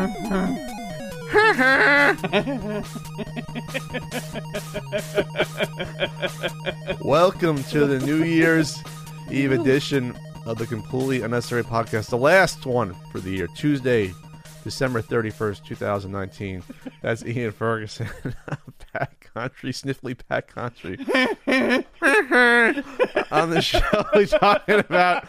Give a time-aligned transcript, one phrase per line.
[7.02, 8.78] Welcome to the New Year's
[9.30, 14.14] Eve edition of the Completely Unnecessary Podcast, the last one for the year, Tuesday,
[14.64, 16.62] December 31st, 2019.
[17.02, 18.08] That's Ian Ferguson,
[18.94, 20.96] Pat Contri, Sniffly Pat Contri.
[23.30, 25.26] On the show, we're talking about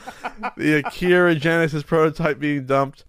[0.56, 3.04] the Akira Genesis prototype being dumped.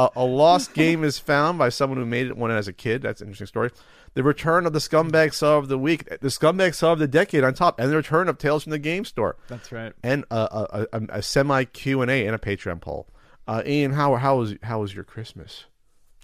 [0.00, 3.02] Uh, a lost game is found by someone who made it one as a kid.
[3.02, 3.70] That's an interesting story.
[4.14, 7.44] The return of the scumbag saw of the week, the scumbag saw of the decade
[7.44, 9.92] on top, and the return of Tales from the Game Store, That's right.
[10.02, 13.08] and a, a, a, a semi Q and A and a Patreon poll.
[13.46, 15.66] Uh, Ian, how how was how was your Christmas?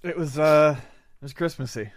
[0.03, 1.91] It was uh it was Christmassy.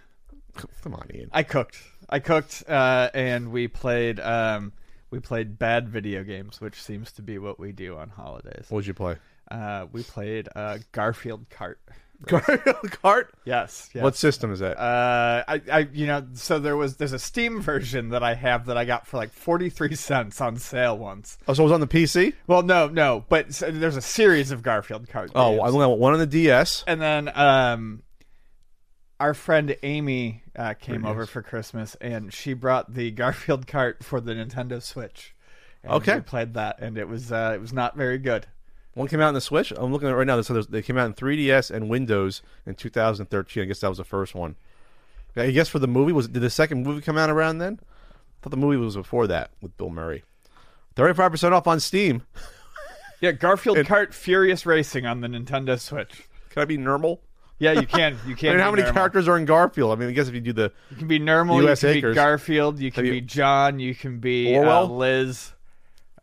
[0.82, 1.30] Come on, Ian.
[1.32, 1.78] I cooked.
[2.10, 4.74] I cooked uh and we played um
[5.10, 8.66] we played bad video games, which seems to be what we do on holidays.
[8.68, 9.16] What would you play?
[9.50, 11.76] Uh we played uh Garfield Kart.
[12.26, 13.32] Cart.
[13.46, 14.02] Yes, yes.
[14.04, 14.78] What system is that?
[14.78, 18.66] uh, I, I, you know, so there was there's a Steam version that I have
[18.66, 21.38] that I got for like forty three cents on sale once.
[21.48, 22.34] oh, so it was on the PC.
[22.46, 25.30] Well, no, no, but so there's a series of Garfield Kart.
[25.34, 25.62] Oh, games.
[25.62, 26.84] I only one on the DS.
[26.86, 28.02] and then um
[29.18, 31.28] our friend Amy uh, came Very over nice.
[31.30, 35.34] for Christmas, and she brought the Garfield Kart for the Nintendo Switch.
[35.82, 36.16] And Okay.
[36.16, 38.46] we played that, and it was uh, it was not very good.
[38.94, 39.72] One came out in the Switch.
[39.76, 40.40] I'm looking at it right now.
[40.42, 43.62] So they came out in 3DS and Windows in 2013.
[43.62, 44.56] I guess that was the first one.
[45.36, 47.78] I guess for the movie was did the second movie come out around then?
[47.82, 50.24] I thought the movie was before that with Bill Murray.
[50.96, 52.22] 35 percent off on Steam.
[53.22, 56.26] Yeah, Garfield Kart Furious Racing on the Nintendo Switch.
[56.48, 57.20] Can I be normal?
[57.58, 58.18] Yeah, you can.
[58.26, 58.50] You I can.
[58.52, 58.94] mean, how many normal.
[58.94, 59.92] characters are in Garfield?
[59.92, 61.62] I mean, I guess if you do the You can be normal.
[61.68, 62.12] US you can Acres.
[62.12, 62.78] be Garfield.
[62.78, 63.78] You can Have be John.
[63.78, 64.96] You can be uh, Orwell?
[64.96, 65.52] Liz.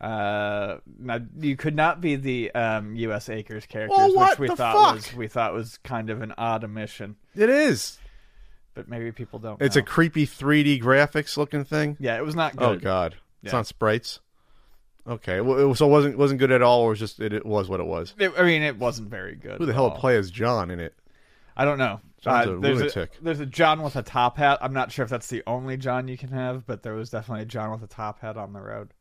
[0.00, 3.28] Uh, now, you could not be the um, U.S.
[3.28, 4.94] Acres characters, Well, which we thought fuck?
[4.94, 7.16] was we thought was kind of an odd omission.
[7.34, 7.98] it is.
[8.74, 9.60] But maybe people don't.
[9.60, 9.80] It's know.
[9.80, 11.96] a creepy 3D graphics looking thing.
[11.98, 12.16] yeah.
[12.16, 12.64] It was not good.
[12.68, 13.58] Oh God, it's Yeah.
[13.58, 14.20] on sprites.
[15.06, 17.32] Okay, well, it, so it wasn't wasn't good at all, or it was just it,
[17.32, 18.14] it was what it was.
[18.18, 19.58] It- I mean, it wasn't very good.
[19.58, 19.90] Who the hell all.
[19.92, 20.94] would play as John in it?
[21.56, 22.00] I don't know.
[22.20, 23.10] John's Uh, a there's lunatic.
[23.20, 24.58] A, there's a John with a top hat.
[24.60, 27.42] I'm not sure if that's the only John you can have, but there was definitely
[27.42, 28.92] a John with a top hat on the road.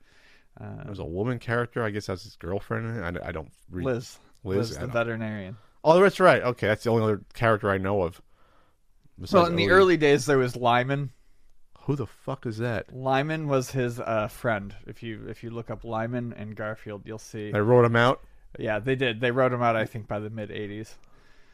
[0.59, 1.83] Uh, There's a woman character.
[1.83, 3.03] I guess that's his girlfriend.
[3.03, 3.51] I, I don't.
[3.69, 3.85] Read.
[3.85, 4.19] Liz.
[4.43, 5.57] Liz, Liz, the veterinarian.
[5.83, 6.41] Oh, that's right.
[6.41, 8.21] Okay, that's the only other character I know of.
[9.31, 11.11] Well, in the early days, there was Lyman.
[11.81, 12.93] who the fuck is that?
[12.95, 14.75] Lyman was his uh, friend.
[14.85, 17.51] If you if you look up Lyman and Garfield, you'll see.
[17.51, 18.21] They wrote him out
[18.59, 19.19] Yeah, they did.
[19.21, 19.75] They wrote him out.
[19.75, 20.95] I think by the mid '80s.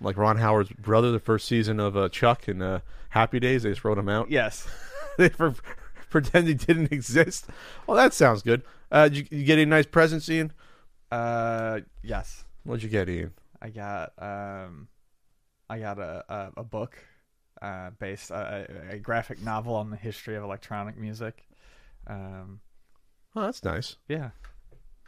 [0.01, 1.11] like Ron Howard's brother.
[1.11, 4.29] The first season of uh, Chuck and uh, Happy Days, they just wrote him out.
[4.29, 4.67] Yes.
[5.17, 5.55] they for,
[6.09, 7.47] pretend he didn't exist.
[7.87, 8.63] Well, that sounds good.
[8.93, 10.53] Uh, did you, you get any nice presents, Ian?
[11.11, 12.45] Uh, yes.
[12.63, 13.33] What'd you get, Ian?
[13.61, 14.87] I got um,
[15.69, 16.97] I got a a, a book,
[17.61, 21.43] uh, based uh, a, a graphic novel on the history of electronic music.
[22.07, 22.59] Um,
[23.35, 23.95] Oh, that's nice.
[24.07, 24.29] yeah,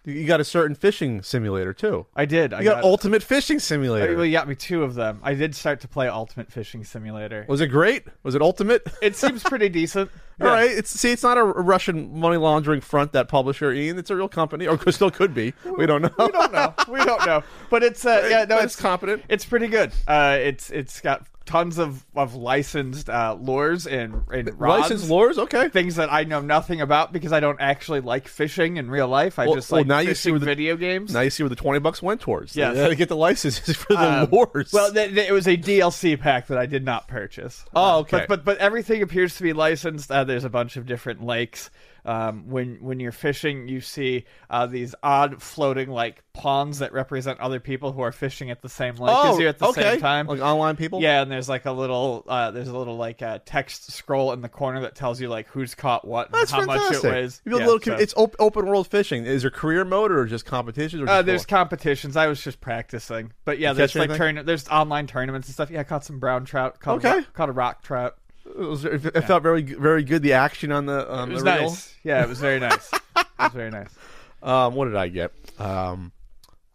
[0.06, 2.06] You- You got a certain fishing simulator too.
[2.16, 2.54] I did.
[2.54, 4.16] I You got, Ultimate Fishing Simulator.
[4.16, 5.20] well, you got me two of them.
[5.24, 7.46] I did start to play Ultimate Fishing Simulator.
[7.50, 8.04] Was it great?
[8.24, 8.88] Was it Ultimate?
[9.02, 10.10] It seems pretty decent.
[10.42, 10.54] All Yeah.
[10.54, 10.70] right.
[10.72, 13.14] It's see, it's not a Russian money laundering front.
[13.14, 13.98] That publisher, Ian.
[13.98, 15.54] It's a real company, or could- still could be.
[15.78, 16.12] We don't know.
[16.20, 16.74] We don't know.
[16.90, 17.44] We don't know.
[17.70, 19.24] But it's uh, yeah, no, it's it's competent.
[19.30, 19.92] It's pretty good.
[20.08, 24.82] Uh, it's it's got tons of of licensed uh, lures and and rods.
[24.90, 25.38] Licensed lures.
[25.38, 25.70] Okay.
[25.70, 29.38] Things that I know nothing about because I don't actually like fishing in real life.
[29.40, 31.14] I Well- just well, like now you see where the- video games.
[31.14, 32.56] Now you see where the twenty bucks went towards.
[32.56, 34.72] Had to get the licenses for the Um, lures.
[34.74, 37.64] Well, th- th- it was a DLC pack that I did not purchase.
[37.76, 38.18] Oh, Uh, okay.
[38.20, 40.12] But, but but everything appears to be licensed.
[40.12, 41.70] Uh, there's a bunch of different lakes.
[42.06, 47.40] Um, when when you're fishing, you see uh, these odd floating like pawns that represent
[47.40, 49.82] other people who are fishing at the same lake as you at the Oh, okay.
[49.94, 50.28] same time.
[50.28, 51.02] Like online people.
[51.02, 54.42] Yeah, and there's like a little uh, there's a little like uh, text scroll in
[54.42, 57.04] the corner that tells you like who's caught what and That's how fantastic.
[57.04, 57.42] much it weighs.
[57.46, 59.26] You have a Yeah, little, so- it's op- open world fishing.
[59.26, 61.02] Is there career mode or just competitions?
[61.02, 62.16] Or uh, just there's competitions.
[62.16, 65.72] I was just practicing, but yeah, You there's like tourna- there's online tournaments and stuff.
[65.72, 66.80] Yeah, I caught some brown trout.
[66.80, 67.20] Caught Okay.
[67.20, 68.16] a, caught a rock trout.
[68.46, 70.22] It, was, it, it felt very very good.
[70.22, 71.78] The action on the on It was the reel.
[72.04, 72.92] Yeah, it was very nice.
[72.94, 73.90] it was very nice.
[74.44, 75.32] Um, what did I get?
[75.58, 76.12] Um,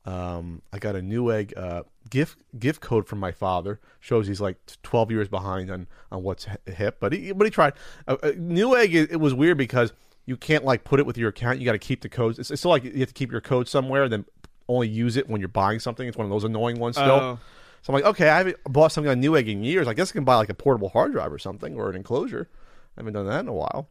[0.04, 3.78] um, I got a Newegg uh, gift gift code from my father.
[4.00, 7.74] Shows he's like twelve years behind on, on what's hip, but he but he tried.
[8.08, 9.92] Uh, uh, Newegg it, it was weird because
[10.26, 11.60] you can't like put it with your account.
[11.60, 12.40] You got to keep the codes.
[12.40, 14.24] It's, it's still like you have to keep your code somewhere, and then
[14.68, 16.08] only use it when you're buying something.
[16.08, 17.10] It's one of those annoying ones still.
[17.10, 17.38] Oh.
[17.82, 19.88] So I'm like, okay, I haven't bought something on Newegg in years.
[19.88, 22.48] I guess I can buy like a portable hard drive or something or an enclosure.
[22.96, 23.88] I haven't done that in a while.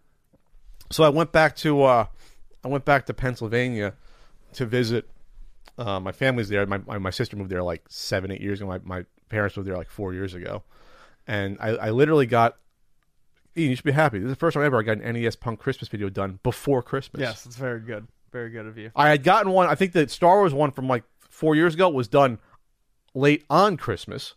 [0.92, 2.06] So I went back to uh,
[2.64, 3.94] I went back to Pennsylvania
[4.54, 5.10] to visit.
[5.78, 6.66] Uh, my family's there.
[6.66, 8.68] My, my my sister moved there like seven eight years ago.
[8.68, 10.64] My my parents moved there like four years ago,
[11.28, 12.58] and I, I literally got.
[13.58, 14.20] Ian, you should be happy.
[14.20, 16.84] This is the first time ever I got an NES Punk Christmas video done before
[16.84, 17.22] Christmas.
[17.22, 18.08] Yes, it's very good.
[18.32, 18.92] Very good of you.
[18.96, 19.68] I had gotten one.
[19.68, 22.40] I think the Star Wars one from like four years ago was done
[23.14, 24.36] late on Christmas,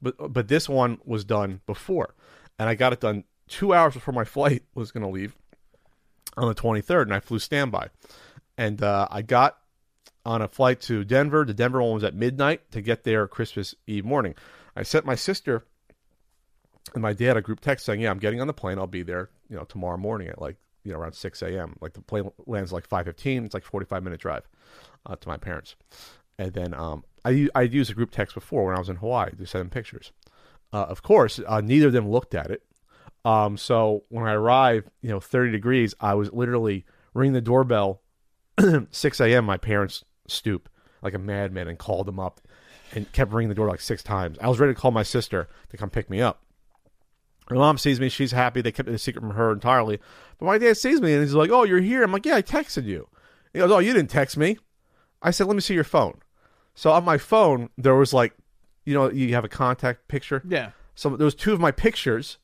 [0.00, 2.14] but but this one was done before,
[2.58, 5.34] and I got it done two hours before my flight was going to leave
[6.36, 7.88] on the twenty third, and I flew standby,
[8.56, 9.58] and uh, I got
[10.24, 11.44] on a flight to Denver.
[11.44, 14.34] The Denver one was at midnight to get there Christmas Eve morning.
[14.76, 15.64] I sent my sister
[16.92, 18.78] and my dad a group text saying, "Yeah, I'm getting on the plane.
[18.78, 21.76] I'll be there, you know, tomorrow morning at like you know around 6 a.m.
[21.80, 23.46] Like the plane lands like 5:15.
[23.46, 24.48] It's like 45 minute drive
[25.06, 25.76] uh, to my parents."
[26.38, 29.30] And then um, I I'd used a group text before when I was in Hawaii
[29.36, 30.12] to send them pictures.
[30.72, 32.62] Uh, of course, uh, neither of them looked at it.
[33.24, 36.84] Um, so when I arrived, you know, 30 degrees, I was literally
[37.14, 38.02] ringing the doorbell
[38.90, 39.44] 6 a.m.
[39.44, 40.68] My parents stoop
[41.00, 42.40] like a madman and called them up
[42.92, 44.38] and kept ringing the door like six times.
[44.40, 46.42] I was ready to call my sister to come pick me up.
[47.50, 48.08] My mom sees me.
[48.08, 48.62] She's happy.
[48.62, 50.00] They kept it a secret from her entirely.
[50.38, 52.42] But my dad sees me and he's like, "Oh, you're here." I'm like, "Yeah, I
[52.42, 53.08] texted you."
[53.52, 54.56] He goes, "Oh, you didn't text me."
[55.20, 56.20] I said, "Let me see your phone."
[56.74, 58.34] So on my phone, there was like,
[58.84, 60.42] you know, you have a contact picture.
[60.46, 60.70] Yeah.
[60.94, 62.38] So there was two of my pictures.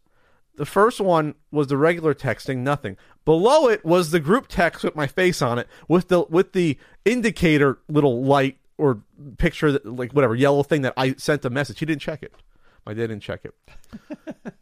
[0.57, 2.97] The first one was the regular texting, nothing.
[3.25, 6.79] Below it was the group text with my face on it, with the with the
[7.05, 9.03] indicator little light or
[9.39, 11.79] picture, that, like whatever yellow thing that I sent a message.
[11.79, 12.33] He didn't check it.
[12.87, 13.55] My dad didn't check it.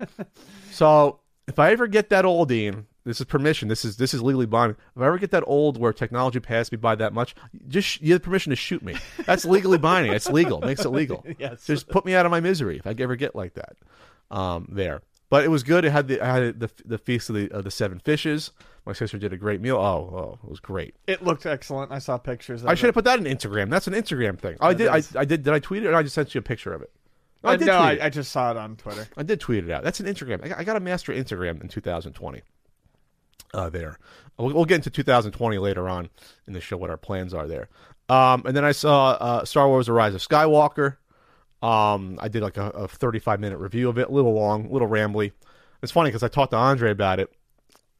[0.72, 3.68] so if I ever get that old, Ian, this is permission.
[3.68, 4.76] This is this is legally binding.
[4.96, 7.34] If I ever get that old where technology passed me by that much,
[7.68, 8.96] just you have permission to shoot me.
[9.24, 10.12] That's legally binding.
[10.12, 10.60] It's legal.
[10.60, 11.24] Makes it legal.
[11.38, 11.64] Yes.
[11.66, 13.76] Just put me out of my misery if I ever get like that.
[14.30, 15.02] Um, there.
[15.30, 15.84] But it was good.
[15.84, 18.50] It had the I had the the feast of the of the seven fishes.
[18.86, 19.76] My sister did a great meal.
[19.76, 19.80] Oh,
[20.16, 20.94] oh, it was great.
[21.06, 21.92] It looked excellent.
[21.92, 22.62] I saw pictures.
[22.62, 23.68] Of I should have put that in Instagram.
[23.68, 24.56] That's an Instagram thing.
[24.60, 24.88] Oh, I did.
[24.88, 25.02] I.
[25.14, 25.42] I did.
[25.42, 25.88] Did I tweet it?
[25.88, 26.90] Or I just sent you a picture of it.
[27.44, 27.98] No, I Uh, did no, I.
[28.06, 29.06] I just saw it on Twitter.
[29.18, 29.84] I did tweet it out.
[29.84, 30.42] That's an Instagram.
[30.44, 32.40] I got, I got to master Instagram in 2020.
[33.54, 33.98] Uh, there,
[34.38, 36.10] we'll, we'll get into 2020 later on
[36.46, 36.76] in the show.
[36.76, 37.68] What our plans are there.
[38.08, 40.96] Um, and then I saw uh, Star Wars: The Rise of Skywalker.
[41.62, 44.72] Um, I did like a, a 35 minute review of it, a little long, a
[44.72, 45.32] little rambly.
[45.82, 47.32] It's funny because I talked to Andre about it,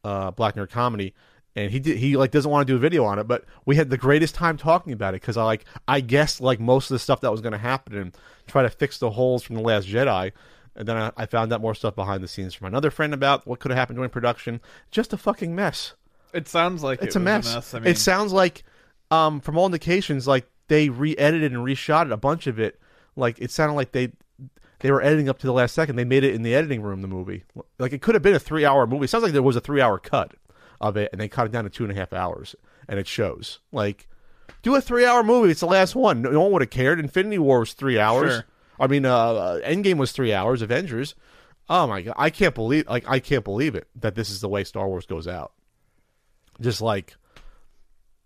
[0.03, 1.13] uh, Black Nerd Comedy,
[1.55, 3.75] and he did he like doesn't want to do a video on it, but we
[3.75, 6.95] had the greatest time talking about it because I like I guessed like most of
[6.95, 8.17] the stuff that was going to happen and
[8.47, 10.31] try to fix the holes from the Last Jedi.
[10.79, 13.45] And then I, I found out more stuff behind the scenes from another friend about
[13.45, 14.61] what could have happened during production.
[14.89, 15.93] Just a fucking mess.
[16.33, 17.73] It sounds like It's it a was mess.
[17.73, 18.63] I mean, it sounds like,
[19.11, 22.79] um, from all indications, like they re-edited and reshot it, a bunch of it.
[23.15, 24.13] Like it sounded like they
[24.79, 25.97] they were editing up to the last second.
[25.97, 27.01] They made it in the editing room.
[27.01, 27.43] The movie,
[27.77, 29.03] like it could have been a three-hour movie.
[29.03, 30.35] It sounds like there was a three-hour cut
[30.79, 32.55] of it, and they cut it down to two and a half hours,
[32.87, 33.59] and it shows.
[33.73, 34.07] Like,
[34.61, 35.51] do a three-hour movie.
[35.51, 36.21] It's the last one.
[36.21, 36.99] No, no one would have cared.
[37.01, 38.31] Infinity War was three hours.
[38.31, 38.45] Sure.
[38.79, 40.61] I mean, uh, uh, Endgame was three hours.
[40.61, 41.15] Avengers.
[41.69, 44.49] Oh my god, I can't believe like I can't believe it that this is the
[44.49, 45.53] way Star Wars goes out.
[46.59, 47.15] Just like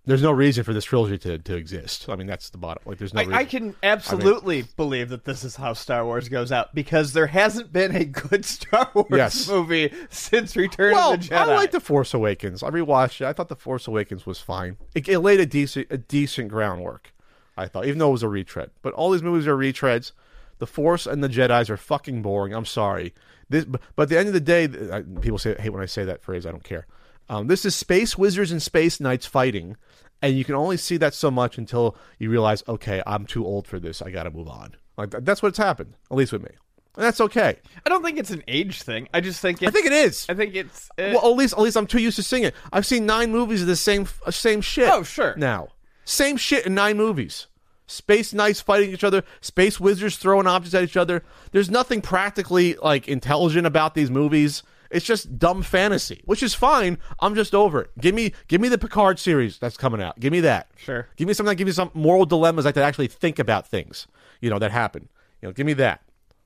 [0.05, 2.10] there's no reason for this trilogy to, to exist.
[2.10, 2.83] I mean, that's the bottom.
[2.86, 3.22] Like, there's no.
[3.22, 3.33] reason.
[3.33, 7.27] I, I can absolutely believe that this is how Star Wars goes out because there
[7.27, 9.48] hasn't been a good Star Wars Yes.
[9.48, 11.38] movie since Return well, of the Jedi.
[11.38, 12.63] I like the Force Awakens.
[12.63, 13.27] I rewatched it.
[13.27, 14.77] I thought the Force Awakens was fine.
[14.93, 17.13] It, it laid a decent a decent groundwork.
[17.55, 18.72] I thought, even though it was a retread.
[18.81, 20.12] But all these movies are retreads.
[20.60, 22.53] The Force and the Jedi's are fucking boring.
[22.53, 23.13] I'm sorry.
[23.50, 26.05] This, but, at the end of the day, I, people say hate when I say
[26.05, 26.45] that phrase.
[26.45, 26.88] I don't care.
[27.29, 29.77] Um, this is space wizards and space knights fighting,
[30.22, 33.67] and you can only see that so much until you realize, okay, I'm too old
[33.67, 34.01] for this.
[34.01, 34.75] I got to move on.
[34.98, 36.51] Like that's what's happened, at least with me.
[36.95, 37.57] and that's okay.
[37.86, 39.07] I don't think it's an age thing.
[39.13, 40.25] I just think it's, I think it is.
[40.29, 40.89] I think it's.
[41.00, 42.53] uh, well, at least at least I'm too used to seeing it.
[42.72, 44.89] I've seen nine movies of the same uh, same shit.
[44.89, 45.33] Oh, sure.
[45.36, 45.69] Now,
[46.05, 47.48] same shit in nine movies.
[47.86, 51.24] Space knights fighting each other, space wizards throwing objects at each other.
[51.52, 54.63] There's nothing practically like intelligent about these movies.
[54.90, 57.00] It's just dumb fantasy, which is fine.
[57.20, 57.92] I'm just over it.
[58.00, 60.20] Give me give me the Picard series that's coming out.
[60.20, 60.70] Give me that.
[60.78, 61.08] Sure.
[61.18, 64.08] Give me something that gives me some moral dilemmas like that actually think about things,
[64.40, 65.10] you know, that happen.
[65.42, 66.02] You know, give me that.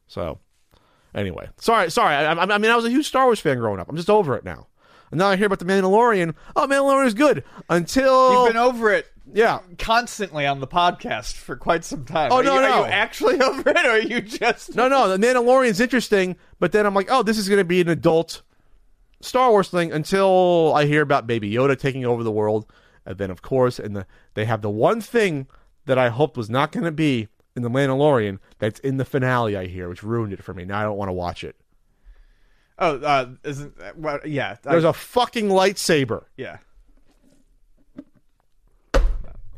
[0.08, 0.40] So,
[1.14, 2.16] anyway, sorry, sorry.
[2.16, 3.90] I, I, I mean, I was a huge Star Wars fan growing up.
[3.90, 4.68] I'm just over it now.
[5.12, 6.36] And now I hear about the Mandalorian.
[6.56, 9.60] Oh, Mandalorian is good until You've been over it yeah.
[9.78, 12.32] constantly on the podcast for quite some time.
[12.32, 12.68] Oh, Are no, you, no.
[12.68, 14.76] Are you actually over it, or are you just?
[14.76, 17.82] No, no, the Mandalorian's interesting, but then I'm like, oh, this is going to be
[17.82, 18.42] an adult
[19.22, 22.72] Star Wars thing until I hear about Baby Yoda taking over the world,
[23.06, 25.48] and then of course, and the, they have the one thing
[25.86, 29.58] that I hoped was not going to be in the Mandalorian that's in the finale.
[29.58, 30.66] I hear, which ruined it for me.
[30.66, 31.56] Now I don't want to watch it.
[32.80, 34.58] Oh, uh, isn't well, yeah.
[34.66, 36.26] I- There's a fucking lightsaber.
[36.38, 36.58] yeah.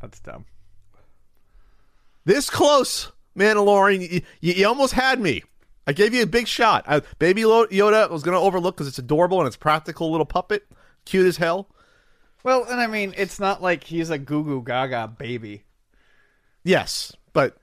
[0.02, 0.46] That's dumb.
[2.26, 4.02] This close, Mandalorian.
[4.10, 5.44] You, you, you almost had me.
[5.88, 6.86] I gave you a big shot.
[6.88, 10.26] I, Baby Lo- Yoda was going to overlook because it's adorable and it's practical little
[10.26, 10.66] puppet,
[11.06, 11.68] cute as hell.
[12.44, 15.64] Well, and I mean, it's not like he's a goo goo gaga baby.
[16.64, 17.58] Yes, but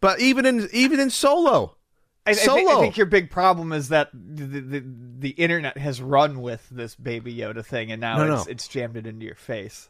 [0.00, 1.76] but even in even in Solo,
[2.30, 2.56] I, I, Solo.
[2.56, 4.84] think, I think your big problem is that the, the
[5.18, 8.50] the internet has run with this baby Yoda thing, and now No, it's no.
[8.52, 9.88] it's jammed it into your face.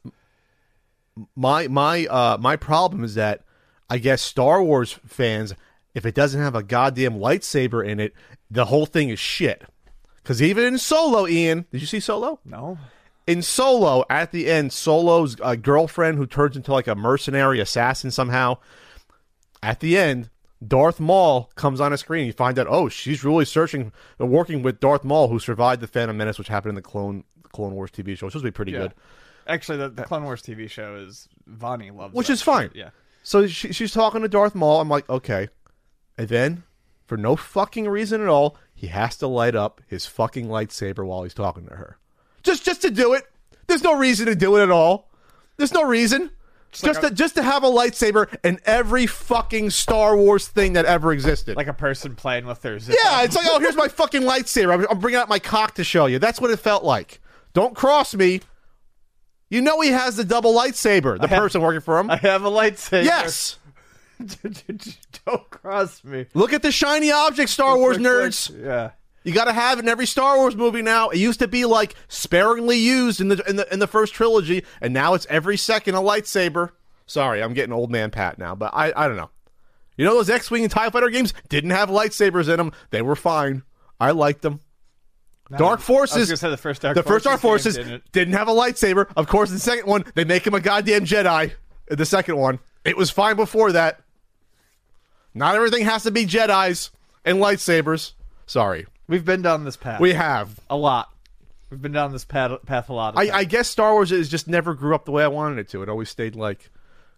[1.37, 3.42] my my uh my problem is that
[3.88, 5.54] I guess Star Wars fans,
[5.94, 8.14] if it doesn't have a goddamn lightsaber in it,
[8.50, 9.62] the whole thing is shit.
[10.23, 12.38] Because even in Solo, Ian, did you see Solo?
[12.44, 12.78] No,
[13.26, 18.11] in Solo, at the end, Solo's uh, girlfriend, who turns into like a mercenary assassin
[18.11, 18.59] somehow,
[19.62, 20.30] at the end,
[20.67, 22.26] Darth Maul comes on a screen.
[22.26, 26.17] You find out, oh, she's really searching, working with Darth Maul, who survived the Phantom
[26.17, 28.79] Menace, which happened in the Clone Clone Wars TV show, which was be pretty Yeah.
[28.79, 28.95] good.
[29.47, 32.71] actually, the, the Clone Wars TV show is Vonnie loves, Which is fine.
[32.75, 32.90] Yeah,
[33.23, 34.81] So she, she's talking to Darth Maul.
[34.81, 35.49] I'm like, okay.
[36.17, 36.62] And then,
[37.07, 41.23] for no fucking reason at all, he has to light up his fucking lightsaber while
[41.25, 41.99] he's talking to her.
[42.45, 43.25] Just just to do it.
[43.67, 45.11] There's no reason to do it at all.
[45.57, 46.31] There's no reason.
[46.73, 50.75] Just, like to a- just to have a lightsaber in every fucking Star Wars thing
[50.75, 51.57] that ever existed.
[51.57, 52.97] like a person playing with their zip.
[53.03, 54.73] yeah, it's like, oh, here's my fucking lightsaber.
[54.73, 56.19] I'm, I'm bringing out my cock to show you.
[56.19, 57.21] That's what it felt like.
[57.55, 58.41] Don't cross me.
[59.49, 61.21] You know he has the double lightsaber.
[61.21, 62.09] The have- person working for him.
[62.11, 63.05] I have a lightsaber.
[63.05, 63.59] yes.
[65.27, 68.50] don't cross me, Look at the shiny object, Star Wars nerds.
[68.62, 68.91] Yeah.
[69.23, 71.11] You got to have it in every Star Wars movie now.
[71.11, 74.65] It used to be like sparingly used in the in the in the first trilogy,
[74.81, 76.71] and now it's every second a lightsaber.
[77.07, 79.31] Sorry, I'm getting old man Pat now, but I I don't know.
[79.97, 82.73] You know those X-wing and Tie Fighter games didn't have lightsabers in them.
[82.91, 83.62] They were fine.
[84.00, 84.61] I liked them.
[85.50, 86.29] Dark I was Forces.
[86.29, 88.12] gonna say the first Dark the first Dark Forces Forces didn't.
[88.12, 89.11] didn't have a lightsaber.
[89.17, 91.53] Of course, in the second one, they make him a goddamn Jedi.
[91.91, 94.00] In the second one, it was fine before that.
[95.35, 96.91] Not everything has to be Jedi's
[97.25, 98.12] and lightsabers.
[98.47, 100.00] Sorry, We've been down this path.
[100.00, 100.61] we have.
[100.71, 101.12] a lot.
[101.69, 103.19] We've been down this path, path a lot.
[103.19, 103.38] I.
[103.38, 105.83] I guess Star Wars is just never grew up the way I wanted it to.
[105.83, 106.71] It always stayed like,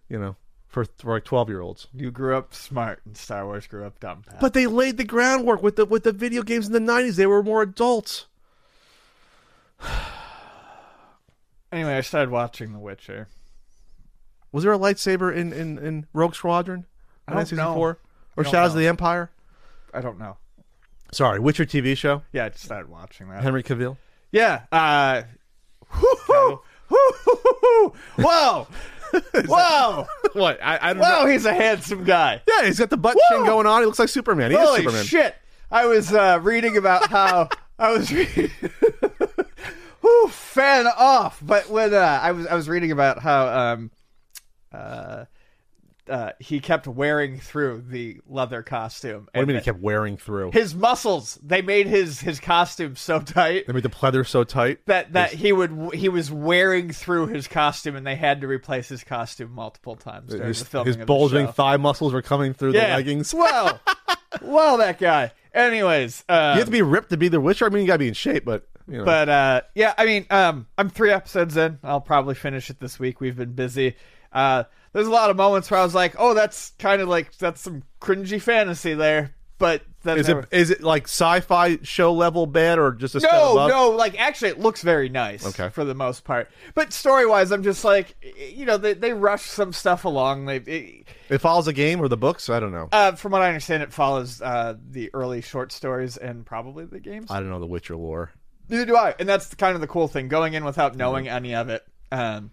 [0.08, 0.36] you know,
[0.68, 1.88] for, for like twelve year olds.
[1.92, 4.24] you grew up smart, and Star Wars grew up dumb.
[4.26, 4.40] Pat.
[4.40, 7.16] But they laid the groundwork with the with the video games in the nineties.
[7.16, 8.24] They were more adults.
[11.70, 13.28] anyway, I started watching The Witcher.
[14.50, 16.86] Was there a lightsaber in in, in Rogue Squadron?
[17.28, 17.74] I don't know.
[17.74, 17.76] N64?
[17.76, 17.98] Or
[18.38, 19.30] I Shadows of the Empire?
[19.92, 20.38] I don't know.
[21.12, 22.22] Sorry, Witcher TV show.
[22.32, 23.42] Yeah, I just started watching that.
[23.42, 23.98] Henry Cavill.
[24.30, 24.62] Yeah.
[24.72, 25.22] Uh,
[25.94, 26.62] whoo-hoo.
[28.16, 28.66] Whoa!
[29.46, 30.06] Whoa!
[30.32, 30.58] What?
[30.62, 31.26] I, I don't Whoa!
[31.26, 32.40] He's a handsome guy.
[32.48, 33.82] Yeah, he's got the butt chin going on.
[33.82, 34.50] He looks like Superman.
[34.50, 35.04] He is Holy Superman.
[35.04, 35.34] shit!
[35.70, 38.50] I was uh, reading about how I was reading.
[40.00, 41.40] Whew, fan off.
[41.42, 43.90] But when uh, I was I was reading about how um,
[44.72, 45.24] uh,
[46.12, 49.22] uh, he kept wearing through the leather costume.
[49.24, 50.50] What do you mean he kept wearing through?
[50.52, 51.38] his muscles?
[51.42, 54.84] They made his his costume so tight They made the pleather so tight.
[54.86, 58.88] that that he would he was wearing through his costume, and they had to replace
[58.88, 62.74] his costume multiple times during His, the filming his bulging thigh muscles were coming through
[62.74, 62.88] yeah.
[62.88, 63.34] the leggings.
[63.42, 63.80] Well,
[64.40, 65.32] well, that guy.
[65.52, 67.66] Anyways, uh, You have to be ripped to be the Witcher.
[67.66, 69.04] I mean, you gotta be in shape, but you know.
[69.04, 71.78] But uh, yeah, I mean, um, I'm three episodes in.
[71.82, 73.20] I'll probably finish it this week.
[73.20, 73.96] We've been busy.
[74.32, 77.36] Uh, there's a lot of moments where I was like, "Oh, that's kind of like
[77.38, 82.12] that's some cringy fantasy there," but that Is never- it is it like sci-fi show
[82.12, 85.46] level bad or just a no, no, like actually, it looks very nice.
[85.46, 85.68] Okay.
[85.68, 86.50] for the most part.
[86.74, 88.16] But story wise, I'm just like,
[88.52, 90.46] you know, they they rush some stuff along.
[90.46, 92.48] They, it, It follows a game or the books.
[92.50, 92.88] I don't know.
[92.92, 97.00] uh, from what I understand, it follows uh, the early short stories and probably the
[97.00, 97.30] games.
[97.30, 98.32] I don't know the Witcher lore.
[98.68, 100.28] Neither do I, and that's kind of the cool thing.
[100.28, 102.50] Going in without knowing any of it, um,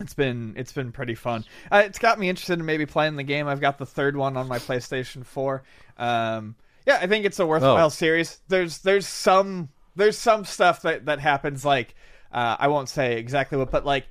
[0.00, 1.44] it's been it's been pretty fun.
[1.70, 3.48] Uh, it's got me interested in maybe playing the game.
[3.48, 5.62] I've got the third one on my PlayStation Four.
[5.96, 6.54] Um,
[6.86, 7.90] yeah, I think it's a worthwhile Oh.
[7.90, 8.40] series.
[8.48, 11.94] There's there's some there's some stuff that that happens like
[12.32, 14.06] uh, I won't say exactly what, but like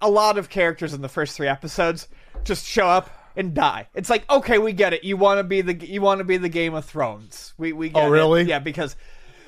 [0.00, 2.08] a lot of characters in the first three episodes
[2.44, 3.88] just show up and die.
[3.94, 5.04] It's like okay, we get it.
[5.04, 7.54] You want to be the you want to be the Game of Thrones.
[7.56, 8.10] We we get Oh, it.
[8.10, 8.42] really?
[8.42, 8.96] Yeah, because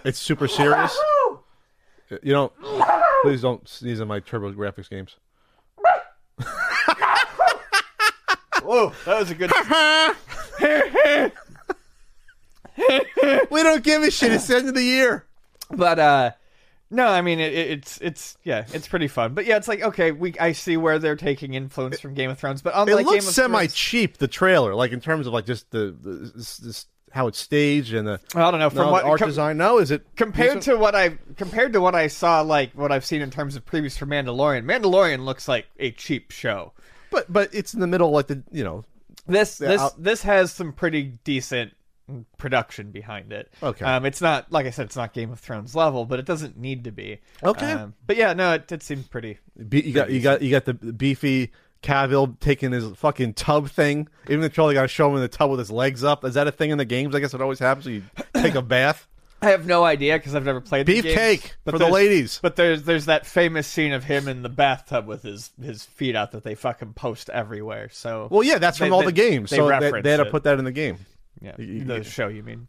[0.04, 0.96] It's super serious.
[2.22, 2.52] You don't.
[3.22, 5.16] Please don't sneeze on my TurboGrafx games.
[8.62, 9.50] Whoa, that was a good.
[13.50, 14.32] we don't give a shit.
[14.32, 15.24] It's the end of the year.
[15.70, 16.30] but uh
[16.90, 19.80] no i mean it, it- it's it's yeah it's pretty fun but yeah it's like
[19.82, 23.10] okay we i see where they're taking influence from game of thrones but It looks
[23.10, 24.18] game of semi thrones cheap.
[24.18, 28.08] The trailer, like in terms of like just the, the this, how it's staged and
[28.08, 29.56] the i don't know from no, what art com- design.
[29.56, 33.04] No, is it compared to what i compared to what i saw like what i've
[33.04, 36.72] seen in terms of previews for mandalorian mandalorian looks like a cheap show
[37.10, 38.84] But but it's in the middle, like the you know.
[39.28, 41.72] this this I'll- this has some pretty decent
[42.36, 43.84] production behind it Okay.
[43.84, 46.54] um it's not like i said it's not game of thrones level but it doesn't
[46.58, 47.72] need to be Okay.
[47.72, 50.66] um, but yeah no it, it seemed pretty Be, you got you got you got
[50.66, 51.50] the beefy
[51.84, 54.08] Cavill taking his fucking tub thing.
[54.28, 56.24] Even the trailer got to show him in the tub with his legs up.
[56.24, 57.14] Is that a thing in the games?
[57.14, 57.86] I guess it always happens.
[57.86, 58.02] You
[58.34, 59.06] take a bath.
[59.42, 62.38] I have no idea because I've never played the Beefcake for the ladies.
[62.40, 66.16] But there's there's that famous scene of him in the bathtub with his his feet
[66.16, 67.90] out that they fucking post everywhere.
[67.92, 69.50] So Well, yeah, that's They- from all they- the games.
[69.50, 70.96] they so they, they had to put that in the game.
[71.42, 72.68] yeah, you- the you- show you mean?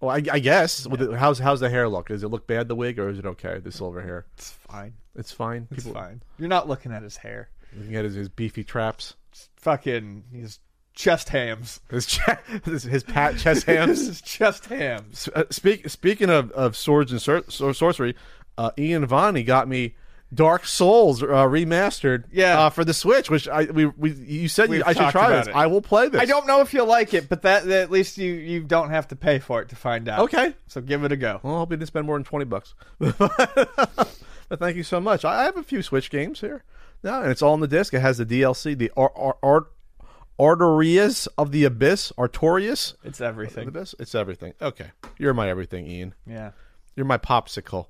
[0.00, 0.86] Well, I, I guess.
[0.86, 2.08] With the, how's how's the hair look?
[2.08, 3.58] Does it look bad the wig or is it okay?
[3.58, 4.24] The silver hair.
[4.38, 4.94] It's fine.
[5.16, 5.68] It's fine.
[5.70, 6.22] It's fine.
[6.38, 7.48] You're not looking at his hair.
[7.76, 9.14] Looking at his, his beefy traps.
[9.56, 10.60] Fucking his
[10.94, 11.80] chest hams.
[11.90, 14.06] His che- his, his pat chest hams.
[14.06, 15.28] his chest hams.
[15.34, 18.14] Uh, speak, speaking of, of swords and sor- sor- sorcery,
[18.58, 19.94] uh, Ian Vani got me
[20.34, 22.58] Dark Souls uh, remastered Yeah.
[22.62, 25.12] uh, for the Switch, which I we, we you said We've you, I should talked
[25.12, 25.48] try about this.
[25.48, 25.56] it.
[25.56, 26.20] I will play this.
[26.20, 28.90] I don't know if you'll like it, but that, that at least you you don't
[28.90, 30.20] have to pay for it to find out.
[30.20, 30.52] Okay.
[30.66, 31.38] So give it a go.
[31.44, 32.74] Well, I hope you didn't spend more than twenty bucks.
[32.98, 35.24] but thank you so much.
[35.24, 36.64] I I have a few Switch games here.
[37.06, 37.94] No, and it's all in the disc.
[37.94, 39.66] It has the DLC, the Ar- Ar- Ar-
[40.40, 43.68] Artorias of the Abyss, Artorias It's everything.
[43.68, 43.94] Abyss.
[44.00, 44.54] It's everything.
[44.60, 46.14] Okay, you're my everything, Ian.
[46.26, 46.50] Yeah.
[46.96, 47.86] You're my popsicle.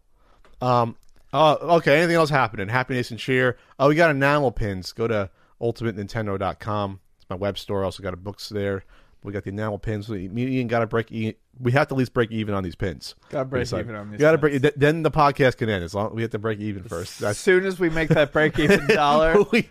[0.60, 0.96] Um.
[1.32, 1.96] Uh, okay.
[1.98, 2.68] Anything else happening?
[2.68, 3.56] Happiness and cheer.
[3.78, 4.92] Oh, we got enamel pins.
[4.92, 7.00] Go to ultimatenintendo.com.
[7.16, 7.84] It's my web store.
[7.84, 8.84] Also got a books there.
[9.26, 10.08] We got the enamel pins.
[10.08, 11.10] We, me and got to break.
[11.12, 13.14] E- we have to at least break even on these pins.
[13.30, 14.60] Gotta break It's like- even on these got to break.
[14.62, 15.82] th- Then the podcast can end.
[15.82, 17.14] As long we have to break even first.
[17.14, 19.68] As That's soon as we make that break even dollar, we,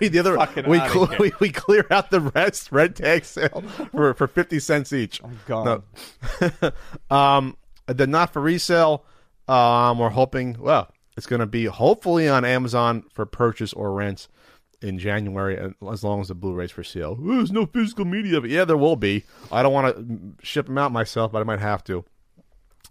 [0.00, 1.18] we the other Fucking we, outta cl- here.
[1.18, 5.20] we we clear out the rest red tag sale for for fifty cents each.
[5.24, 5.82] I'm gone.
[6.40, 6.70] No.
[7.16, 9.04] um, the not for resale.
[9.48, 10.56] Um, we're hoping.
[10.60, 14.28] Well, it's going to be hopefully on Amazon for purchase or rent
[14.82, 17.16] in January, as long as the Blu-rays for sale.
[17.20, 19.24] "Oh, There's no physical media, but yeah, there will be.
[19.50, 22.04] I don't want to ship them out myself, but I might have to,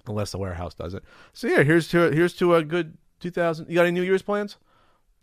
[0.08, 1.04] unless the warehouse does it.
[1.34, 3.68] So yeah, here's to here's to a good 2000.
[3.70, 4.58] You got any New Year's plans?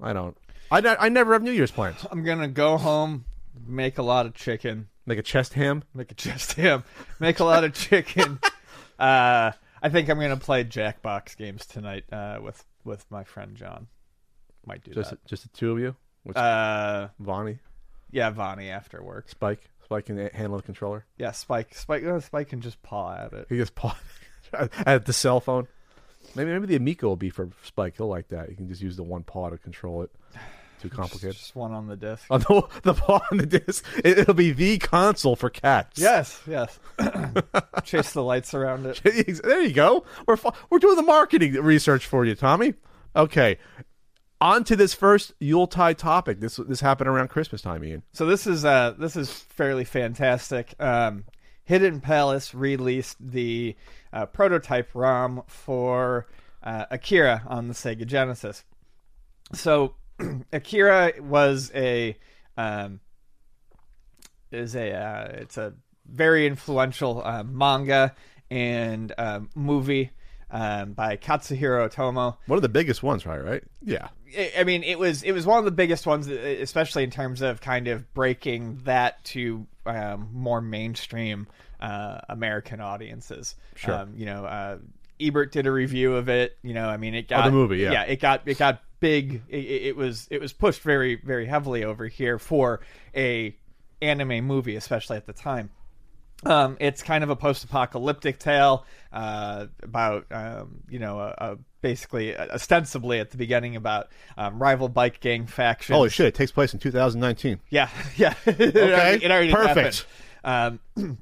[0.01, 0.37] I don't.
[0.71, 2.05] I, I never have New Year's plans.
[2.11, 3.25] I'm gonna go home,
[3.67, 5.85] make a lot of chicken, make a chest ham.
[5.95, 6.85] make a chest ham,
[7.19, 8.39] make a lot of chicken.
[8.99, 9.53] uh,
[9.83, 13.87] I think I'm gonna play Jackbox games tonight uh, with with my friend John.
[14.67, 15.97] Might do Just just the two of you.
[16.35, 16.41] That.
[16.41, 17.59] Uh, Vonnie,
[18.11, 19.29] yeah, Vonnie after work.
[19.29, 19.69] Spike.
[19.85, 21.07] Spike can handle the controller.
[21.17, 21.75] Yeah, Spike.
[21.75, 22.05] Spike.
[22.05, 23.47] uh, Spike can just paw at it.
[23.49, 23.97] He just paw
[24.87, 25.67] at the cell phone.
[26.35, 27.97] Maybe maybe the Amico will be for Spike.
[27.97, 28.51] He'll like that.
[28.51, 30.11] You can just use the one paw to control it.
[30.83, 31.35] Too complicated.
[31.35, 32.25] Just one on the disc.
[32.31, 35.99] On the, the paw on the disc, it, it'll be the console for cats.
[35.99, 36.79] Yes, yes.
[37.83, 39.01] Chase the lights around it.
[39.43, 40.05] there you go.
[40.27, 40.37] We're
[40.71, 42.75] we're doing the marketing research for you, Tommy.
[43.17, 43.59] Okay,
[44.41, 46.41] on to this first Yuletide topic.
[46.41, 48.03] This this happened around Christmas time, Ian.
[48.13, 50.75] So this is uh this is fairly fantastic.
[50.79, 51.25] Um,
[51.65, 53.77] Hidden Palace released the
[54.13, 56.27] uh, prototype ROM for
[56.63, 58.65] uh, Akira on the Sega Genesis.
[59.53, 59.95] So
[60.53, 62.17] Akira was a
[62.57, 63.01] um,
[64.51, 65.75] is a uh, it's a
[66.07, 68.15] very influential uh, manga
[68.51, 70.11] and um, movie
[70.51, 72.37] um, by Katsuhiro Otomo.
[72.47, 73.43] One of the biggest ones, right?
[73.43, 73.65] Right?
[73.83, 74.09] Yeah.
[74.57, 77.41] I- mean, it was it was one of the biggest ones, e, especially in terms
[77.43, 81.47] of kind of breaking that to um, more mainstream
[81.81, 83.57] uh, American audiences.
[83.77, 83.95] Sure.
[83.95, 84.79] Um, you know, uh,
[85.21, 86.57] Ebert did a review of it.
[86.63, 87.93] You know, I mean, it got the movie, yeah.
[87.93, 89.43] yeah, it got it got big.
[89.49, 92.81] It it was it was pushed very very heavily over here for
[93.15, 93.57] a
[94.03, 95.71] anime movie, especially at the time.
[96.47, 102.37] Um, it's kind of a post-apocalyptic tale uh, about um, you know a, a basically
[102.37, 105.97] uh, ostensibly at the beginning about um, rival bike gang factions.
[105.97, 106.27] Holy shit!
[106.27, 107.61] It takes place in 2019.
[107.71, 108.35] Yeah, yeah.
[108.47, 110.07] it already, it already perfect.
[110.45, 110.79] Um,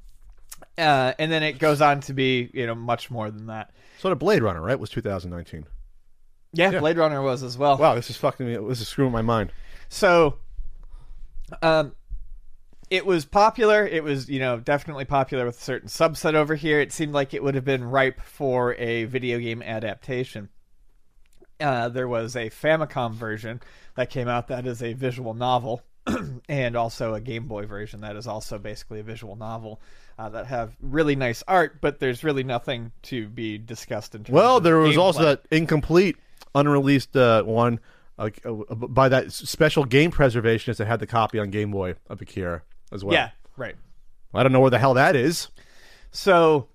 [0.79, 3.71] uh, and then it goes on to be you know much more than that.
[3.99, 5.65] So the Blade Runner, right, was 2019.
[6.53, 7.79] Yeah, Blade Runner was as well.
[7.79, 8.57] Wow, this is fucking me.
[8.69, 9.53] This is screwing my mind.
[9.89, 10.39] So,
[11.63, 11.95] um,
[12.91, 13.87] it was popular.
[13.87, 16.81] It was, you know, definitely popular with a certain subset over here.
[16.81, 20.49] It seemed like it would have been ripe for a video game adaptation.
[21.59, 23.61] Uh, there was a Famicom version
[23.97, 25.83] that came out that is a visual novel,
[26.49, 29.81] and also a Game Boy version that is also basically a visual novel
[30.19, 34.29] uh, that have really nice art, but there's really nothing to be discussed in terms.
[34.29, 34.35] Of.
[34.35, 36.17] Well, there was also that incomplete,
[36.55, 37.81] unreleased uh, one
[38.19, 42.21] uh, uh, by that special game preservationist that had the copy on Game Boy of
[42.21, 43.15] Akira as well.
[43.15, 43.75] yeah, right.
[44.35, 45.49] I don't know where the hell that is.
[46.11, 46.69] So,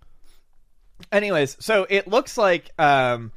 [1.12, 3.32] anyways, so it looks like um,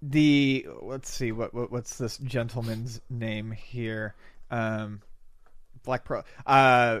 [0.00, 4.14] the let's see what, what what's this gentleman's name here?
[4.50, 5.02] Um,
[5.84, 6.24] Black Pearl.
[6.46, 7.00] Uh,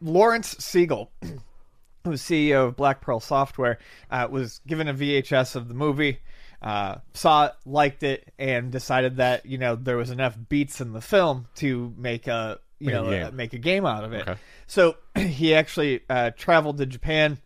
[0.00, 1.10] Lawrence Siegel,
[2.04, 3.78] who's CEO of Black Pearl Software,
[4.10, 6.20] uh, was given a VHS of the movie.
[6.60, 10.92] Uh, saw it, liked it, and decided that you know there was enough beats in
[10.92, 13.26] the film to make a you Make a know game.
[13.26, 14.28] uh, make a game out of it.
[14.28, 14.40] Okay.
[14.66, 17.38] So he actually uh, traveled to Japan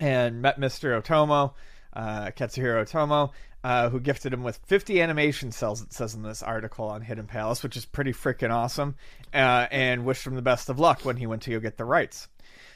[0.00, 1.00] and met Mr.
[1.02, 1.54] Otomo,
[1.92, 3.30] uh, Katsuhiro Otomo,
[3.62, 7.26] uh, who gifted him with 50 animation cells, it says in this article on Hidden
[7.26, 8.94] Palace, which is pretty freaking awesome,
[9.32, 11.84] uh, and wished him the best of luck when he went to go get the
[11.84, 12.28] rights.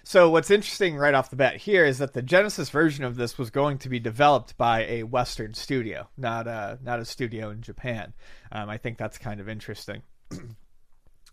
[0.04, 3.37] So what's interesting right off the bat here is that the Genesis version of this
[3.37, 7.61] was going to be developed by a Western studio, not a not a studio in
[7.61, 8.14] Japan.
[8.50, 10.02] Um, I think that's kind of interesting.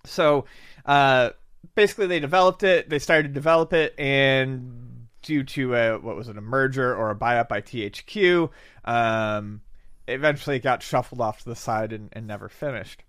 [0.05, 0.45] So,
[0.85, 1.31] uh,
[1.75, 2.89] basically, they developed it.
[2.89, 7.09] They started to develop it, and due to a what was it, a merger or
[7.09, 8.49] a buyout by THQ,
[8.85, 9.61] um,
[10.07, 13.03] eventually it got shuffled off to the side and, and never finished.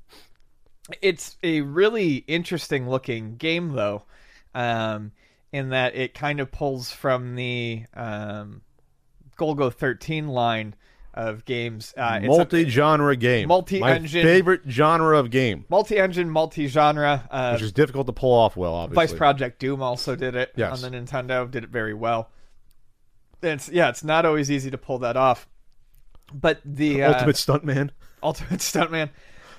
[1.03, 4.05] It's a really interesting looking game, though,
[4.55, 5.13] um,
[5.53, 8.63] in that it kind of pulls from the um,
[9.39, 10.75] Golgo 13 line
[11.17, 11.95] of games.
[11.97, 13.49] Uh, it's Multi-genre game.
[13.49, 17.27] Multi-engine- My favorite genre of game, multi-engine, multi-genre.
[17.31, 19.07] Uh, which is difficult to pull off well, obviously.
[19.07, 20.83] Vice Project Doom also did it Yes.
[20.83, 21.51] on the Nintendo.
[21.51, 22.31] Did it very well.
[23.43, 25.49] It's yeah, it's not always easy to pull that off.
[26.33, 27.91] But the uh, Ultimate Stuntman.
[28.23, 29.11] Ultimate Stuntman.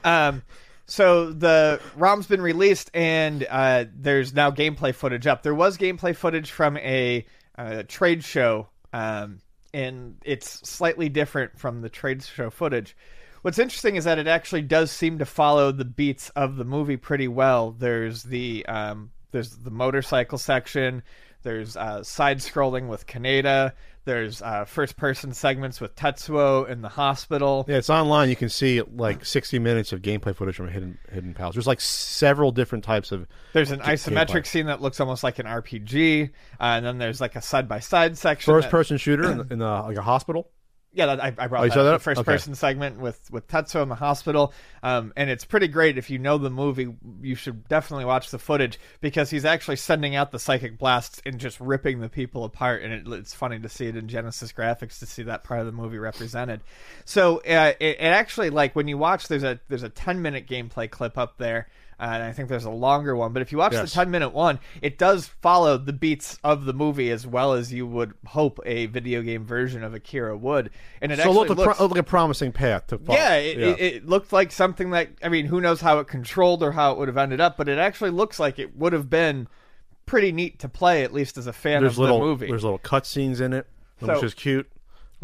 [0.03, 0.43] Um,
[0.85, 5.43] so the ROM's been released, and uh, there's now gameplay footage up.
[5.43, 7.25] There was gameplay footage from a
[7.57, 9.39] uh, trade show, um,
[9.73, 12.95] and it's slightly different from the trade show footage.
[13.41, 16.97] What's interesting is that it actually does seem to follow the beats of the movie
[16.97, 17.71] pretty well.
[17.71, 21.03] There's the um, there's the motorcycle section.
[21.47, 23.71] There's uh, side scrolling with Kaneda.
[24.03, 27.63] There's uh, first person segments with Tetsuo in the hospital.
[27.69, 28.27] Yeah, it's online.
[28.27, 31.55] You can see like 60 minutes of gameplay footage from Hidden Hidden Palace.
[31.55, 33.27] There's like several different types of.
[33.53, 34.45] There's an Ga- isometric gameplay.
[34.45, 37.79] scene that looks almost like an RPG, uh, and then there's like a side by
[37.79, 38.53] side section.
[38.53, 40.49] First that- person shooter in, the, in the like a hospital.
[40.93, 41.91] Yeah, I, I brought Oh, that, up, that?
[41.91, 42.31] the first Okay.
[42.31, 45.97] person segment with with Tetsuo in the hospital, um, and it's pretty great.
[45.97, 50.15] If you know the movie, you should definitely watch the footage because he's actually sending
[50.15, 53.69] out the psychic blasts and just ripping the people apart, and it, it's funny to
[53.69, 56.61] see it in Genesis graphics to see that part of the movie represented.
[57.05, 60.47] So uh, it, it actually like when you watch, there's a there's a 10 minute
[60.47, 61.67] gameplay clip up there.
[61.99, 63.89] And I think there's a longer one, but if you watch Yes.
[63.89, 67.73] the 10 minute one, it does follow the beats of the movie as well as
[67.73, 70.69] you would hope a video game version of Akira would.
[71.01, 73.17] And it So actually look, a pro- looks, like a promising path to follow.
[73.17, 76.61] yeah, it, It, it looked like something that I mean, who knows how it controlled
[76.61, 79.09] or how it would have ended up, but it actually looks like it would have
[79.09, 79.47] been
[80.05, 82.47] pretty neat to play, at least as a fan there's of little the movie.
[82.47, 83.65] there's little cutscenes in it,
[83.99, 84.69] which is cute.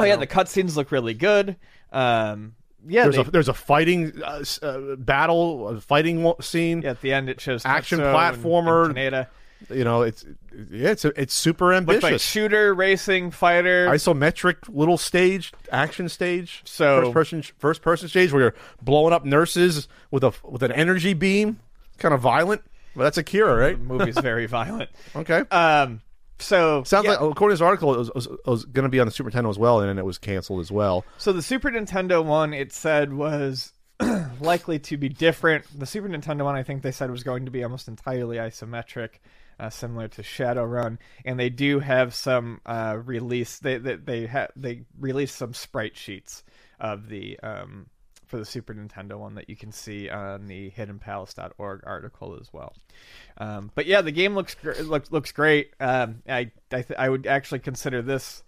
[0.00, 1.54] oh yeah, the cutscenes look really good.
[1.92, 2.56] Um,
[2.86, 6.82] yeah, There's they- a there's a fighting uh, uh, battle, a fighting scene.
[6.82, 8.86] yeah, at the end it shows Action Tetsuo platformer.
[8.86, 9.26] and Kaneda.
[9.70, 10.26] You know, it's
[10.70, 12.02] yeah, it's it's super ambitious.
[12.02, 13.86] like shooter, racing, fighter.
[13.88, 19.24] Isometric little stage, action stage, So- first person first person stage where you're blowing up
[19.24, 21.60] nurses with a with an energy beam,
[21.98, 22.62] kind of violent.
[22.96, 23.76] But that's Akira, right?
[23.78, 24.90] the movie's very violent.
[25.16, 25.40] Okay.
[25.50, 26.00] Um,
[26.38, 27.12] so Sounds yeah.
[27.12, 29.30] like according to this article, it was, was, was going to be on the Super
[29.30, 31.04] Nintendo as well, and then it was canceled as well.
[31.18, 33.72] So the Super Nintendo one, it said was
[34.40, 35.64] likely to be different.
[35.78, 39.20] The Super Nintendo one, I think they said was going to be almost entirely isometric.
[39.58, 43.58] uh, similar to Shadowrun, and they do have some uh, release.
[43.58, 46.42] They they they, ha- they released some sprite sheets
[46.80, 47.86] of the um,
[48.34, 52.74] for the Super Nintendo one that you can see on the HiddenPalace.org article as well.
[53.38, 55.72] Um, but yeah, the game looks gr- looks looks great.
[55.78, 58.42] Um, I I, th- I would actually consider this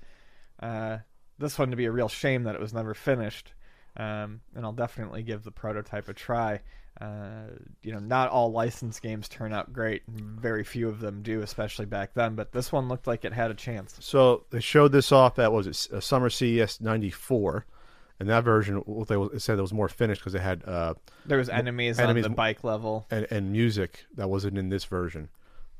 [0.58, 0.98] uh,
[1.38, 3.52] this one to be a real shame that it was never finished.
[3.96, 6.62] Um, and I'll definitely give the prototype a try.
[7.00, 7.44] Uh,
[7.84, 10.02] you know, not all licensed games turn out great.
[10.08, 12.34] Very few of them do, especially back then.
[12.34, 13.94] But this one looked like it had a chance.
[14.00, 17.66] So they showed this off at was it uh, Summer CES '94,
[18.18, 20.94] and that version what they said it was more finished because it had uh,
[21.26, 23.06] There was enemies, enemies- on the bike level.
[23.10, 25.28] and, and music that wasn't in this version.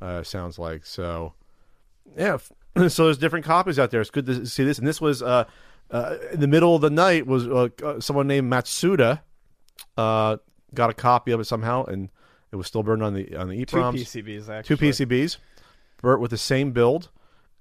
[0.01, 1.33] Uh, sounds like so.
[2.17, 2.39] Yeah,
[2.89, 4.01] so there's different copies out there.
[4.01, 4.79] It's good to see this.
[4.79, 5.45] And this was uh,
[5.91, 7.27] uh, in the middle of the night.
[7.27, 9.21] Was uh, uh, someone named Matsuda
[9.97, 10.37] uh,
[10.75, 12.11] got a copy of it somehow, and
[12.53, 14.07] it was still burned on the on the EPROMs.
[14.07, 14.77] Two PCBs actually.
[14.77, 15.39] two PCBs,
[16.03, 17.09] burnt with the same build,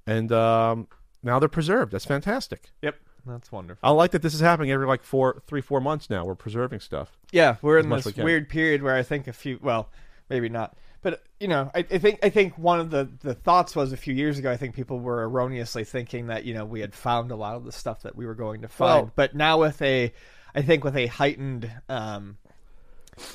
[0.06, 0.88] and um,
[1.24, 1.92] now they're preserved.
[1.94, 2.72] That's fantastic.
[2.82, 3.80] Yep, that's wonderful.
[3.88, 6.26] I like that this is happening every like four, three, four months now.
[6.26, 7.18] We're preserving stuff.
[7.32, 9.90] Yeah, we're in this we weird period where I think a few, well,
[10.30, 13.76] maybe not, but you know, I, I think I think one of the the thoughts
[13.76, 14.52] was a few years ago.
[14.52, 17.66] I think people were erroneously thinking that you know we had found a lot of
[17.66, 20.14] the stuff that we were going to find, Well- but now with a,
[20.54, 21.72] I think with a heightened.
[21.90, 22.38] um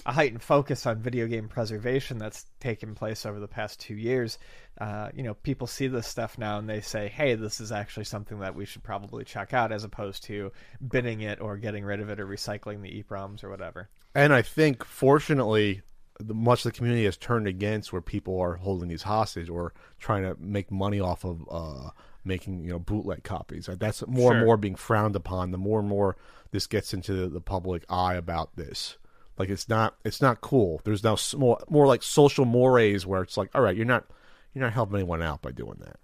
[0.07, 4.39] a heightened focus on video game preservation that's taken place over the past two years.
[4.81, 8.05] Uh, you know, people see this stuff now and they say, "Hey, this is actually
[8.05, 10.53] something that we should probably check out," as opposed to
[10.87, 13.89] binning it or getting rid of it or recycling the EPROMs or whatever.
[14.15, 15.83] And I think, fortunately,
[16.19, 19.73] the, much of the community has turned against where people are holding these hostage or
[19.99, 21.91] trying to make money off of uh,
[22.25, 23.69] making you know bootleg copies.
[23.69, 25.51] Uh, That's more and more being frowned upon.
[25.51, 26.17] The more and more
[26.51, 28.97] this gets into the, the public eye about this.
[29.41, 30.83] Like it's not it's not cool.
[30.85, 34.05] There's now more more like social mores where it's like, all right, you're not
[34.53, 35.97] you're not helping anyone out by doing that.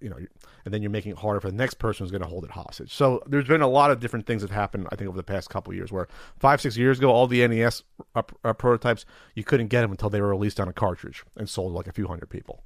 [0.00, 0.16] You know,
[0.64, 2.50] and then you're making it harder for the next person who's going to hold it
[2.50, 2.90] hostage.
[2.94, 4.86] So there's been a lot of different things that happened.
[4.90, 7.46] I think over the past couple of years, where five six years ago, all the
[7.46, 7.82] NES
[8.14, 11.46] uh, uh, prototypes you couldn't get them until they were released on a cartridge and
[11.46, 12.64] sold like a few hundred people.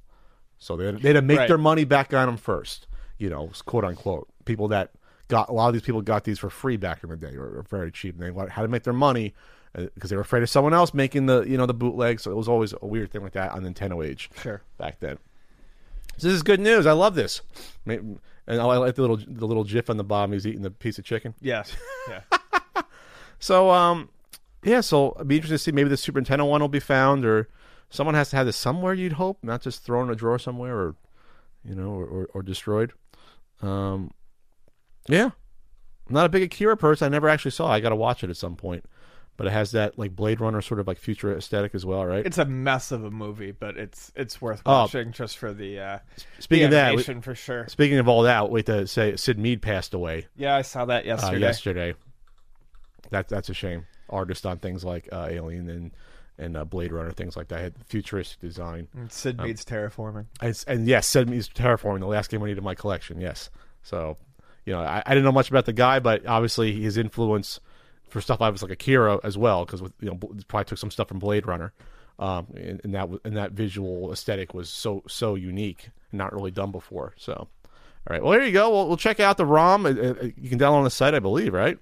[0.57, 1.47] So they had, they had to make Right.
[1.49, 2.87] their money back on them first.
[3.17, 4.29] You know, quote unquote.
[4.45, 4.91] People that
[5.27, 7.57] got a lot of these people got these for free back in the day, or,
[7.59, 9.33] or very cheap, and they had to make their money
[9.75, 12.19] because they were afraid of someone else making the you know the bootleg.
[12.19, 14.61] So it was always a weird thing like that on NintendoAge Sure.
[14.77, 15.17] back then.
[16.17, 16.85] So this is good news.
[16.85, 17.41] I love this,
[17.87, 20.31] and I like the little the little GIF on the bottom.
[20.33, 21.33] He's eating the piece of chicken.
[21.41, 21.75] Yes.
[22.09, 22.21] Yeah.
[23.39, 24.07] So um,
[24.63, 24.79] yeah.
[24.79, 27.49] So it'd be interesting to see maybe the Super Nintendo one will be found, or
[27.89, 28.93] someone has to have this somewhere.
[28.93, 30.95] You'd hope, not just thrown in a drawer somewhere, or
[31.65, 32.93] you know, or or, or destroyed.
[33.61, 34.11] Um,
[35.09, 35.31] yeah.
[36.07, 37.05] I'm not a big Akira person.
[37.05, 37.69] I never actually saw.
[37.71, 37.75] it.
[37.75, 38.85] I got to watch it at some point.
[39.35, 42.23] But it has that like Blade Runner sort of like future aesthetic as well, right?
[42.23, 44.81] it's a mess of a movie, but it's it's worth Oh.
[44.83, 45.99] watching just for the uh,
[46.39, 47.67] Speaking the of that, for sure.
[47.67, 51.03] Speaking of all that, wait to say Syd Mead passed away Yeah, I saw that
[51.03, 51.39] uh, yesterday.
[51.39, 51.93] yesterday.
[53.09, 53.85] That that's a shame.
[54.09, 55.91] Artist on things like uh, Alien and
[56.37, 57.59] and uh, Blade Runner, things like that.
[57.61, 58.87] Had futuristic design.
[58.95, 60.25] And Syd Um, Mead's terraforming.
[60.41, 63.19] And, and yes, Syd Mead's Terraforming, the last game I needed in my collection.
[63.21, 63.49] Yes,
[63.81, 64.17] so
[64.65, 67.59] you know I, I didn't know much about the guy, but obviously his influence
[68.13, 71.07] for stuff I was like Akira as well, because you know probably took some stuff
[71.09, 71.73] from Blade Runner.
[72.19, 76.71] Um, and, and that and that visual aesthetic was so so unique, not really done
[76.71, 77.13] before.
[77.17, 77.49] So, all
[78.09, 78.69] right, well there you go.
[78.69, 79.85] We'll, we'll check out the ROM.
[79.85, 81.77] Uh, uh, You can download on the site, I believe, right?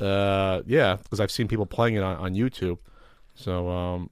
[0.00, 2.78] Uh, yeah, because I've seen people playing it on, on YouTube.
[3.36, 4.10] So, um,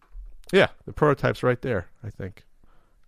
[0.52, 1.88] yeah, the prototype's right there.
[2.04, 2.44] I think.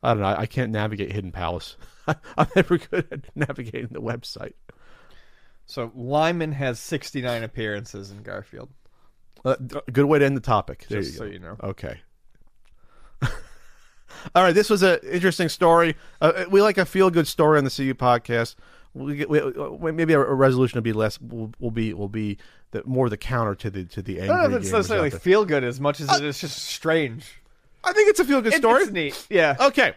[0.02, 0.34] I don't know.
[0.36, 1.76] I can't navigate Hidden Palace.
[2.08, 4.54] I'm never good at navigating the website.
[5.70, 8.70] So Lyman has 69 appearances in Garfield.
[9.44, 9.54] Uh,
[9.92, 10.84] good way to end the topic.
[10.88, 11.56] There Just you so you know.
[11.62, 12.00] Okay.
[13.22, 15.94] All right, this was an interesting story.
[16.20, 18.56] Uh, we like a feel good story on the CU podcast.
[18.94, 21.20] We, get, we, uh, maybe a, a resolution will be less.
[21.20, 22.38] Will, will be will be
[22.72, 24.36] the, more the counter to the to the I angry.
[24.36, 27.40] don't know if it's necessarily feel good as much as it is just strange.
[27.84, 28.82] I think it's a feel good It- story.
[28.82, 29.26] It's neat.
[29.30, 29.54] Yeah.
[29.60, 29.94] Okay.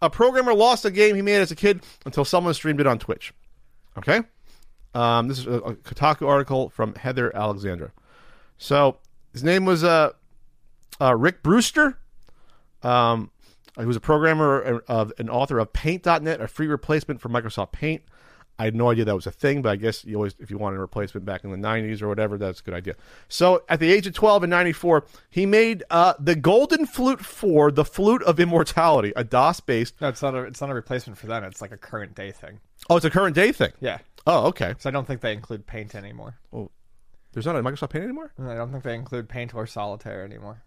[0.00, 2.98] A programmer lost a game he made as a kid until someone streamed it on
[2.98, 3.34] Twitch.
[3.98, 4.22] Okay.
[4.94, 7.92] Um, this is a, a Kotaku article from Heather Alexandra.
[8.58, 8.98] So
[9.32, 10.10] his name was uh,
[11.00, 11.98] uh, Rick Brewster.
[12.82, 13.30] Um,
[13.78, 18.02] he was a programmer of an author of Paint.net, a free replacement for Microsoft Paint.
[18.58, 20.58] I had no idea that was a thing, but I guess you always, if you
[20.58, 22.94] wanted a replacement back in the 90s or whatever, that's a good idea.
[23.28, 27.72] So at the age of 12 in 94, he made uh, the Golden Flute 4,
[27.72, 30.00] the Flute of Immortality, a DOS based.
[30.00, 31.42] No, it's not a it's not a replacement for that.
[31.44, 32.60] It's like a current day thing.
[32.90, 33.72] Oh, it's a current day thing.
[33.80, 33.98] Yeah.
[34.26, 34.74] Oh, okay.
[34.78, 36.38] So I don't think they include Paint anymore.
[36.52, 36.70] Oh,
[37.32, 38.32] there's not a Microsoft Paint anymore?
[38.36, 40.62] And I don't think they include Paint or Solitaire anymore.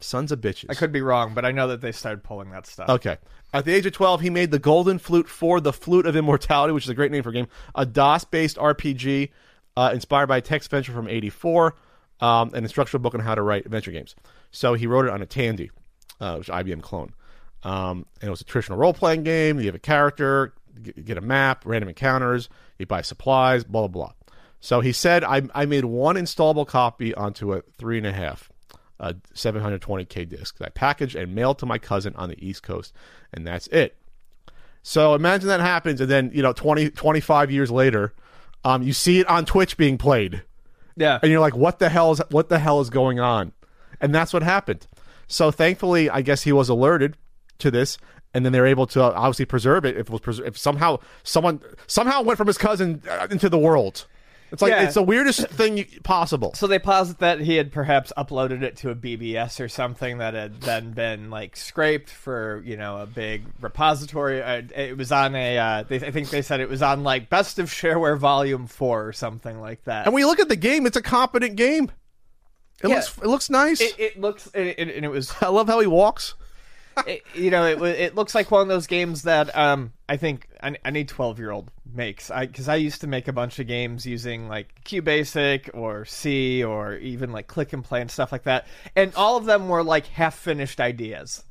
[0.00, 0.66] Sons of bitches.
[0.68, 2.88] I could be wrong, but I know that they started pulling that stuff.
[2.88, 3.16] Okay.
[3.54, 6.74] At the age of 12, he made the Golden Flute for the Flute of Immortality,
[6.74, 9.30] which is a great name for a game, a DOS based RPG
[9.76, 11.74] uh, inspired by a text venture from 84,
[12.20, 14.14] um, an instructional book on how to write adventure games.
[14.50, 15.70] So he wrote it on a Tandy,
[16.20, 17.14] uh, which is IBM clone.
[17.62, 19.58] Um, and it was a traditional role playing game.
[19.58, 24.12] You have a character, get a map, random encounters, you buy supplies, blah, blah, blah.
[24.60, 28.50] So he said, I, I made one installable copy onto a three and a half
[28.98, 32.94] a 720k disc that I packaged and mailed to my cousin on the East Coast,
[33.32, 33.96] and that's it.
[34.82, 38.14] So imagine that happens, and then you know 20, 25 years later,
[38.64, 40.42] um, you see it on Twitch being played,
[40.96, 41.18] Yeah.
[41.22, 43.52] and you're like, "What the hell is what the hell is going on?"
[44.00, 44.86] And that's what happened.
[45.28, 47.16] So thankfully, I guess he was alerted
[47.58, 47.98] to this,
[48.36, 49.96] and then they're able to uh, obviously preserve it.
[49.96, 53.58] If it was pres- if somehow someone somehow went from his cousin uh, into the
[53.58, 54.06] world,
[54.52, 54.82] it's like Yeah.
[54.84, 56.52] it's the weirdest thing you- possible.
[56.54, 60.34] So they posit that he had perhaps uploaded it to a BBS or something that
[60.34, 64.42] had then been like scraped for you know a big repository.
[64.42, 65.58] Uh, it was on a.
[65.58, 69.06] Uh, they, I think they said it was on like Best of Shareware Volume Four
[69.08, 70.06] or something like that.
[70.06, 71.90] And you look at the game, it's a competent game.
[72.82, 72.96] It Yeah.
[72.96, 73.80] looks it looks nice.
[73.80, 76.34] it, it looks it, it, and it was I love how he walks.
[77.06, 80.48] It, you know it it looks like one of those games that um I think
[80.84, 82.30] any- twelve year old makes.
[82.30, 86.64] I because I used to make a bunch of games using like QBasic or C
[86.64, 89.82] or even like Klik and Play and stuff like that, and all of them were
[89.82, 91.44] like half finished ideas.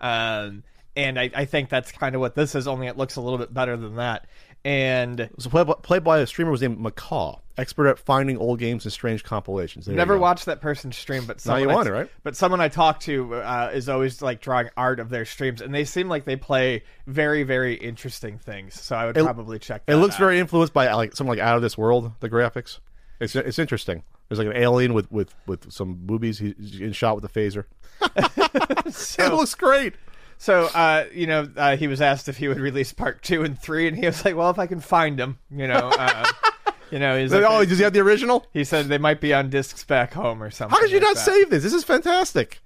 [0.00, 0.64] Um,
[0.96, 2.66] and I, I think that's kind of what this is.
[2.66, 4.26] Only it looks a little bit better than that.
[4.68, 8.58] And was played by, played by a streamer was named Macaw, expert at finding old
[8.58, 9.86] games and strange compilations.
[9.86, 12.10] There Never watched that person's stream, but Now you I- want it, right?
[12.22, 15.74] But someone I talk to uh, is always like drawing art of their streams, and
[15.74, 18.78] they seem like they play very, very interesting things.
[18.78, 19.86] So I would It- probably check.
[19.86, 20.20] That It looks out.
[20.20, 22.12] very influenced by like something like Out of This World.
[22.20, 22.80] The graphics,
[23.20, 24.02] it's it's interesting.
[24.28, 26.38] There's like an alien with with with some boobies.
[26.40, 27.64] He's getting shot with a phaser.
[29.26, 29.94] it looks great.
[30.38, 33.58] So, uh, you know, uh, he was asked if he would release part two and
[33.58, 36.26] three, and he was like, "Well, if I can find them, you know, uh,
[36.92, 38.46] you know." He's like, oh, does he have the original?
[38.52, 40.76] he said they might be on discs back home or something.
[40.76, 41.24] How did you like not that.
[41.24, 41.64] save this?
[41.64, 42.60] This is fantastic.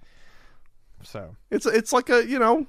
[1.03, 2.67] So, It's it's like a you know.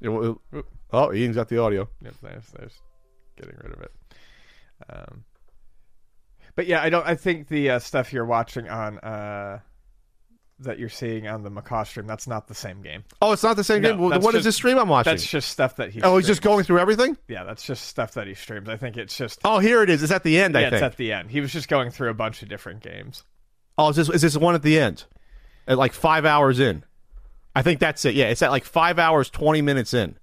[0.00, 1.88] You know, Oh, Ian's got the audio.
[2.02, 2.80] Yep, there's there's
[3.36, 3.92] getting rid of it.
[4.90, 5.24] Um,
[6.54, 7.06] but yeah, I don't.
[7.06, 9.60] I think the uh, stuff you're watching on uh,
[10.64, 13.04] that you're seeing on the Macaw stream, that's not the same game.
[13.20, 13.98] Oh, it's not the same No, game.
[14.00, 15.12] Well, what is just- this stream I'm watching?
[15.12, 16.02] That's just stuff that he.
[16.02, 17.16] oh, he's just going through everything.
[17.28, 18.68] Yeah, that's just stuff that he streams.
[18.68, 19.40] I think it's just.
[19.44, 20.02] Oh, here it is.
[20.02, 20.56] It's at the end.
[20.56, 20.82] I yeah, think.
[20.82, 21.30] it's at the end.
[21.30, 23.24] He was just going through a bunch of different games.
[23.78, 25.04] Oh, is this is this one at the end?
[25.66, 26.84] At like five hours in.
[27.54, 28.14] I think that's it.
[28.14, 30.16] Yeah, it's at like five hours twenty minutes in.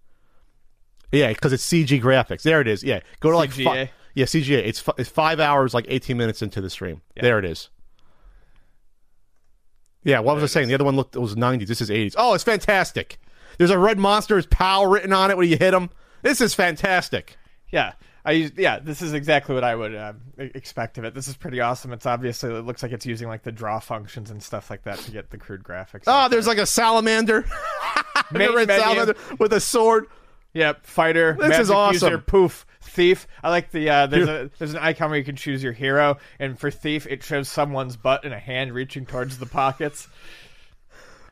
[1.12, 2.43] Yeah, because it's CG graphics.
[2.43, 2.84] There it is.
[2.84, 3.63] Yeah, go to like CGA?
[3.63, 4.58] fi- yeah CGA.
[4.65, 7.02] It's fi- it's five hours like eighteen minutes into the stream.
[7.19, 7.69] There it is.
[10.03, 10.67] Yeah, what was I saying?
[10.67, 11.67] The other one looked it was nineties.
[11.67, 12.15] This is eighties.
[12.17, 13.19] Oh, it's fantastic.
[13.57, 15.89] There's a red monster's pow written on it when you hit him.
[16.21, 17.38] This is fantastic.
[17.71, 17.93] Yeah.
[18.25, 21.13] I use, yeah, this is exactly what I would um, e- expect of it.
[21.13, 21.93] This is pretty awesome.
[21.93, 24.99] It's obviously it looks like it's using like the draw functions and stuff like that
[24.99, 26.03] to get the crude graphics.
[26.05, 26.55] Oh, there's there.
[26.55, 27.45] like a salamander.
[28.15, 28.81] A red menu.
[28.81, 30.07] salamander with a sword.
[30.53, 31.35] Yep, fighter.
[31.39, 32.12] This magic is awesome.
[32.12, 33.27] User, poof, thief.
[33.43, 36.17] I like the uh, there's a there's an icon where you can choose your hero,
[36.39, 40.07] and for thief it shows someone's butt and a hand reaching towards the pockets.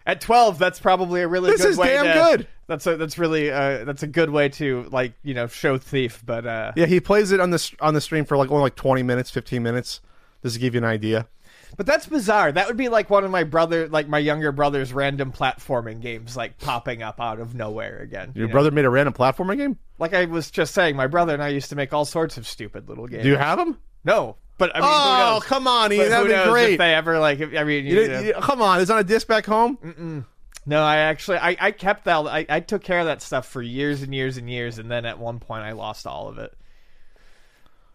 [0.06, 2.48] At twelve, that's probably a really This good is way damn to, good.
[2.68, 6.22] That's a that's really uh, that's a good way to like you know show thief,
[6.26, 8.76] but uh, Yeah, he plays it on the on the stream for like only like
[8.76, 10.00] twenty minutes, fifteen minutes,
[10.44, 11.28] just to give you an idea.
[11.76, 12.52] But that's bizarre.
[12.52, 16.38] That would be like one of my brother, like my younger brother's random platforming games,
[16.38, 18.32] like popping up out of nowhere again.
[18.36, 18.52] Your you know?
[18.54, 19.78] brother made a random platforming game.
[20.00, 22.48] like I was just saying, my brother and I used to make all sorts of
[22.48, 23.24] stupid little games.
[23.24, 23.78] Do you have them?
[24.06, 26.74] No, but I mean, oh, come on, Ian, that'd be great.
[26.74, 28.20] If they ever like, if, I mean, you You- know.
[28.22, 30.26] you- come on, it's on a disc back home.
[30.66, 32.16] no, I actually, I, I kept that.
[32.26, 35.06] I, I took care of that stuff for years and years and years, and then
[35.06, 36.54] at one point, I lost all of it.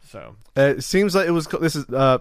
[0.09, 1.47] So Uh, it seems like it was.
[1.47, 2.19] This is uh,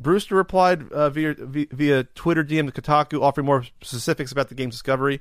[0.00, 4.74] Brewster replied uh, via via- Twitter DM to Kotaku, offering more specifics about the game's
[4.74, 5.20] discovery.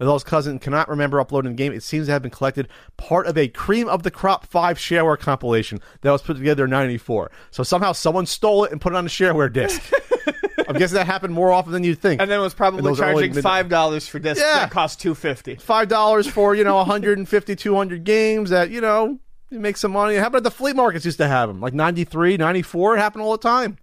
[0.00, 3.26] Although his cousin cannot remember uploading the game, it seems to have been collected part
[3.26, 7.30] of a cream of the crop five shareware compilation that was put together in '94.
[7.50, 9.82] So somehow someone stole it and put it on a shareware disc.
[10.68, 12.20] I'm guessing that happened more often than you'd think.
[12.20, 14.58] and then it was probably charging mid- five dollars for discs Yeah.
[14.60, 15.54] that cost two fifty.
[15.56, 19.18] five dollars for you know 150 200 games that you know
[19.50, 22.36] you make some money how about the flea markets used to have them like 93
[22.36, 23.78] 94 it happened all the time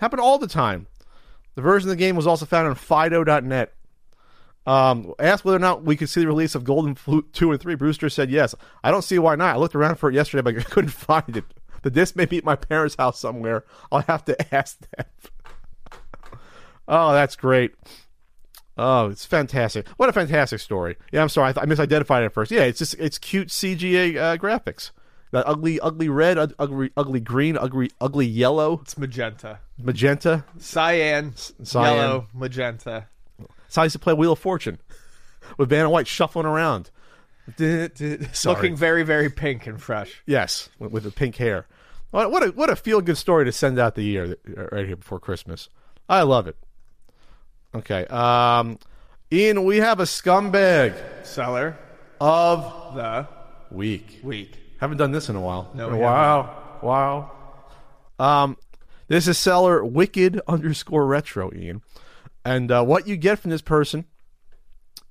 [0.00, 0.86] happened all the time.
[1.54, 3.68] The version of the game was also found on FidoNet
[4.66, 7.60] um, asked whether or not we could see the release of golden flute 2 and
[7.60, 8.54] 3 brewster said yes.
[8.84, 9.56] I don't see why not.
[9.56, 11.44] I looked around for it yesterday but i couldn't find it.
[11.82, 13.64] The disc may be at my parents house somewhere.
[13.90, 15.06] I'll have to ask them.
[16.86, 17.72] Oh that's great.
[18.76, 19.86] Oh, it's fantastic!
[19.98, 20.96] What a fantastic story.
[21.12, 22.50] Yeah, I'm sorry, I, th- I misidentified it at first.
[22.50, 24.90] Yeah, it's just it's cute CGA uh, graphics.
[25.32, 30.44] That ugly, ugly red, ugly, ugly green, ugly, ugly yellow, It's magenta, magenta.
[30.58, 31.96] cyan, cyan.
[31.96, 33.06] yellow, magenta.
[33.38, 34.80] That's how I used to play Wheel of Fortune
[35.56, 36.90] with Vanna White shuffling around.
[37.56, 38.28] Sorry.
[38.44, 40.20] Looking very, very pink and fresh.
[40.26, 41.66] Yes, with, with the pink hair.
[42.10, 44.66] What, what a what a feel good story to send out the year that- uh,
[44.72, 45.68] right here before Christmas.
[46.08, 46.56] I love it.
[47.72, 48.78] Okay, um,
[49.32, 50.92] Ian, we have a scumbag
[51.24, 51.78] Seller
[52.20, 53.28] of the
[53.70, 54.18] week.
[54.24, 54.56] week.
[54.80, 55.70] Haven't done this in a while.
[55.74, 56.78] No, In a while.
[56.82, 57.30] Wow.
[58.18, 58.56] Um,
[59.08, 61.82] this is seller wicked underscore retro, Ian,
[62.44, 64.06] and uh, what you get from this person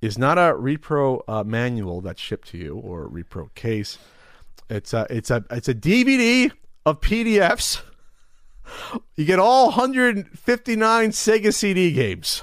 [0.00, 3.98] is not a repro uh, manual that's shipped to you or a repro case.
[4.68, 6.50] It's a it's a it's a DVD
[6.86, 7.82] of PDFs.
[9.16, 12.42] You get all 159 Sega CD games,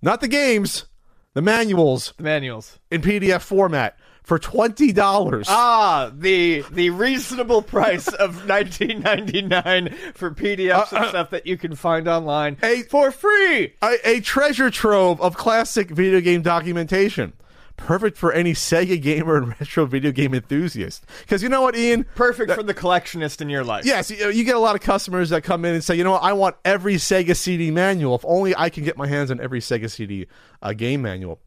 [0.00, 0.86] not the games,
[1.34, 2.78] the manuals The manuals.
[2.90, 5.46] in PDF format for twenty dollars.
[5.50, 12.08] Ah, the the reasonable price of 19.99 for PDFs and stuff that you can find
[12.08, 13.74] online Hey- for free.
[13.82, 17.32] a, a treasure trove of classic video game documentation.
[17.78, 21.04] Perfect for any Sega gamer and retro video game enthusiast.
[21.22, 22.04] Because you know what, Ian?
[22.14, 23.84] Perfect for the collectionist in your life.
[23.84, 26.12] Yes, you, you get a lot of customers that come in and say, you know
[26.12, 28.14] what, I want every Sega CD manual.
[28.14, 30.26] If only I can get my hands on every Sega CD
[30.60, 31.40] uh, game manual.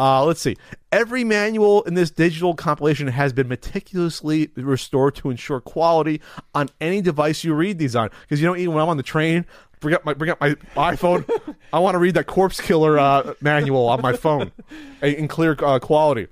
[0.00, 0.56] Uh, let's see.
[0.92, 6.22] Every manual in this digital compilation has been meticulously restored to ensure quality
[6.54, 8.08] on any device you read these on.
[8.22, 9.44] Because you know, even when I'm on the train,
[9.80, 11.28] bring up my bring up my iPhone.
[11.74, 14.52] I want to read that Corpse Killer uh, manual on my phone
[15.02, 16.28] in clear uh, quality.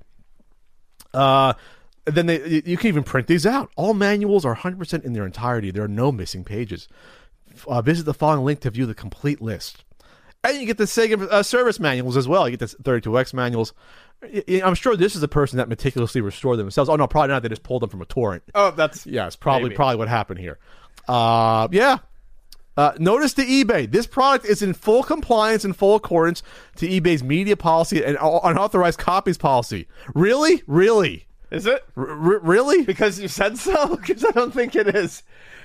[1.13, 1.53] Uh,
[2.05, 3.69] then they you- you can even print these out.
[3.75, 5.69] All manuals are 100% in their entirety.
[5.69, 6.87] There are no missing pages.
[7.67, 9.83] Uh, visit the following link to view the complete list.
[10.43, 12.47] And you get the Sega uh, service manuals as well.
[12.47, 13.73] You get the 32X manuals.
[14.63, 16.89] I'm sure this is a person that meticulously restored themselves.
[16.89, 17.43] Oh no, probably not.
[17.43, 18.43] They just pulled them from a torrent.
[18.55, 19.75] Oh, that's Yeah, it's probably Maybe.
[19.75, 20.57] probably what happened here.
[21.07, 21.99] Uh, yeah.
[22.77, 23.91] Uh, notice to eBay.
[23.91, 26.41] This product is in full compliance and full accordance
[26.77, 29.87] to eBay's media policy and unauthorized copies policy.
[30.15, 31.83] Really, really, Is it?
[31.97, 32.83] R- really?
[32.83, 33.95] Because you said so?
[33.97, 35.23] Because I don't think it is.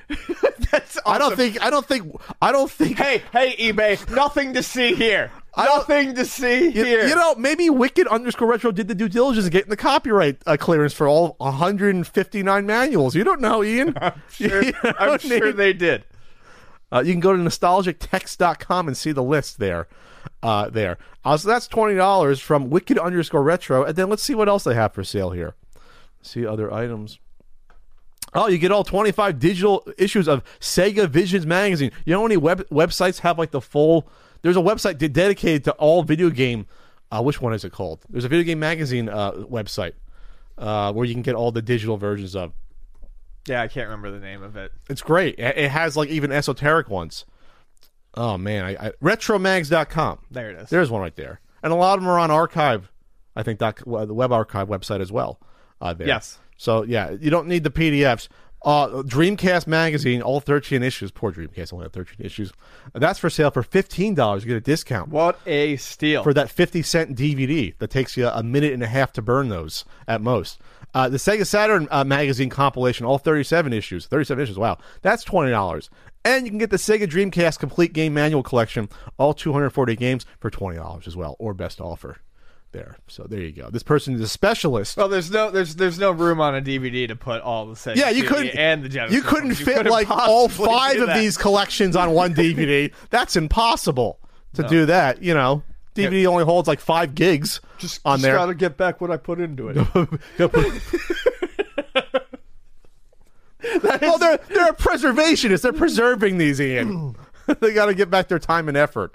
[0.70, 1.60] That's I don't think.
[1.62, 2.14] I don't think.
[2.42, 2.98] I don't think.
[2.98, 5.30] Hey, hey, eBay, nothing to see here.
[5.56, 7.06] Nothing to see You, here.
[7.06, 10.56] you know, maybe Wicked underscore Retro did the due diligence in getting the copyright uh,
[10.58, 13.14] clearance for all 159 manuals.
[13.14, 13.94] You don't know, Ian.
[14.30, 16.04] Sure- You I'm sure they did.
[16.92, 19.86] Uh, you can go to nostalgictext.com and see the list there.
[20.42, 20.98] Uh, there.
[21.24, 24.64] Uh, so that's twenty dollars from Wicked underscore Retro, and then let's see what else
[24.64, 25.54] they have for sale here.
[26.22, 27.18] See other items.
[28.34, 31.92] Oh, you get all 25 digital issues of Sega Visions magazine.
[32.04, 34.08] You know how many web- websites have like the full?
[34.42, 36.66] There's a website de- dedicated to all video game.
[37.12, 38.04] Uh, which one is it called?
[38.10, 39.92] There's a video game magazine uh, website
[40.58, 42.52] uh, where you can get all the digital versions of.
[43.46, 44.72] Yeah, I can't remember the name of it.
[44.88, 45.38] It's great.
[45.38, 47.24] It it has like even esoteric ones.
[48.14, 50.20] Oh man, I, I retromags.com.
[50.30, 50.70] There it is.
[50.70, 52.90] There's one right there, and a lot of them are on archive.
[53.36, 55.40] I think doc, the web archive website as well.
[55.80, 56.06] Uh, there.
[56.06, 56.38] Yes.
[56.64, 58.28] So yeah, you don't need the PDFs.
[58.62, 61.10] Uh, Dreamcast magazine, all 13 issues.
[61.10, 62.50] Poor Dreamcast only had 13 issues.
[62.94, 64.42] That's for sale for fifteen dollars.
[64.42, 66.22] You get a discount What a steal.
[66.22, 69.50] for that 50 cent DVD that takes you a minute and a half to burn
[69.50, 70.58] those at most.
[70.94, 74.06] Uh, the Sega Saturn uh, magazine compilation, all 37 issues.
[74.06, 74.78] 37 issues, wow.
[75.02, 75.88] That's $20.
[76.24, 78.88] And you can get the Sega Dreamcast Complete Game Manual Collection,
[79.18, 82.16] all 240 games, for $20 as well, or best offer
[82.74, 82.98] there.
[83.08, 83.70] So there you go.
[83.70, 84.98] This person is a specialist.
[84.98, 87.96] well, there's no there's there's no room on a DVD to put all the Sega
[87.96, 89.16] yeah, you couldn't and the Genesis.
[89.16, 89.60] You couldn't ones.
[89.60, 91.18] fit couldn't like all five of that.
[91.18, 92.92] these collections on one DVD.
[93.10, 94.18] That's impossible
[94.52, 95.22] to do that.
[95.22, 95.62] You know,
[95.94, 98.36] DVD only holds like five gigs Just, on just there.
[98.36, 99.76] gotta get back what I put into it.
[103.82, 105.62] well, they're they're preservationists.
[105.62, 107.16] They're preserving these, Ian.
[107.60, 109.14] they got to get back their time and effort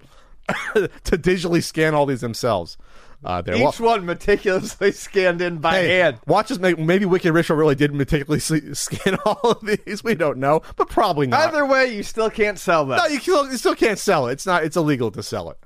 [0.73, 2.77] to digitally scan all these themselves.
[3.23, 3.55] Uh, there.
[3.55, 6.19] Each one meticulously scanned in by hey, hand.
[6.25, 6.59] watch us.
[6.59, 10.03] Maybe Wicked Retro really did meticulously scan all of these.
[10.03, 11.49] We don't know, but probably not.
[11.49, 12.97] Either way, you still can't sell them.
[12.97, 14.33] no, you still, you still can't sell it.
[14.33, 14.63] It's not.
[14.63, 15.57] It's illegal to sell it.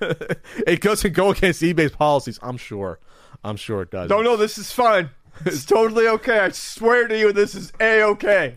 [0.66, 2.38] it doesn't go against eBay's policies.
[2.42, 3.00] I'm sure.
[3.42, 4.08] I'm sure it does.
[4.08, 5.10] No, no, this is fine.
[5.44, 6.38] It's totally okay.
[6.38, 8.56] I swear to you, this is a okay.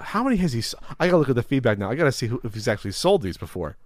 [0.00, 0.62] How many has he?
[0.98, 1.90] I gotta look at the feedback now.
[1.90, 3.76] I gotta see who, if he's actually sold these before.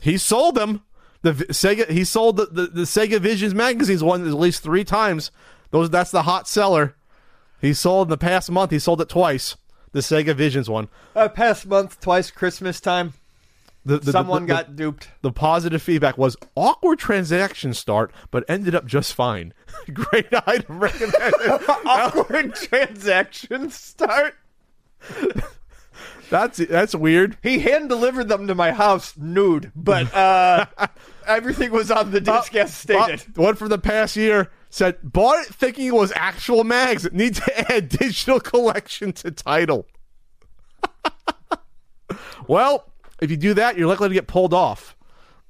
[0.00, 0.82] He sold them.
[1.22, 1.88] The Sega.
[1.88, 5.30] He sold the, the, the Sega Visions magazines one at least three times.
[5.70, 5.90] Those.
[5.90, 6.94] That's the hot seller.
[7.60, 8.70] He sold in the past month.
[8.70, 9.56] He sold it twice.
[9.92, 10.88] The Sega Visions one.
[11.16, 13.14] Uh, past month, twice Christmas time.
[13.84, 15.08] the, the, Someone the- got duped.
[15.22, 19.54] the positive feedback was awkward transaction start, but ended up just fine.
[19.92, 21.34] Great item recommended.
[21.86, 24.34] Awkward transaction start.
[26.30, 27.36] that's that's weird.
[27.42, 30.66] He hand delivered them to my house nude, but uh,
[31.26, 33.20] everything was on the disc as stated.
[33.20, 37.10] Uh, one from the past year said bought it thinking it was actual mags.
[37.12, 39.86] Need to add digital collection to title.
[42.46, 44.96] well, if you do that, you're likely to get pulled off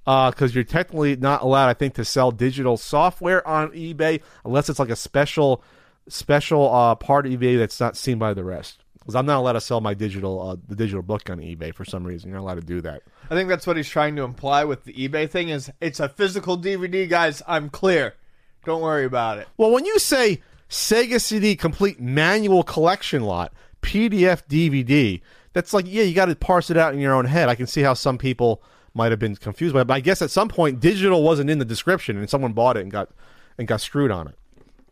[0.05, 4.79] because you're technically not allowed, I think, to sell digital software on eBay unless it's
[4.79, 5.63] like a special
[6.09, 8.83] special uh, part of eBay that's not seen by the rest.
[9.09, 11.87] Because I'm not allowed to sell my digital uh, the digital book on eBay for
[11.87, 12.29] some reason.
[12.29, 13.05] You're not allowed to do that.
[13.31, 15.49] I think that's what he's trying to imply with the eBay thing.
[15.49, 17.41] Is it's a physical DVD, guys?
[17.49, 18.17] I'm clear.
[18.67, 19.49] Don't worry about it.
[19.57, 25.23] Well, when you say Sega CD complete manual collection lot, PDF DVD,
[25.55, 27.49] that's like, yeah, you got to parse it out in your own head.
[27.49, 30.21] I can see how some people might have been confused by it, but I guess
[30.21, 33.09] at some point digital wasn't in the description and someone bought it and got
[33.57, 34.38] and got screwed on it.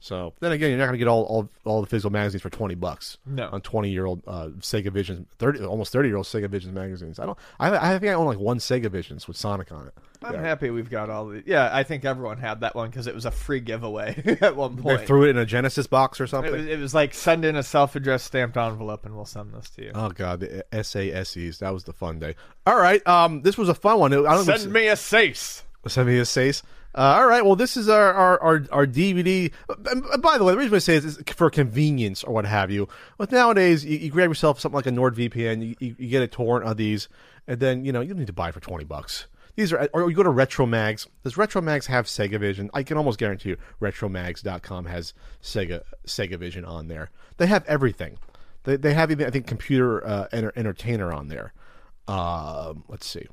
[0.07, 2.49] So then again, you're not going to get all, all all the physical magazines for
[2.51, 3.19] twenty bucks.
[3.27, 3.49] No.
[3.51, 7.19] on twenty year old uh, Sega Vision, thirty almost thirty year old Sega Vision magazines.
[7.19, 7.37] I don't.
[7.59, 9.95] I, I think I own like one Sega Visions with Sonic on it.
[10.23, 10.41] I'm Yeah.
[10.43, 11.43] happy we've got all the.
[11.45, 14.77] Yeah, I think everyone had that one because it was a free giveaway at one
[14.77, 15.01] point.
[15.01, 16.53] They threw it in a Genesis box or It something.
[16.53, 19.83] was, it was like send in a self-addressed stamped envelope and we'll send this to
[19.83, 19.91] you.
[19.95, 21.59] Oh god, the SASEs.
[21.59, 22.37] That was the fun day.
[22.67, 24.13] All right, um, this was a fun one.
[24.13, 25.63] I don't send me a sace.
[25.89, 26.63] Send me a sace.
[26.95, 27.45] Uh, all right.
[27.45, 29.53] Well, this is our our, our, our DVD.
[29.69, 32.71] And by the way, the reason I say this is for convenience or what have
[32.71, 32.89] you.
[33.19, 36.69] But nowadays, you, you grab yourself something like a NordVPN, you, you, get a torrent
[36.69, 37.09] of these,
[37.47, 39.27] and then you know you don't need to buy for twenty bucks.
[39.57, 41.07] These are, or you go to Retromags.
[41.25, 42.71] Does Retromags have Sega Vision?
[42.75, 47.11] I can almost guarantee you, Retromags.com has Sega Sega Vision on there.
[47.39, 48.19] They have everything.
[48.65, 51.53] They they have even I think computer uh, enter, entertainer on there.
[52.09, 53.27] Um, let's see.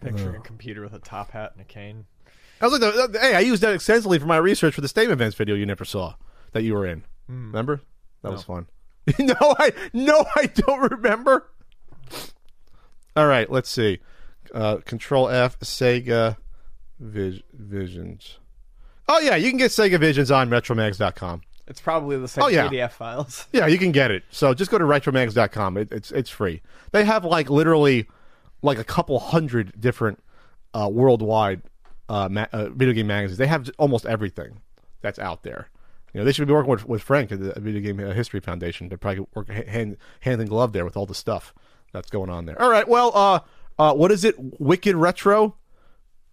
[0.00, 2.06] Picturing a computer with a top hat and a cane.
[2.60, 5.36] I was like, hey, I used that extensively for my research for the Stadium Events
[5.36, 6.14] video you never saw
[6.52, 7.04] that you were in.
[7.28, 7.80] Remember?
[8.22, 8.66] That was fun.
[9.18, 11.48] no, I no, I don't remember.
[13.16, 14.00] All right, let's see.
[14.54, 16.36] Uh, Control F, Sega
[16.98, 18.38] Vis- Visions.
[19.08, 21.42] Oh yeah, you can get Sega Visions on Retromags.com.
[21.66, 22.68] It's probably the same Oh, yeah.
[22.68, 23.46] PDF files.
[23.52, 24.24] Yeah, you can get it.
[24.30, 25.76] So just go to retromags.com.
[25.76, 26.62] It, it's it's free.
[26.92, 28.08] They have like literally
[28.62, 30.22] like a couple hundred different
[30.74, 31.62] uh, worldwide
[32.08, 33.38] uh, ma- uh, video game magazines.
[33.38, 34.60] They have almost everything
[35.00, 35.68] that's out there.
[36.12, 38.88] You know, they should be working with, with Frank at the Video Game History Foundation.
[38.88, 41.54] They probably work hand hand in glove there with all the stuff
[41.92, 42.60] that's going on there.
[42.60, 43.40] All right, well, uh,
[43.78, 44.34] uh, what is it?
[44.60, 45.54] Wicked Retro,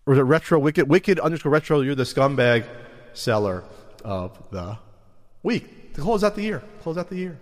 [0.06, 0.90] or is it Retro Wicked?
[0.90, 1.82] Wicked underscore Retro.
[1.82, 2.66] You're the scumbag
[3.14, 3.64] seller
[4.04, 4.80] of the
[5.44, 6.64] week to close out the year.
[6.82, 7.38] Close out the year.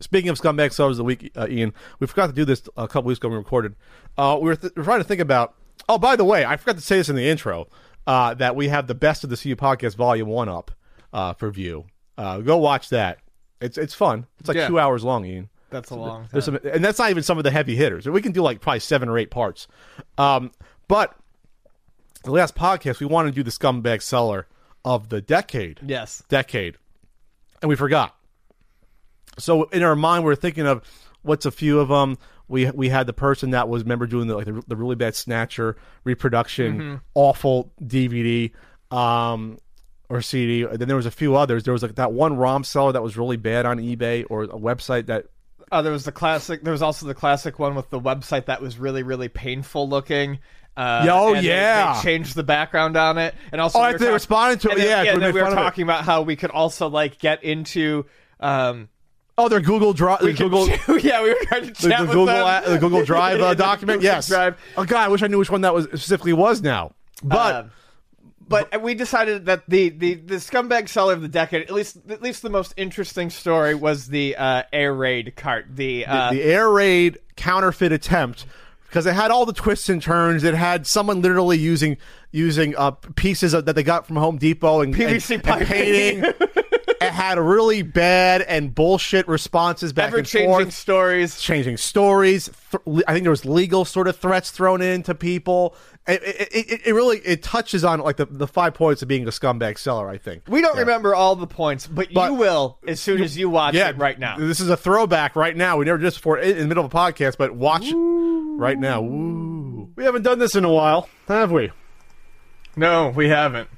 [0.00, 2.88] Speaking of scumbag sellers of the week, uh, Ian, we forgot to do this a
[2.88, 3.76] couple weeks ago when we recorded.
[4.16, 5.54] Uh, we, were th- we were trying to think about.
[5.88, 7.68] Oh, by the way, I forgot to say this in the intro
[8.06, 10.70] uh, that we have the best of the CU podcast volume one up
[11.12, 11.84] uh, for view.
[12.16, 13.18] Uh, go watch that.
[13.60, 14.26] It's it's fun.
[14.38, 14.68] It's like Yeah.
[14.68, 15.48] two hours long, Ian.
[15.70, 16.58] That's a long There's time.
[16.62, 18.06] some, and that's not even some of the heavy hitters.
[18.08, 19.68] We can do like probably seven or eight parts.
[20.18, 20.50] Um,
[20.88, 21.14] but
[22.24, 24.46] the last podcast, we wanted to do the scumbag seller
[24.84, 26.22] of the decade Yes.
[26.28, 26.76] decade,
[27.62, 28.16] and we forgot.
[29.38, 30.82] So in our mind, we are thinking of
[31.22, 32.18] what's a few of them.
[32.48, 35.14] We we had the person that was remember doing the like the, the really bad
[35.14, 38.50] snatcher reproduction, awful DVD
[38.90, 39.58] um,
[40.08, 40.64] or CD.
[40.64, 41.62] Then there was a few others.
[41.64, 44.48] There was like that one ROM seller that was really bad on eBay or a
[44.48, 45.26] website that
[45.70, 46.62] Uh, there was the classic.
[46.64, 50.40] There was also the classic one with the website that was really, really painful looking.
[50.76, 51.94] Uh, oh, and they- yeah.
[51.94, 54.60] they, changed the background on it, and also Oh, we I were think they responded
[54.62, 56.88] to it, and then- yeah, and then we were talking about how we could also
[56.88, 58.06] like get into.
[58.40, 58.88] Um,
[59.40, 60.68] oh their Google Drive Google.
[61.00, 63.54] yeah, we were trying to The, chat the with Google a- the Google Drive uh,
[63.68, 64.28] document, yes.
[64.28, 64.58] Drive.
[64.76, 66.92] Oh God, I wish I knew which one that was specifically was now.
[67.22, 67.70] But Um,
[68.48, 72.20] but we decided that the, the, the scumbag seller of the decade, at least at
[72.20, 75.66] least the most interesting story, was the uh, air raid cart.
[75.70, 78.46] The, uh, the air raid counterfeit attempt
[78.88, 80.42] because it had all the twists and turns.
[80.42, 81.96] It had someone literally using
[82.32, 85.66] using uh, pieces of, that they got from Home Depot and PVC and, and piping.
[85.68, 86.22] painting.
[87.10, 90.72] it had really bad and bullshit responses back ever and changing forth.
[90.72, 91.40] stories.
[91.40, 92.50] Changing stories.
[92.70, 95.74] Th- I think there was legal sort of threats thrown into people.
[96.06, 99.24] It, it, it, it really it touches on like the, the five points of being
[99.26, 100.08] a scumbag seller.
[100.08, 103.36] I think We don't remember all the points, but, But- you will as soon as
[103.36, 104.38] you watch it right now.
[104.38, 105.76] This is a throwback right now.
[105.76, 108.78] We never did this before in the middle of a podcast, but watch it right
[108.78, 109.00] now.
[109.02, 109.90] Woo.
[109.96, 111.70] We haven't done this in a while, have we?
[112.76, 113.68] No, we haven't.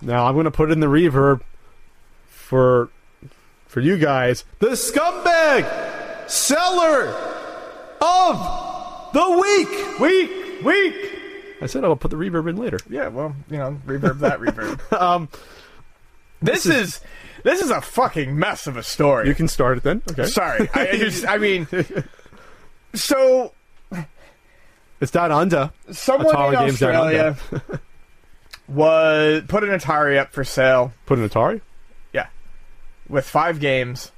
[0.00, 1.42] Now I'm going to put in the reverb
[2.52, 2.90] for
[3.66, 4.44] for you guys.
[4.58, 5.64] The scumbag
[6.28, 7.08] seller
[8.02, 9.98] of the week.
[9.98, 10.94] Week, week.
[11.62, 12.76] I said I'll put the reverb in later.
[12.90, 14.78] Yeah, well, you know, reverb that reverb.
[15.00, 15.30] Um,
[16.42, 17.00] This is
[17.42, 19.28] this is a fucking mess of a story.
[19.28, 20.02] you can start it then.
[20.10, 20.26] Okay.
[20.26, 21.66] Sorry, I, I just, I mean,
[22.94, 23.54] so
[25.00, 25.70] It's down under.
[25.90, 27.36] someone Atari in Australia
[28.68, 30.92] was put an Atari up for sale.
[31.06, 31.62] Put an Atari.
[33.08, 34.12] With five games,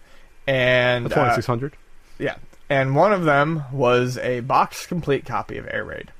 [0.47, 1.77] and twenty uh, six hundred.
[2.19, 2.37] yeah,
[2.69, 6.13] and one of them was a box complete copy of Air Raid.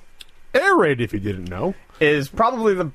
[0.55, 2.91] Air Raid, if you didn't know, Is probably the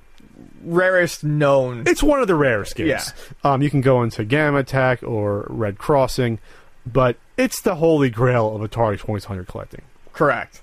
[0.63, 1.83] rarest known.
[1.85, 3.13] it's one of the rarest games.
[3.43, 3.51] Yeah.
[3.53, 6.39] Um, you can go into Gamma Attack or Red Crossing,
[6.85, 9.81] but it's the holy grail of Atari twenty six hundred collecting.
[10.13, 10.61] Correct,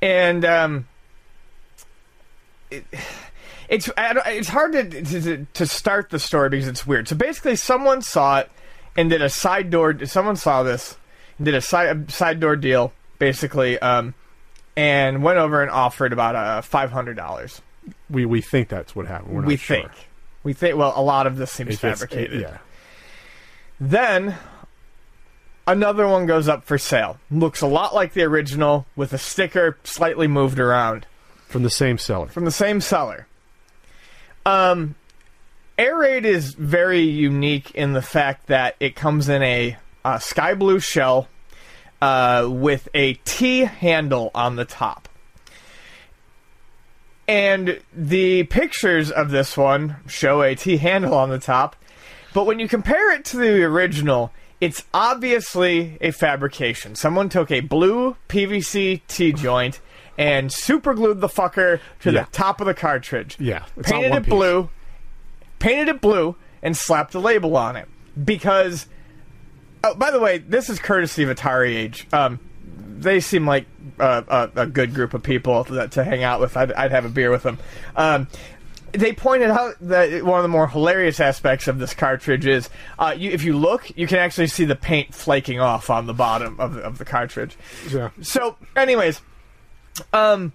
[0.00, 0.88] and um,
[2.70, 2.84] it,
[3.72, 7.08] it's I don't- it's hard to, to to start the story because it's weird.
[7.08, 8.50] So basically, someone saw it
[8.96, 10.04] and did a side door.
[10.04, 10.96] Someone saw this
[11.38, 14.14] and did a side a side door deal, basically, um,
[14.76, 17.62] and went over and offered about uh, five hundred dollars.
[18.10, 19.34] We we think that's what happened.
[19.34, 19.76] We're not We sure.
[19.78, 19.90] think.
[20.44, 20.76] We think.
[20.76, 22.40] Well, a lot of this seems It gets- fabricated.
[22.42, 22.58] yeah.
[23.80, 24.36] Then
[25.66, 27.18] another one goes up for sale.
[27.30, 31.06] Looks a lot like the original with a sticker slightly moved around
[31.48, 32.28] From the same seller.
[32.28, 33.26] from the same seller.
[34.44, 34.94] Um
[35.78, 40.54] Air Raid is very unique in the fact that it comes in a uh, sky
[40.54, 41.28] blue shell
[42.02, 45.08] uh, with a T handle on the top.
[47.26, 51.74] And the pictures of this one show a T handle on the top,
[52.34, 54.30] but when you compare it to the original,
[54.60, 56.94] it's obviously a fabrication.
[56.94, 59.80] Someone took a blue PVC T joint
[60.18, 62.24] and super glued the fucker to Yeah.
[62.24, 63.36] the top of the cartridge.
[63.38, 64.30] Yeah, painted it piece.
[64.30, 64.68] blue,
[65.58, 67.88] painted it blue, and slapped the label on it
[68.24, 68.86] because.
[69.84, 72.06] Oh, by the way, this is courtesy of Atari Age.
[72.12, 72.38] Um,
[72.98, 73.66] they seem like
[73.98, 74.22] uh,
[74.54, 76.56] a, a good group of people that, to hang out with.
[76.56, 77.58] I'd, I'd have a beer with them.
[77.96, 78.28] Um,
[78.92, 83.12] they pointed out that one of the more hilarious aspects of this cartridge is uh,
[83.18, 86.60] you, if you look, you can actually see the paint flaking off on the bottom
[86.60, 87.56] of, the- of the cartridge.
[87.90, 88.10] Yeah.
[88.20, 89.20] So, anyways,
[90.12, 90.52] um,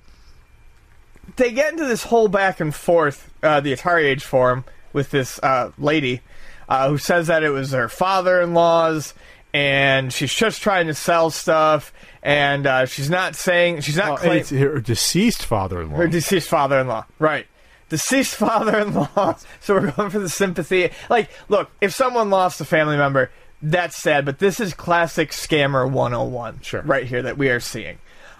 [1.35, 4.63] they get into this whole back and forth, uh, the Atari Age forum,
[4.93, 6.21] with this uh, lady
[6.69, 9.13] uh, who says that it was her father-in-law's,
[9.53, 14.39] and she's just trying to sell stuff, and uh, she's not saying she's not claiming
[14.39, 15.95] it's her deceased father-in-law.
[15.97, 17.45] her deceased father-in-law, right?
[17.89, 19.37] Deceased father-in-law.
[19.61, 20.89] so we're going for the sympathy.
[21.09, 23.31] Like, look, if someone lost a family member,
[23.61, 24.25] that's sad.
[24.25, 26.81] But this is classic scammer 101, Sure.
[26.81, 27.97] right here that we are seeing.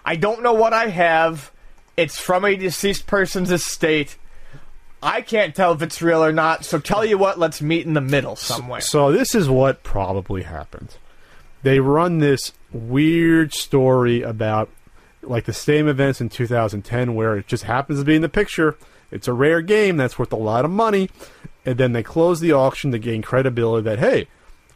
[0.08, 1.51] I don't know what I have.
[1.97, 4.16] It's from a deceased person's estate.
[5.03, 6.64] I can't tell if it's real or not.
[6.64, 8.80] So tell you what, let's meet in the middle somewhere.
[8.80, 10.95] So this is what probably happened.
[11.64, 14.70] They run this weird story about
[15.22, 18.78] like the same events in 2010 where it just happens to be in the picture.
[19.12, 21.10] It's a rare game that's worth a lot of money,
[21.66, 24.30] and then they close the auction to gain credibility that hey,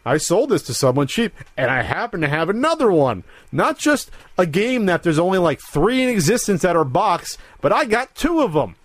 [0.05, 3.23] I sold this to someone cheap, and I happen to have another one.
[3.51, 7.71] Not just a game that there's only like three in existence that are boxed, but
[7.71, 8.75] I got two of them.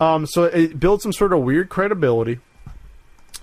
[0.00, 2.40] Um, so it builds some sort of weird credibility.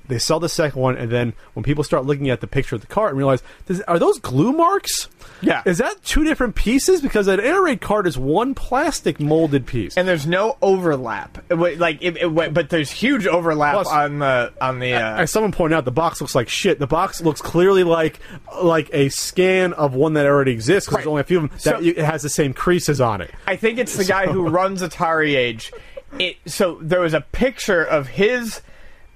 [0.08, 2.82] They sell the second one, and then when people start looking at the picture of
[2.82, 3.44] the cart and realize,
[3.88, 5.10] are those glue marks?
[5.42, 5.62] Yeah.
[5.66, 7.02] Is that two different pieces?
[7.02, 9.98] Because an air raid card is one plastic molded piece.
[9.98, 11.40] and there's no overlap.
[11.52, 14.94] It like, it, it, but there's huge overlap Plus- on the on the.
[14.94, 16.80] Uh, As someone pointed out, the box looks like shit.
[16.80, 18.20] The box looks clearly like
[18.62, 21.02] like a scan of one that already exists because Right.
[21.04, 23.22] there's only a few of them that So- you, it has the same creases on
[23.22, 23.32] it.
[23.46, 25.72] I think it's the guy who runs Atari Age.
[26.18, 28.62] It so there was a picture of his.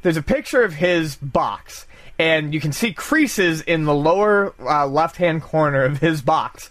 [0.01, 1.85] There's a picture of his box,
[2.17, 6.69] and you can see creases in the lower uh, left-hand corner of his box.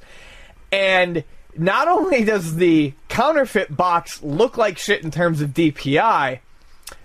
[0.73, 1.25] And
[1.57, 6.41] not only does the counterfeit box look like shit in terms of DPI,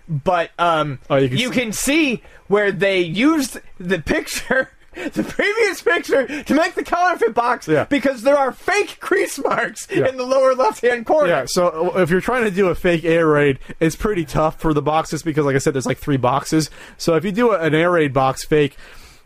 [0.08, 5.24] but um, Oh, you you, can can see- see where they used the picture, the
[5.24, 7.86] previous picture, to make the counterfeit box Yeah.
[7.86, 10.08] because there are fake crease marks Yeah.
[10.08, 11.28] in the lower left-hand corner.
[11.30, 14.60] Yeah, so uh, if you're trying to do a fake air raid, it's pretty tough
[14.60, 16.70] for the boxes because, like I said, there's like three boxes.
[16.98, 18.76] So if you do an air raid box fake,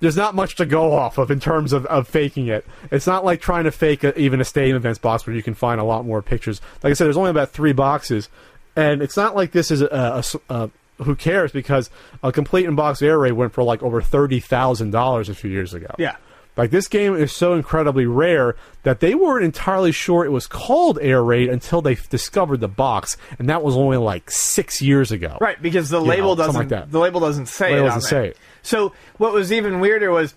[0.01, 2.65] there's not much to go off of in terms of, of faking it.
[2.89, 5.53] It's not like trying to fake a, even a stadium events box where you can
[5.53, 6.61] find a lot more pictures.
[6.83, 8.29] Like I said, there's only about three boxes,
[8.77, 10.69] and it's not like this is a, a a-
[11.03, 11.89] who cares because
[12.23, 15.49] a complete in box air raid went for like over thirty thousand dollars a few
[15.49, 15.93] years ago.
[15.97, 16.15] Yeah.
[16.57, 20.99] Like this game is so incredibly rare that they weren't entirely sure it was called
[21.01, 25.37] Air Raid until they discovered the box, and that was only like six years ago.
[25.39, 26.91] Right, because the You label know, doesn't like that.
[26.91, 28.37] the label doesn't say Label it doesn't say it.
[28.61, 30.33] So what was even weirder was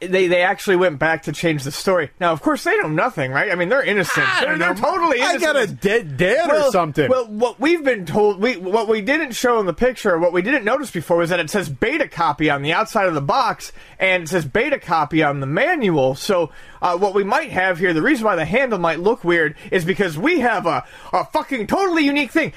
[0.00, 2.10] they they actually went back to change the story.
[2.20, 3.50] Now, of course, they know nothing, right?
[3.50, 4.26] I mean, they're innocent.
[4.40, 7.08] They're, they're totally I got a dead dad or something.
[7.08, 10.42] Well, what we've been told, we what we didn't show in the picture, what we
[10.42, 13.72] didn't notice before was that it says beta copy on the outside of the box,
[13.98, 16.14] and it says beta copy on the manual.
[16.14, 16.50] So,
[16.82, 19.84] uh, what we might have here, the reason why the handle might look weird is
[19.84, 22.52] because we have a a fucking totally unique thing.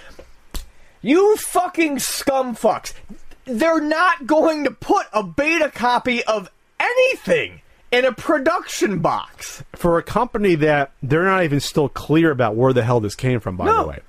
[1.01, 2.93] You fucking scum fucks.
[3.45, 6.49] They're not going to put a beta copy of
[6.81, 7.61] anything
[7.91, 9.63] in a production box.
[9.75, 13.39] for a company that they're not even still clear about where the hell this came
[13.39, 13.57] from.
[13.57, 13.83] By No.
[13.83, 13.99] the way,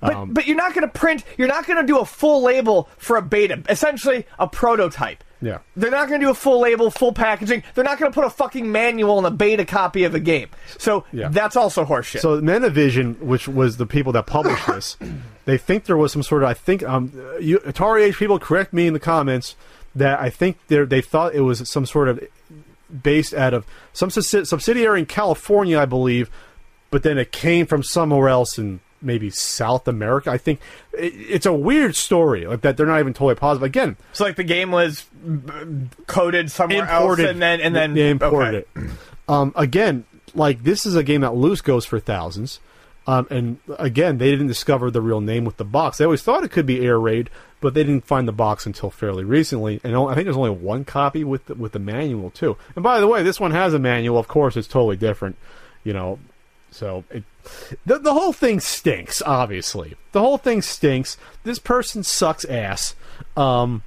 [0.00, 1.24] But Um, but you're not going to print.
[1.36, 3.60] You're not going to do a full label for a beta.
[3.68, 5.24] Essentially, a prototype.
[5.42, 5.58] Yeah.
[5.76, 7.64] They're not going to do a full label, full packaging.
[7.74, 10.48] They're not going to put a fucking manual in a beta copy of a game.
[10.78, 11.28] So Yeah.
[11.30, 12.20] that's also horseshit.
[12.20, 14.96] So Men-A-Vision, which was the people that published this,
[15.46, 18.72] they think there was some sort of I think um you, Atari Age people correct
[18.72, 19.56] me in the comments
[19.98, 22.22] that I think they they thought it was some sort of
[23.02, 26.30] based out of some subsidiary in California, I believe,
[26.90, 30.30] but then it came from somewhere else in maybe South America.
[30.30, 30.60] I think
[30.92, 32.76] it, it's a weird story like that.
[32.76, 33.62] They're not even totally positive.
[33.64, 35.06] Again, So like the game was
[36.06, 38.86] coded somewhere imported else, and then and then they imported okay.
[38.86, 38.90] it.
[39.28, 42.60] Um, again, like this is a game that loose goes for thousands.
[43.06, 45.98] Um, and again, they didn't discover the real name with the box.
[45.98, 47.28] They always thought it could be Air Raid,
[47.60, 49.80] but they didn't find the box until fairly recently.
[49.84, 52.56] And I think there's only one copy with the, with the manual too.
[52.76, 54.18] And by the way, this one has a manual.
[54.18, 55.36] Of course, it's totally different.
[55.84, 56.18] You know,
[56.70, 57.24] so it,
[57.86, 59.22] the the whole thing stinks.
[59.22, 61.16] Obviously, the whole thing stinks.
[61.44, 62.94] This person sucks ass.
[63.36, 63.82] Um,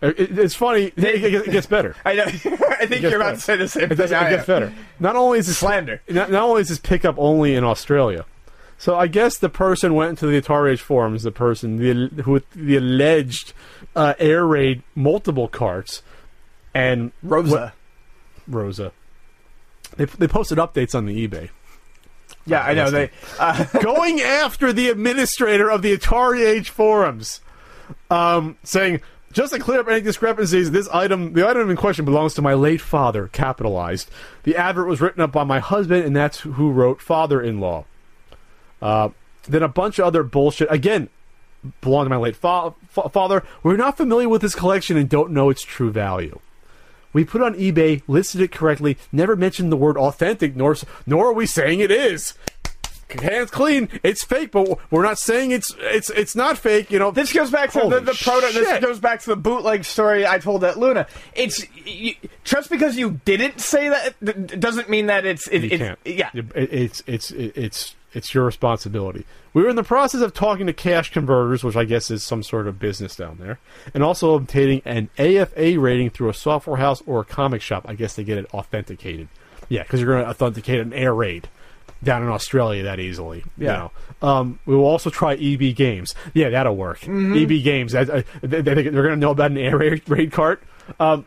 [0.00, 0.92] it, it's funny.
[0.96, 1.96] It, gets better.
[2.04, 2.24] I know.
[2.26, 3.34] I think you're about better.
[3.36, 3.96] to say the same It, thing.
[3.96, 4.72] does, it gets better.
[5.00, 6.02] Not only is this Slander.
[6.08, 8.26] not, not only is this pickup only in Australia,
[8.84, 11.22] so I guess the person went into the Atari Age forums.
[11.22, 13.54] The person the who with the alleged
[13.96, 16.02] uh, air raid multiple carts
[16.74, 17.72] and Rosa.
[18.46, 18.92] Rosa.
[19.96, 21.48] They they posted updates on the eBay
[22.44, 22.90] Yeah, I know.
[22.90, 23.10] They.
[23.38, 27.40] Uh, going after the administrator of the Atari Age forums,
[28.10, 29.00] um, saying.
[29.32, 32.54] Just to clear up any discrepancies, this item, the item in question belongs to my
[32.54, 34.08] late father, capitalized.
[34.44, 37.84] The advert was written up by my husband, and that's who wrote father-in-law.
[38.84, 39.08] Uh,
[39.48, 40.68] then a bunch of other bullshit.
[40.70, 41.08] Again,
[41.80, 43.42] belong to my late fa- fa- father.
[43.62, 46.38] We're not familiar with this collection and don't know its true value.
[47.14, 50.76] We put it on eBay, listed it correctly, never mentioned the word authentic, nor
[51.06, 52.34] nor are we saying it is.
[53.10, 53.88] Hands clean.
[54.02, 56.90] It's fake, but we're not saying it's it's it's not fake.
[56.90, 58.52] You know, This goes back to the, Holy the proto.
[58.52, 61.06] This goes back to the bootleg story I told at Luna.
[61.34, 65.62] It's you, just because you didn't say that th- th- doesn't mean that it's it,
[65.62, 65.98] you it- can't.
[66.04, 66.30] yeah.
[66.34, 69.24] It- it's it's it's it's your responsibility.
[69.52, 72.42] We were in the process of talking to cash converters, which I guess is some
[72.42, 73.58] sort of business down there,
[73.92, 77.84] and also obtaining an AFA rating through a software house or a comic shop.
[77.88, 79.28] I guess they get it authenticated.
[79.68, 81.48] Yeah, because you're going to authenticate an air raid
[82.02, 83.38] down in Australia that easily.
[83.56, 83.88] you Yeah.
[84.22, 84.28] know.
[84.28, 86.14] Um, we will also try EB Games.
[86.34, 87.00] Yeah, that'll work.
[87.00, 87.34] Mm-hmm.
[87.36, 87.94] EB Games.
[87.94, 90.62] I, they, they're going to know about an air raid, raid cart.
[91.00, 91.24] Um,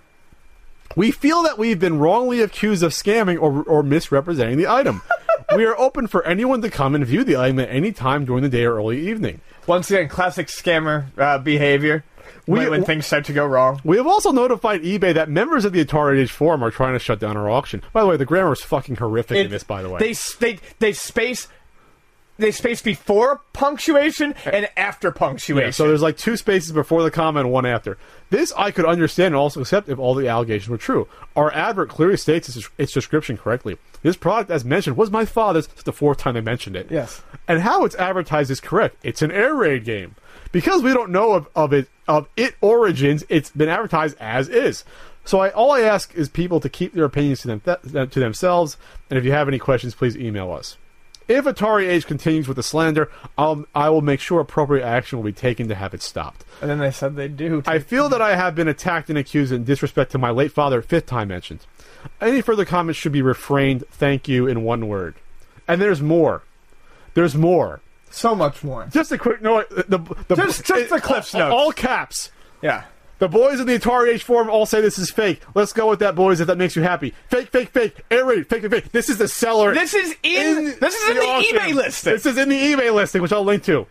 [0.96, 5.02] we feel that we've been wrongly accused of scamming or, or misrepresenting the item.
[5.56, 8.44] we are open for anyone to come and view the item at any time during
[8.44, 9.42] the day or early evening.
[9.66, 12.04] Once again, classic scammer uh, behavior.
[12.46, 13.82] We- when, when things start to go wrong.
[13.84, 17.00] We have also notified eBay that members of the Atari Age forum are trying to
[17.00, 17.82] shut down our auction.
[17.94, 19.64] By the way, the grammar is fucking horrific in this.
[19.64, 21.48] By the way, they they they space
[22.38, 24.52] they space before punctuation eh.
[24.54, 25.68] and after punctuation.
[25.68, 27.98] Yeah, so there's like two spaces before the comma and one after.
[28.30, 31.08] This I could understand and also accept if all the allegations were true.
[31.36, 33.78] Our advert clearly states its, its description correctly.
[34.02, 35.68] This product, as mentioned, was my father's.
[35.68, 36.88] It's the fourth time they mentioned it.
[36.90, 37.22] Yes.
[37.48, 38.98] And how it's advertised is correct.
[39.04, 40.16] It's an air raid game.
[40.52, 44.84] Because we don't know of, of it of it origins, it's been advertised as is.
[45.26, 48.20] So I, all I ask is people to keep their opinions to them th- to
[48.20, 48.78] themselves.
[49.10, 50.78] And if you have any questions, please email us.
[51.28, 55.26] If Atari Age continues with the slander, I'll, I will make sure appropriate action will
[55.26, 56.46] be taken to have it stopped.
[56.62, 57.62] and then they said they do.
[57.66, 60.82] I feel that I have been attacked and accused in disrespect to my late father,
[60.82, 61.66] fifth time mentioned.
[62.22, 63.84] Any further comments should be refrained.
[63.92, 65.16] Thank you in one word.
[65.68, 66.44] And there's more.
[67.14, 67.82] There's more.
[68.10, 68.88] so much more.
[68.90, 69.70] Just a quick note.
[69.70, 69.98] The,
[70.30, 71.52] the, Just- just the Cliff's all, notes.
[71.54, 72.32] all caps.
[72.62, 72.86] Yeah.
[73.20, 75.42] The boys in the Atari Age forum all say this is fake.
[75.56, 77.14] Let's go with that, boys, if that makes you happy.
[77.30, 78.02] Fake, fake, fake.
[78.12, 78.92] Air raid, fake, fake, fake.
[78.92, 79.74] This is the seller.
[79.74, 81.58] This is in, this is in the, auction.
[81.58, 82.14] eBay listing.
[82.14, 83.88] This is in the eBay listing, which I'll link to.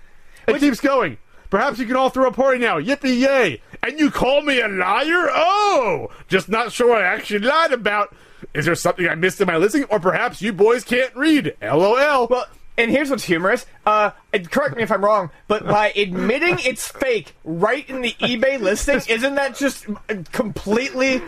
[0.46, 1.18] It keeps going.
[1.50, 2.80] Perhaps you can all throw a party now.
[2.80, 3.62] Yippee yay!
[3.82, 5.28] And you call me a liar?
[5.32, 8.14] Oh, just not sure what I actually lied about.
[8.54, 11.56] Is there something I missed in my listing, or perhaps you boys can't read?
[11.62, 12.26] LOL.
[12.28, 12.46] Well,
[12.78, 13.66] and here's what's humorous.
[13.84, 14.10] Uh,
[14.50, 19.00] correct me if I'm wrong, but by admitting it's fake right in the eBay listing,
[19.08, 19.86] isn't that just
[20.32, 21.22] completely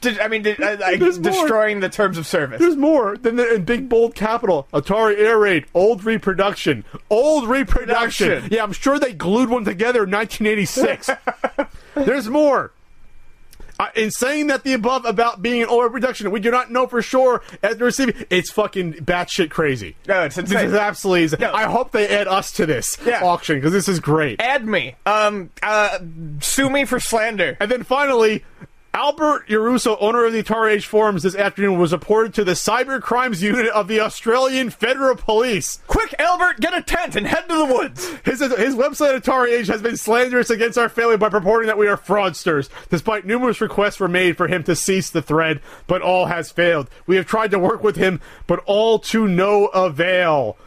[0.00, 1.32] Did, I mean, did, uh, There's more.
[1.32, 2.60] destroying the terms of service.
[2.60, 4.68] There's more than the, in big bold capital.
[4.72, 8.28] Atari Air Raid, old reproduction, old reproduction.
[8.28, 8.52] Production.
[8.52, 11.10] Yeah, I'm sure they glued one together in 1986.
[11.96, 12.70] There's more.
[13.78, 16.86] Uh, in saying that the above about being an old reproduction, we do not know
[16.88, 18.14] for sure after receiving.
[18.28, 19.94] It's fucking batshit crazy.
[20.06, 21.38] No, it's This is absolutely.
[21.38, 21.52] No.
[21.52, 23.20] I hope they add us to this Yeah.
[23.24, 24.40] auction because this is great.
[24.40, 24.96] Add me.
[25.06, 25.98] Um, uh,
[26.40, 27.56] sue me for slander.
[27.60, 28.44] And then finally,
[28.98, 33.00] Albert Yarusso, owner of the Atari Age forums this afternoon, was reported to the Cyber
[33.00, 35.78] Crimes Unit of the Australian Federal Police.
[35.86, 38.08] Quick, Albert, get a tent and head to the woods.
[38.24, 41.86] His, his website, Atari Age, has been slanderous against our family by purporting that we
[41.86, 42.70] are fraudsters.
[42.90, 46.90] Despite numerous requests were made for him to cease the thread, but all has failed.
[47.06, 50.58] We have tried to work with him, but all to no avail.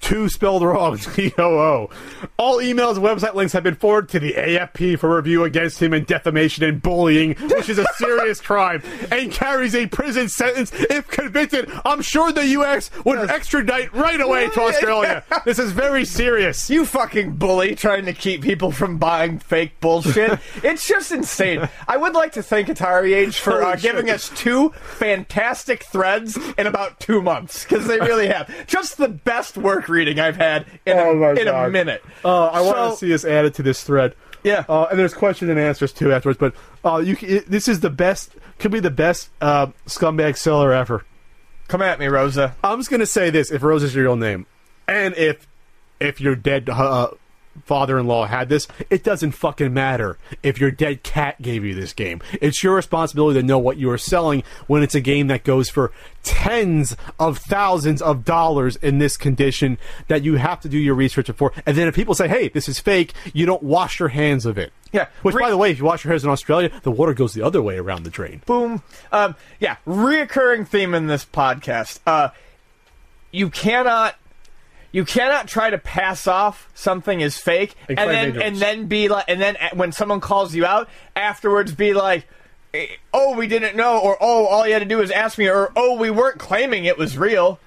[0.00, 1.90] Two spelled wrong, T O O.
[2.36, 5.92] All emails and website links have been forwarded to the AFP for review against him
[5.92, 11.08] in defamation and bullying, which is a serious crime and carries a prison sentence if
[11.08, 11.70] convicted.
[11.84, 12.90] I'm sure the U.S.
[13.04, 15.24] would extradite right away to Australia.
[15.44, 16.70] This is very serious.
[16.70, 20.38] You fucking bully trying to keep people from buying fake bullshit.
[20.62, 21.68] it's just insane.
[21.88, 26.66] I would like to thank Atari Age for uh, giving us two fantastic threads in
[26.68, 28.48] about two months because they really have.
[28.68, 32.02] Just the best work reading I've had in, Oh a, in a minute.
[32.24, 34.14] Uh, I want to see this added to this thread.
[34.42, 34.64] Yeah.
[34.68, 36.38] Uh, and there's questions and answers too afterwards.
[36.38, 36.54] But
[36.84, 38.34] uh, you, it, this is the best.
[38.58, 41.04] Could be the best uh, scumbag seller ever.
[41.68, 42.54] Come at me, Rosa.
[42.62, 44.46] I'm just gonna say this: if Rosa's your real name,
[44.86, 45.46] and if
[46.00, 47.08] if your dead uh,
[47.64, 52.20] father-in-law had this, it doesn't fucking matter if your dead cat gave you this game.
[52.40, 55.68] It's your responsibility to know what you are selling when it's a game that goes
[55.68, 55.92] for
[56.22, 59.78] tens of thousands of dollars in this condition
[60.08, 61.52] that you have to do your research for.
[61.66, 64.58] And then if people say, "Hey, this is fake," you don't wash your hands of
[64.58, 64.72] it.
[64.92, 65.08] Yeah.
[65.22, 67.32] Which, Re- by the way, if you wash your hands in Australia, the water goes
[67.34, 68.42] the other way around the drain.
[68.46, 68.82] Boom.
[69.10, 72.00] Um, yeah, reoccurring theme in this podcast.
[72.06, 72.28] Uh,
[73.30, 74.16] you cannot.
[74.92, 78.46] You cannot try to pass off something as fake, And and, then ignorance.
[78.52, 82.26] and then be like, and then when someone calls you out afterwards, be like,
[82.74, 85.48] eh, "Oh, we didn't know," or "Oh, all you had to do was ask me,"
[85.48, 87.58] or "Oh, we weren't claiming it was real."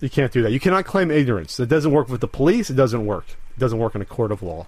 [0.00, 0.50] You can't do that.
[0.50, 1.58] You cannot claim ignorance.
[1.60, 2.68] It doesn't work with the police.
[2.70, 3.24] It doesn't work.
[3.56, 4.66] It doesn't work in a court of law.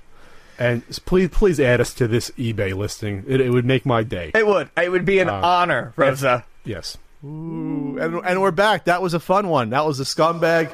[0.61, 3.25] And please, please add us to this eBay listing.
[3.29, 4.31] It, it would make my day.
[4.35, 4.71] It would.
[4.77, 6.45] It would be an Uh, honor, Rosa.
[6.65, 6.97] Yes.
[7.25, 8.85] Ooh, and, and we're back.
[8.85, 9.71] That was a fun one.
[9.71, 10.71] That was the scumbag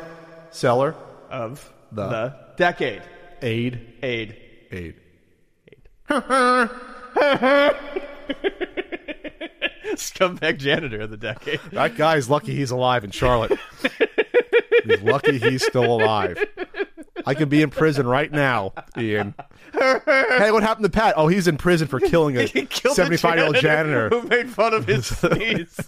[0.55, 0.95] seller
[1.31, 3.03] Of The- the decade
[3.43, 4.37] aid aid.
[4.71, 4.95] aid.
[9.95, 11.61] Scumbag janitor of the decade.
[11.73, 13.53] That guy's lucky he's alive in Charlotte.
[14.85, 16.43] he's lucky he's still alive.
[17.27, 19.35] I could be in prison right now, Ian.
[19.73, 21.15] hey, what happened to Pat?
[21.17, 24.09] Oh, he's in prison for killing a He killed the 75 year old janitor.
[24.09, 25.79] who made fun of his sneeze.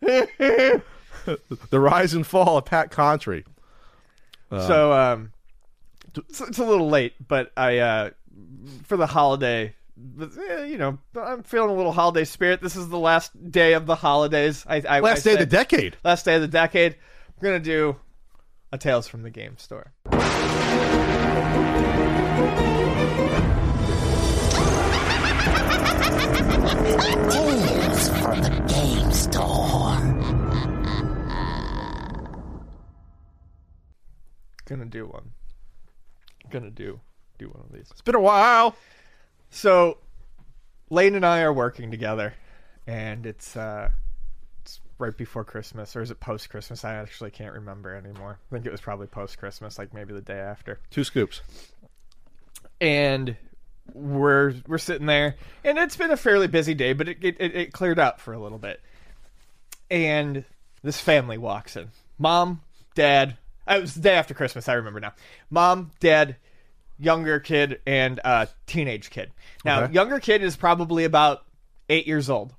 [0.00, 0.82] The
[1.72, 3.44] rise and fall of Pat Contri.
[4.50, 5.32] So um,
[6.16, 8.10] it's, it's a little late, but I uh,
[8.84, 9.74] for the holiday,
[10.20, 12.60] eh, you know, I'm feeling a little holiday spirit.
[12.60, 14.64] This is the last day of the holidays.
[14.66, 15.96] I, I Last I day of the decade.
[16.04, 16.94] Last day of the decade.
[16.94, 17.96] I'm gonna do
[18.72, 19.92] a Tales from the Game Store.
[27.30, 30.07] Tales from the game store.
[34.68, 35.30] Gonna do one.
[36.50, 37.00] Gonna do
[37.38, 37.88] do one of these.
[37.90, 38.76] It's been a while.
[39.48, 39.96] So,
[40.90, 42.34] Lane and I are working together,
[42.86, 43.88] and it's uh,
[44.60, 46.84] it's right before Christmas, or is it post Christmas?
[46.84, 48.38] I actually can't remember anymore.
[48.50, 50.80] I think it was probably post Christmas, like maybe the day after.
[50.90, 51.40] Two scoops.
[52.78, 53.36] And
[53.94, 57.56] we're we're sitting there, and it's been a fairly busy day, but it it, it,
[57.56, 58.82] it cleared up for a little bit.
[59.90, 60.44] And
[60.82, 61.88] this family walks in:
[62.18, 62.60] mom,
[62.94, 63.38] dad.
[63.68, 64.68] Uh, It was the day after Christmas.
[64.68, 65.12] I remember now.
[65.50, 66.36] Mom, dad,
[66.98, 69.30] younger kid, and uh, teenage kid.
[69.64, 69.92] Now, Okay.
[69.92, 71.44] younger kid is probably about
[71.88, 72.54] eight years old.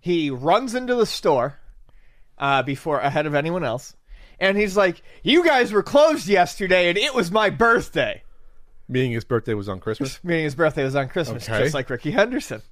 [0.00, 1.58] He runs into the store
[2.38, 3.96] uh, before ahead of anyone else,
[4.38, 8.22] and he's like, "You guys were closed yesterday, and it was my birthday."
[8.88, 10.20] Meaning his birthday was on Christmas.
[10.24, 11.62] Meaning his birthday was on Christmas, Okay.
[11.64, 12.62] just like Rickey Henderson.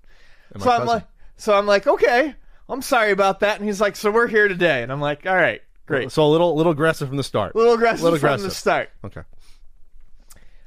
[0.53, 1.05] And So I'm like,
[1.37, 2.37] so I'm like, okay,
[2.69, 3.57] I'm sorry about that.
[3.59, 6.13] And he's like, so we're here today, and I'm like, all right, great.
[6.13, 7.55] So a little, little aggressive from the start.
[7.55, 8.41] A little aggressive little aggressive.
[8.41, 8.91] from the start.
[9.05, 9.23] Okay.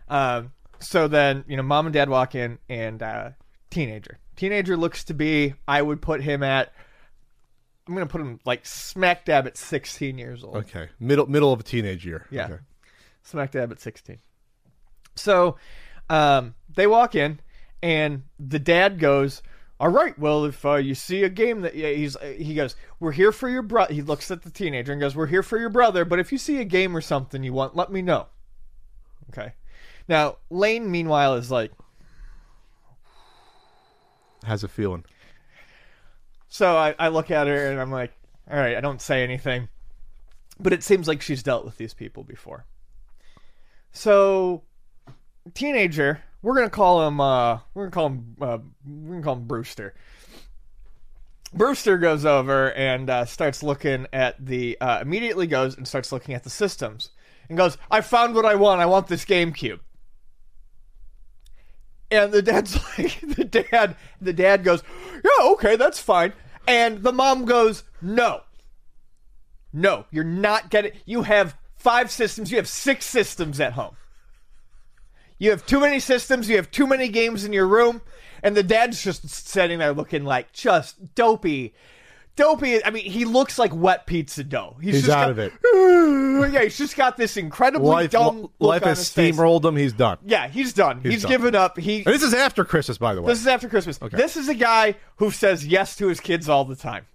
[0.10, 3.32] Um, so then, you know, mom and dad walk in, and uh,
[3.70, 4.20] teenager.
[4.36, 6.72] Teenager looks to be, I would put him at,
[7.88, 10.58] I'm going to put him like smack dab at 16 years old.
[10.58, 10.90] Okay.
[11.00, 12.26] Middle, middle of a teenage year.
[12.30, 12.46] Yeah.
[12.46, 12.58] Okay.
[13.24, 14.20] Smack dab at 16.
[15.16, 15.58] So
[16.10, 17.40] um, they walk in,
[17.82, 19.42] and the dad goes,
[19.80, 22.76] all right, well, if uh, you see a game that yeah, he's uh, he goes,
[23.00, 23.94] we're here for your brother.
[23.94, 26.04] He looks at the teenager and goes, we're here for your brother.
[26.04, 28.26] But if you see a game or something you want, let me know.
[29.30, 29.54] Okay.
[30.08, 31.72] Now Lane, meanwhile, is like,
[34.44, 35.04] Has a feeling.
[36.48, 38.14] so I, I look at her and I'm like,
[38.50, 39.68] all right, I don't say anything,
[40.60, 42.66] but it seems like she's dealt with these people before.
[43.92, 44.64] So,
[45.54, 47.20] teenager, we're gonna call him.
[47.20, 48.36] Uh, we're gonna call him.
[48.42, 49.94] Uh, we're gonna call him Brewster.
[51.54, 54.78] Brewster goes over and uh, starts looking at the.
[54.80, 57.10] Uh, immediately goes and starts looking at the systems
[57.50, 58.82] and goes, "I found what I want.
[58.82, 59.80] I want this GameCube."
[62.10, 64.84] And the dad's like, the dad, the dad goes,
[65.24, 66.34] "Yeah, okay, that's fine."
[66.68, 68.42] And the mom goes, "No,
[69.74, 70.92] no, you're not getting.
[71.06, 72.52] You have five systems.
[72.52, 73.96] You have six systems at home.
[75.40, 76.50] You have too many systems.
[76.50, 78.02] You have too many games in your room."
[78.44, 81.74] And the dad's just sitting there looking like just dopey,
[82.36, 82.86] dopey.
[82.86, 84.78] I mean, he looks like wet pizza dough.
[84.80, 85.54] He's just out got- of it.
[86.54, 89.36] yeah, he's just got this incredibly Life, dumb look life on has his face.
[89.36, 89.76] steamrolled him.
[89.76, 90.20] He's done.
[90.24, 91.02] Yeah, he's done.
[91.02, 91.32] He's, done.
[91.32, 91.78] given up.
[91.80, 91.98] He.
[91.98, 93.28] And this is after Christmas, by the way.
[93.28, 94.00] This is after Christmas.
[94.02, 94.16] Okay.
[94.16, 97.08] This is a guy who says yes to his kids all the time,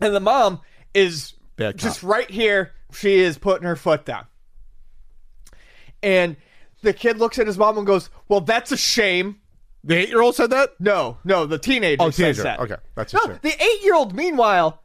[0.00, 0.60] and the mom
[0.94, 1.34] is
[1.76, 2.72] just right here.
[2.94, 4.24] She is putting her foot down,
[6.02, 6.36] and
[6.82, 9.38] the kid looks at his mom and goes, "Well, that's a shame."
[9.84, 10.70] the eight-year-old said that.
[10.78, 12.60] No, no, the teenager, Oh, says that.
[12.60, 14.80] Okay, that's no, the eight-year-old, meanwhile,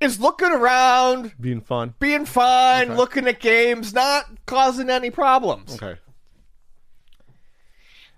[0.00, 1.94] is looking around, Being fun.
[2.00, 2.96] being fine, Okay.
[2.96, 5.74] looking at games, not causing any problems.
[5.80, 6.00] Okay.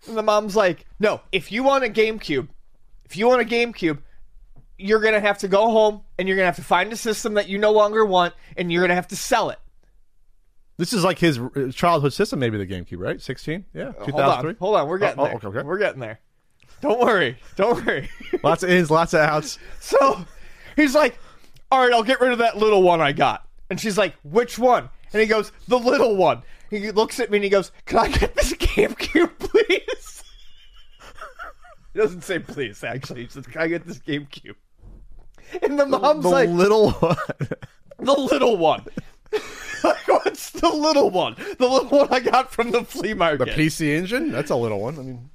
[0.08, 2.48] And the mom's like, no, if you want a GameCube,
[3.04, 3.98] if you want a GameCube,
[4.78, 6.96] you're going to have to go home and you're going to have to find a
[6.96, 9.58] system that you no longer want and you're going to have to sell it.
[10.82, 13.22] This is like his uh, childhood system, maybe the GameCube, right?
[13.22, 14.56] Sixteen, yeah, two Hold on.
[14.56, 14.88] Hold on.
[14.88, 15.36] We're getting Oh, oh, there.
[15.36, 15.62] okay, okay.
[15.62, 16.18] We're getting there.
[16.80, 17.38] Don't worry.
[17.54, 18.10] Don't worry.
[18.42, 19.60] Lots of ins, lots of outs.
[19.80, 20.24] so
[20.74, 21.20] he's like,
[21.70, 23.46] all right, I'll get rid of that little one I got.
[23.70, 24.88] And she's like, which one?
[25.12, 26.42] And he goes, the little one.
[26.68, 30.24] He looks at me and he goes, can I get this GameCube, please?
[31.92, 33.22] he doesn't say please, actually.
[33.22, 34.56] He says, can I get this GameCube?
[35.62, 37.16] And the mom's like the like, little one.
[38.00, 38.84] the little one.
[39.84, 41.36] like, what's the little one?
[41.58, 43.46] The little one I got from the flea market.
[43.46, 44.30] the PC engine.
[44.30, 44.98] That's a little one.
[44.98, 45.30] I mean,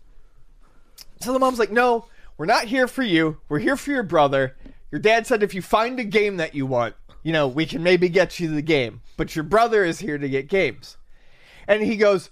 [1.22, 2.06] So the mom's like, no,
[2.38, 3.38] we're not here for you.
[3.50, 4.56] We're here for your brother.
[4.92, 7.84] Your dad said if you find a game that you want, you know, we can
[7.84, 9.02] maybe get you the game.
[9.18, 10.98] But your brother is here to get games.
[11.68, 12.30] And he goes,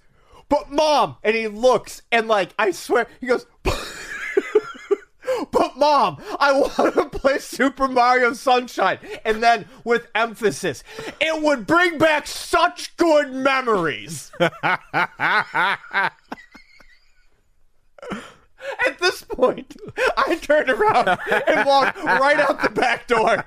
[0.48, 1.18] but mom!
[1.24, 3.46] And he looks and, like, I swear, he goes,
[5.52, 9.00] but mom, I want to play Super Mario Sunshine.
[9.24, 10.84] And then with emphasis,
[11.20, 14.32] it would bring back such good memories.
[18.88, 19.76] At this point,
[20.18, 21.08] I turned around
[21.48, 23.46] and walked right out the back door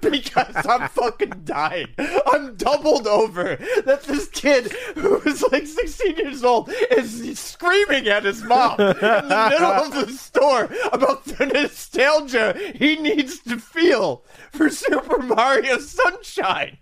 [0.00, 1.88] because I'm fucking dying.
[1.98, 8.24] I'm doubled over that this kid who is like 16 years old is screaming at
[8.24, 14.24] his mom in the middle of the store about the nostalgia he needs to feel
[14.52, 16.78] for Super Mario Sunshine.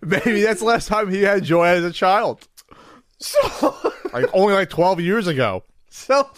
[0.00, 2.46] maybe that's the last time he had joy as a child.
[3.20, 3.76] So,
[4.12, 5.64] Like only like twelve years ago.
[5.98, 6.30] So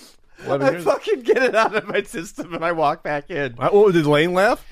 [0.44, 3.52] 11 I fucking get it out of my system and I walk back in.
[3.52, 4.64] What, Oh, did Lane laugh?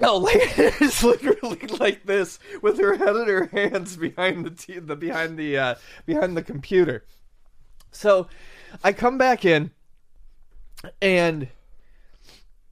[0.00, 0.40] No, Lane
[0.80, 5.38] is literally like this with her head in her hands behind the t- the behind
[5.38, 5.74] the uh,
[6.06, 7.04] behind the computer.
[7.92, 8.28] So,
[8.82, 9.72] I come back in,
[11.02, 11.48] and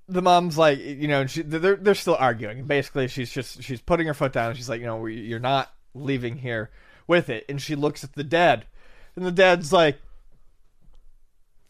[0.09, 2.65] the mom's like, you know, she, they're they're still arguing.
[2.65, 4.49] Basically, she's just she's putting her foot down.
[4.51, 6.71] And she's like, you know, you're not leaving here
[7.07, 7.45] with it.
[7.49, 8.65] And she looks at the dad,
[9.17, 9.99] and the dad's like,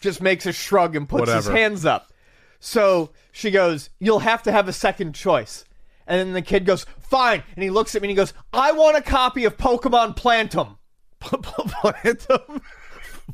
[0.01, 2.13] just makes a shrug and puts his hands up.
[2.61, 5.65] So she goes, You'll have to have a second choice.
[6.07, 7.43] And then the kid goes, Fine.
[7.55, 10.79] And he looks at me and he goes, I want a copy of Pokemon Plantum.
[11.21, 12.63] Plantum.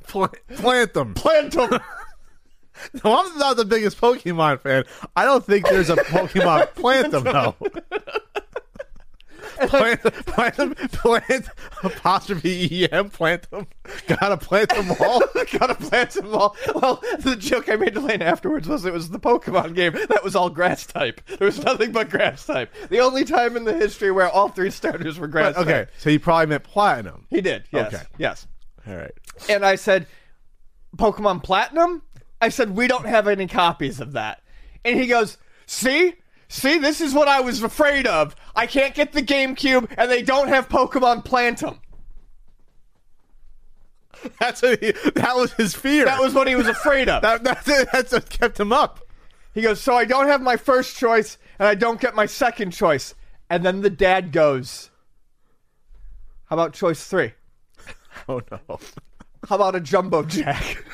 [0.06, 1.14] Plantum.
[1.14, 1.80] Plantum.
[3.04, 4.82] No, I'm not the biggest Pokemon fan.
[5.14, 7.54] I don't think there's a Pokemon Plantum though.
[9.68, 11.48] Plant, plant, plant,
[11.82, 13.66] apostrophe em, plant them.
[14.06, 15.22] Gotta plant them all.
[15.58, 16.56] Gotta plant them all.
[16.74, 19.92] Well, the joke I made to Lane afterwards was it was the Pokemon game.
[20.08, 21.20] That was all grass type.
[21.38, 22.72] There was nothing but grass type.
[22.90, 25.90] The only time in the history where all three starters were grass Okay, type.
[25.98, 27.26] so you probably meant Platinum.
[27.30, 27.94] He did, yes.
[27.94, 28.02] Okay.
[28.18, 28.46] Yes.
[28.86, 29.12] All right.
[29.48, 30.06] And I said,
[30.96, 32.02] Pokemon Platinum?
[32.40, 34.42] I said, we don't have any copies of that.
[34.84, 36.14] And he goes, see?
[36.48, 38.36] See, this is what I was afraid of.
[38.54, 41.80] I can't get the GameCube, and they don't have Pokemon Plantum.
[44.40, 46.06] That's what he, that was his fear.
[46.06, 47.22] That was what he was afraid of.
[47.22, 47.66] that, that's.
[47.92, 49.00] That's what kept him up.
[49.52, 52.72] He goes, So I don't have my first choice and I don't get my second
[52.72, 53.14] choice.
[53.48, 54.90] And then the dad goes,
[56.46, 57.32] How about choice three?
[58.28, 58.78] Oh no.
[59.48, 60.84] How about a jumbo jack?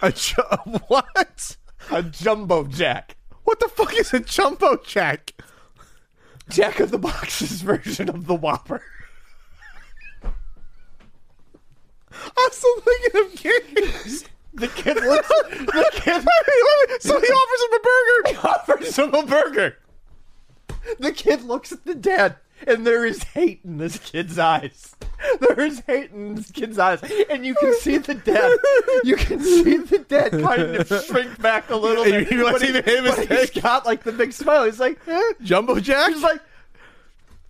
[0.00, 0.42] A ju-
[0.88, 1.56] what?
[1.90, 3.13] a jumbo jack.
[3.44, 5.32] What the fuck is a jumbo jack?
[6.48, 8.82] Jack of the Boxes version of the Whopper.
[12.12, 14.24] I'm still thinking of games.
[14.54, 15.28] The kid looks.
[15.48, 16.24] the kid
[17.00, 18.48] so he offers him a burger.
[18.48, 19.78] offers him a burger.
[21.00, 22.36] The kid looks at the dad,
[22.66, 24.94] and there is hate in this kid's eyes.
[25.40, 27.00] There is hate in this kid's eyes,
[27.30, 28.52] and you can see the dad.
[29.04, 32.30] You can see the dad kind of shrink back a little bit.
[32.30, 34.64] You but see he- but he's got like the big smile.
[34.64, 35.32] He's like, eh.
[35.42, 36.12] Jumbo jack?
[36.12, 36.40] He's like,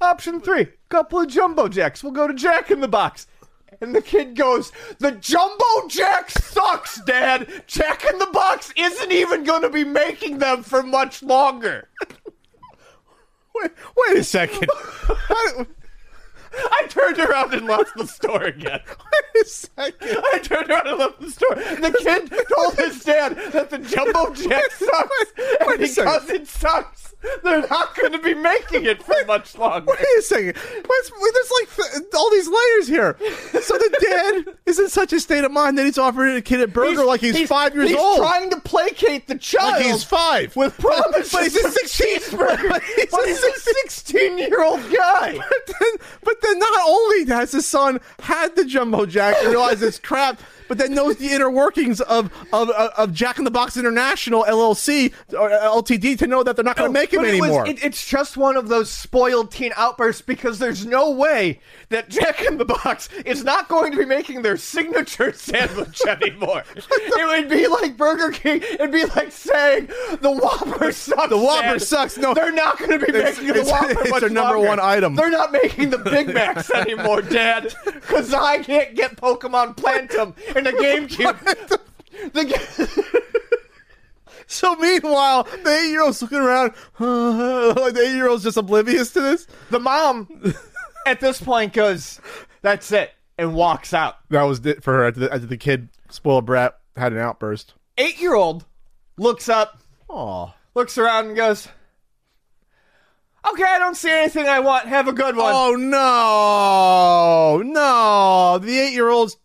[0.00, 2.02] option three, couple of jumbo jacks.
[2.02, 3.26] We'll go to Jack in the Box.
[3.80, 7.64] And the kid goes, The jumbo jack sucks, Dad.
[7.66, 11.88] Jack in the Box isn't even going to be making them for much longer.
[13.54, 14.68] wait, wait a second.
[16.56, 18.80] I turned around and left the store again.
[18.86, 20.18] wait a second.
[20.32, 21.54] I turned around and left the store.
[21.54, 25.32] The kid told his dad that the jumbo jack sucks.
[25.60, 29.86] And because it sucks, they're not going to be making it for much longer.
[29.90, 30.56] Wait a second.
[30.86, 31.50] What's, there's
[32.00, 33.16] like all these layers here.
[33.62, 36.60] So the dad is in such a state of mind that he's offering a kid
[36.60, 38.16] a burger like he's, five years he's old.
[38.18, 39.72] He's trying to placate the child.
[39.72, 40.54] like he's five.
[40.56, 42.82] with promises But he's a 16 cheeseburger.
[42.96, 45.38] he's But a he's a 16 year old guy.
[45.64, 49.82] But then, but then not only has his son had the jumbo jack and realized
[49.82, 53.76] it's crap, but then knows the inner workings of of, of, Jack in the Box
[53.76, 57.40] International LLC or LTD to know that they're not going to make him it was-
[57.50, 57.66] anymore.
[57.66, 61.60] it- it's just one of those spoiled teen outbursts because there's no way
[61.90, 66.64] that Jack in the Box is not going to be making their signature sandwich anymore.
[66.76, 68.62] it would be like Burger King.
[68.62, 69.86] It'd be like saying
[70.20, 71.28] the Whopper sucks.
[71.28, 71.82] The Whopper Dad.
[71.82, 72.16] sucks.
[72.16, 72.34] No.
[72.34, 74.00] they're not going to be It's- making the it's- Whopper.
[74.08, 74.68] it's their number longer.
[74.68, 75.14] one item.
[75.14, 80.66] They're not making the Big Macs anymore, Dad, because I can't get Pokemon Plantum in
[80.66, 81.80] a GameCube.
[82.32, 82.86] The ga-
[84.46, 86.72] so meanwhile, the eight year old's looking around.
[86.98, 89.46] like the eight year old's just oblivious to this.
[89.70, 90.54] The mom,
[91.06, 92.20] at this point, goes,
[92.62, 94.16] "That's it," and walks out.
[94.30, 97.74] That was it for her after the, after the kid, spoiled brat, had an outburst.
[97.98, 98.64] Eight-year-old
[99.18, 100.54] looks up, Aw.
[100.74, 101.68] looks around, and goes,
[103.52, 104.86] "Okay, I don't see anything I want.
[104.86, 108.58] Have a good one." Oh no, no!
[108.64, 109.36] The eight-year-old's.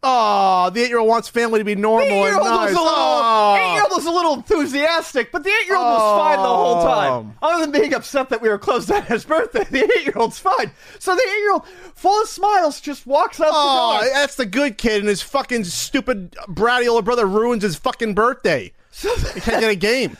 [0.00, 2.70] Oh, the eight-year-old wants family to be normal and Eight-year-old nice.
[2.70, 3.56] was a little, Oh.
[3.58, 7.36] eight-year-old was a little enthusiastic, but the eight-year-old was fine the whole time.
[7.42, 7.48] Oh.
[7.48, 10.70] Other than being upset that we were closed on his birthday, the eight-year-old's fine.
[11.00, 14.14] So the eight-year-old, full of smiles, just walks out Oh, the door.
[14.14, 18.72] that's the good kid, and his fucking stupid bratty older brother ruins his fucking birthday.
[18.92, 20.16] He can't get a game.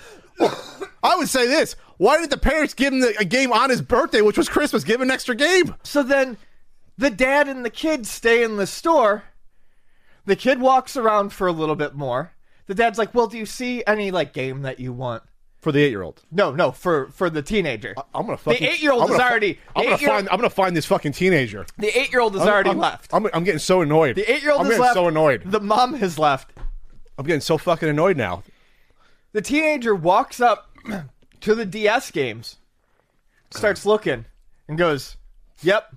[1.03, 3.81] I would say this: Why did the parents give him the, a game on his
[3.83, 4.83] birthday, which was Christmas?
[4.85, 5.75] Give him an extra game.
[5.85, 6.37] So then
[6.97, 9.25] the dad and the kid stay in the store.
[10.29, 12.33] The kid walks around for a little bit more.
[12.67, 15.23] The dad's like, "Well, do you see any like game that you want?"
[15.59, 17.95] For the eight-year-old, No, no, for for the teenager.
[18.15, 18.61] I'm gonna fucking.
[18.63, 20.29] The eight-year-old is already- I'm gonna find.
[20.29, 21.65] I'm gonna find this fucking teenager.
[21.79, 23.13] the eight-year-old is already I'm, left.
[23.15, 24.17] I'm, I'm getting so annoyed.
[24.17, 24.95] the eight-year-old I'm is getting left.
[24.95, 25.43] so annoyed.
[25.47, 26.53] The mom has left.
[27.17, 28.43] I'm getting so fucking annoyed now.
[29.33, 30.71] The teenager walks up
[31.41, 32.57] to the DS games,
[33.51, 34.27] starts looking,
[34.69, 35.17] and goes,
[35.63, 35.97] "Yep,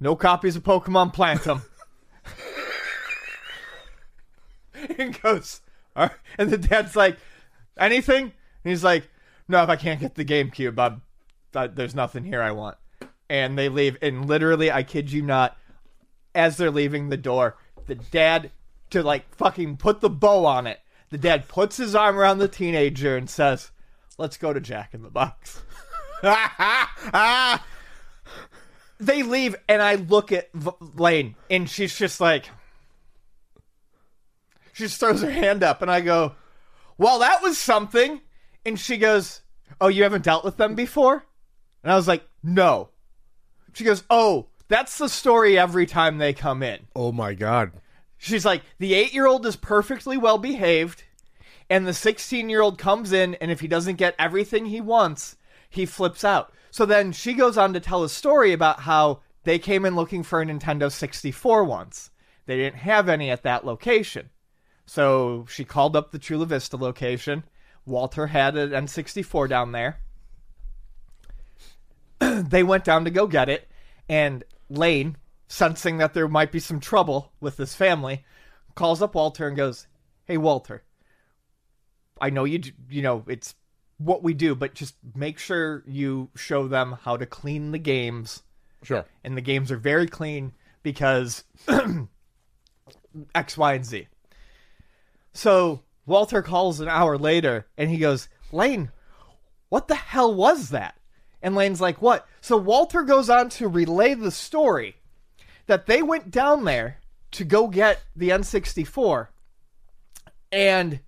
[0.00, 1.62] no copies of Pokemon Plantum."
[4.98, 5.60] and goes,
[5.96, 7.16] and the dad's like,
[7.78, 8.32] "Anything?" And
[8.70, 9.08] he's like,
[9.48, 11.02] "No, if I can't get the GameCube, I'm,
[11.54, 12.76] I, there's nothing here I want."
[13.28, 15.56] And they leave, and literally, I kid you not,
[16.34, 17.56] as they're leaving the door,
[17.86, 18.50] the dad
[18.90, 20.80] to like fucking put the bow on it.
[21.10, 23.70] The dad puts his arm around the teenager and says,
[24.18, 25.62] "Let's go to Jack in the Box."
[29.02, 32.48] They leave, and I look at v- Lane, and she's just like,
[34.72, 36.34] she just throws her hand up, and I go,
[36.98, 38.20] "Well, that was something."
[38.64, 39.42] And she goes,
[39.80, 41.24] "Oh, you haven't dealt with them before?"
[41.82, 42.90] And I was like, "No."
[43.72, 47.72] She goes, "Oh, that's the story every time they come in." oh my god.
[48.22, 51.02] She's like, the eight year old is perfectly well behaved,
[51.68, 55.36] and the 16 year old comes in, and if he doesn't get everything he wants,
[55.68, 56.52] he flips out.
[56.70, 60.22] So then she goes on to tell a story about how they came in looking
[60.22, 62.10] for a Nintendo 64 once.
[62.46, 64.30] They didn't have any at that location.
[64.86, 67.44] So she called up the Chula Vista location.
[67.86, 69.98] Walter had an N64 down there.
[72.20, 73.68] they went down to go get it,
[74.08, 75.16] and Lane
[75.48, 78.24] sensing that there might be some trouble with this family,
[78.74, 79.86] calls up Walter and goes,
[80.24, 80.82] "Hey Walter,
[82.20, 83.54] I know you you know it's
[83.98, 88.42] what we do, but just make sure you show them how to clean the games
[88.82, 89.04] Sure.
[89.22, 90.52] and the games are very clean
[90.82, 91.44] because
[93.34, 94.08] X, Y, and Z.
[95.32, 98.90] So Walter calls an hour later and he goes, Lane,
[99.68, 100.96] what the hell was that?
[101.40, 102.26] And Lane's like, what?
[102.40, 104.96] So Walter goes on to relay the story
[105.66, 106.98] that they went down there
[107.32, 109.28] to go get the N64
[110.52, 111.00] and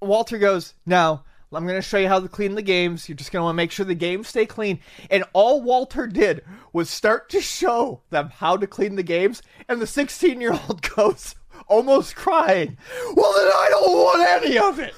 [0.00, 3.08] Walter goes, "Now, I'm going to show you how to clean the games.
[3.08, 4.80] You're just going to want to make sure the games stay clean."
[5.10, 9.80] And all Walter did was start to show them how to clean the games, and
[9.80, 11.34] the 16-year-old goes,
[11.66, 12.76] almost crying,
[13.14, 14.94] "Well, then I don't want any of it."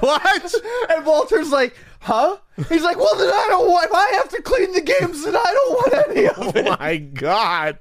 [0.00, 0.54] What?
[0.90, 2.38] And Walter's like, "Huh?"
[2.68, 3.86] He's like, "Well, then I don't want.
[3.86, 6.76] If I have to clean the games, then I don't want any of it." oh
[6.80, 7.78] my god.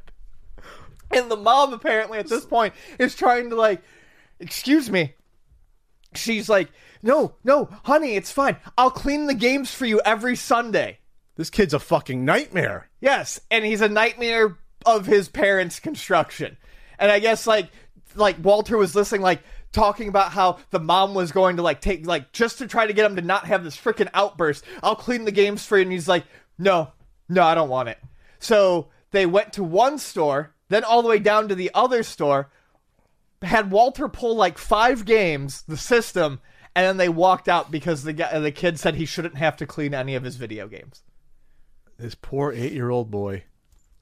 [1.12, 3.82] And the mom apparently at this point is trying to like,
[4.40, 5.16] excuse me.
[6.14, 6.70] She's like,
[7.02, 8.58] no, no, honey, it's fine.
[8.78, 11.00] I'll clean the games for you every Sunday.
[11.36, 12.90] This kid's a fucking nightmare.
[13.00, 14.58] Yes, and he's a nightmare
[14.88, 16.58] of his parents' construction.
[16.98, 17.70] And I guess like
[18.16, 19.42] like Walter was listening, like
[19.72, 22.94] talking about how the mom was going to like take like just to try to
[22.94, 24.64] get him to not have this freaking outburst.
[24.82, 26.26] I'll clean the games for you, and he's like,
[26.58, 26.92] no,
[27.30, 28.00] no, I don't want it.
[28.40, 32.50] So they went to one store, then all the way down to the other store,
[33.42, 36.40] had Walter pull like five games, the system,
[36.76, 39.68] and then they walked out because the guy, the kid said he shouldn't have to
[39.68, 41.04] clean any of his video games.
[41.98, 43.44] This poor eight-year-old boy.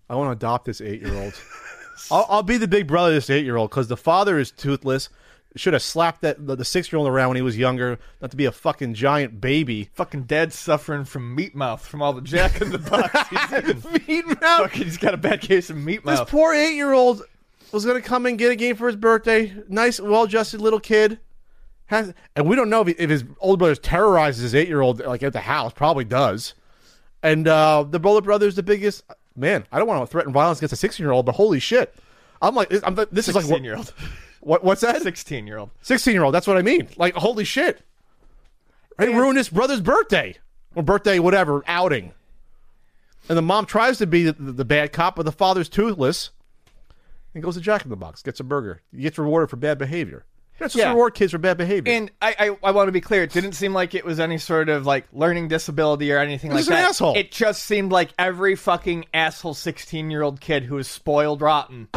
[0.09, 1.33] I want to adopt this eight-year-old.
[2.11, 5.09] I'll, I'll be the big brother of this eight-year-old because the father is toothless.
[5.57, 8.43] Should have slapped that the, the six-year-old around when he was younger, not to be
[8.43, 9.89] a fucking giant baby.
[9.93, 13.29] Fucking dad's suffering from meat mouth from all the Jack in the Box.
[13.29, 16.19] He's, Feed him fucking, he's got a bad case of meat mouth.
[16.19, 17.23] This poor eight-year-old
[17.71, 19.53] was gonna come and get a game for his birthday.
[19.69, 21.19] Nice, well-adjusted little kid.
[21.85, 25.23] Has, and we don't know if, he, if his older brother terrorizes his eight-year-old like
[25.23, 25.71] at the house.
[25.71, 26.53] Probably does.
[27.23, 29.03] And uh, the older brother's the biggest.
[29.35, 31.93] Man, I don't want to threaten violence against a sixteen-year-old, but holy shit,
[32.41, 33.93] I'm like, I'm, this is like 16 year old.
[34.41, 34.63] what?
[34.63, 35.01] What's that?
[35.01, 35.71] 16 year old.
[35.81, 36.33] Sixteen-year-old.
[36.33, 36.87] That's what I mean.
[36.97, 37.81] Like, holy shit.
[38.99, 40.37] He ruined his brother's birthday
[40.73, 42.13] or birthday, whatever outing.
[43.27, 46.29] And the mom tries to be the, the, the bad cop, but the father's toothless
[47.33, 48.81] and goes to Jack in the Box, gets a burger.
[48.95, 50.25] He gets rewarded for bad behavior.
[50.57, 50.89] That's just Yeah.
[50.91, 51.91] reward kids for bad behavior.
[51.93, 53.23] And I, I, I want to be clear.
[53.23, 56.65] It didn't seem like it was any sort of like learning disability or anything like
[56.65, 56.89] that.
[56.89, 57.15] asshole.
[57.17, 61.89] It just seemed like every fucking asshole 16 year old kid who was spoiled rotten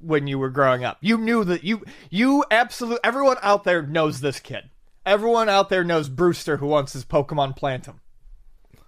[0.00, 0.96] when you were growing up.
[1.02, 4.70] You knew that you, you absolute, everyone out there knows this kid.
[5.04, 8.00] Everyone out there knows Brewster who wants his Pokemon Plantum.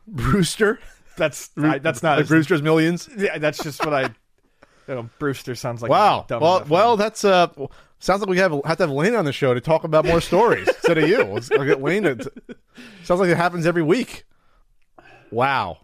[0.07, 0.79] Brewster,
[1.17, 3.09] That's I, that's not like Brewster's Millions.
[3.17, 4.15] Yeah, that's just what I.
[4.89, 6.27] You know, Brewster sounds like Wow.
[6.29, 7.49] dumb Well, well, that's uh.
[7.99, 10.21] Sounds like we have have to have Lane on the show to talk about more
[10.21, 11.25] stories instead of you.
[11.25, 12.03] Let's I'll get Lane.
[12.05, 12.31] To,
[13.03, 14.25] sounds like it happens every week.
[15.31, 15.79] Wow.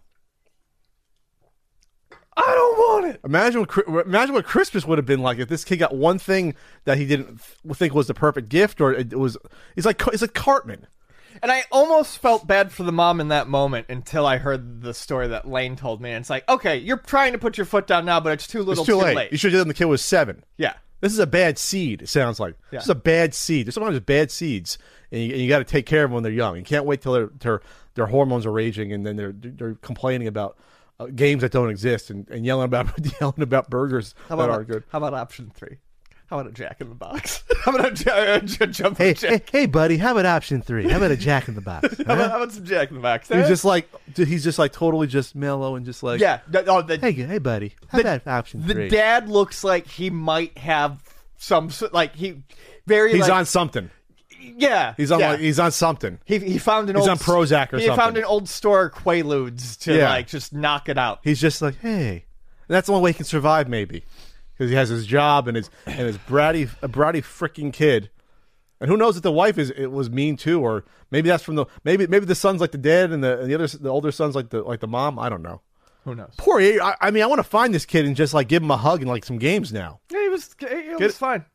[2.35, 3.19] I don't want it.
[3.23, 6.55] Imagine what imagine what Christmas would have been like if this kid got one thing
[6.85, 7.39] that he didn't
[7.73, 9.37] think was the perfect gift, or it was.
[9.75, 10.87] He's like he's like Cartman.
[11.41, 14.93] And I almost felt bad for the mom in that moment until I heard the
[14.93, 16.11] story that Lane told me.
[16.11, 18.59] And it's like, okay, you're trying to put your foot down now, but it's too
[18.59, 19.31] little, It's too, late.
[19.31, 20.43] You should have done the kid was seven.
[20.57, 20.73] Yeah.
[21.03, 22.01] This is a bad seed.
[22.01, 22.77] It sounds like Yeah.
[22.79, 23.67] this is a bad seed.
[23.67, 24.77] There's sometimes bad seeds,
[25.11, 26.55] and you, you got to take care of them when they're young.
[26.55, 27.61] You can't wait till their their,
[27.95, 30.57] their hormones are raging, and then they're they're complaining about
[31.01, 32.87] uh, games that don't exist and, and yelling about
[33.19, 34.85] yelling about burgers How that aren't good.
[34.93, 35.79] How about option three?
[36.33, 37.43] How about a Jack in the Box?
[37.63, 39.51] how about a, ja- a Hey, Jack?
[39.51, 40.89] hey, buddy, how about option three?
[40.89, 41.95] How about a Jack in the Box?
[42.07, 43.27] How, about, how about some Jack in the Box?
[43.27, 43.47] He's eh?
[43.47, 46.39] just like he's just like totally just mellow and just like yeah.
[46.51, 48.89] Oh, the, Hey, hey, buddy, how The- about option the three?
[48.89, 51.03] dad looks like he might have
[51.37, 52.41] some s- like he
[52.87, 53.91] very he's like, on something.
[54.41, 55.29] yeah He's on yeah.
[55.33, 56.17] like he's on something.
[56.25, 58.03] he he found an he's old on Prozac or he something.
[58.03, 60.09] found an old store of Quaaludes to Yeah.
[60.09, 61.19] like just knock it out.
[61.23, 62.09] He's just like, hey,
[62.67, 64.03] and that's the only way he can survive, maybe,
[64.63, 68.09] because he has his job and his and his bratty a bratty freaking kid,
[68.79, 71.55] and who knows if the wife is it was mean too, or maybe that's from
[71.55, 74.11] the maybe maybe the son's like the dad and the and the other the older
[74.11, 75.19] son's like the like the mom.
[75.19, 75.61] I don't know.
[76.05, 76.33] Who knows?
[76.37, 78.71] Poor, I, I mean, I want to find this kid and just like give him
[78.71, 80.01] a hug and like some games now.
[80.11, 81.45] Yeah, he was he was fine.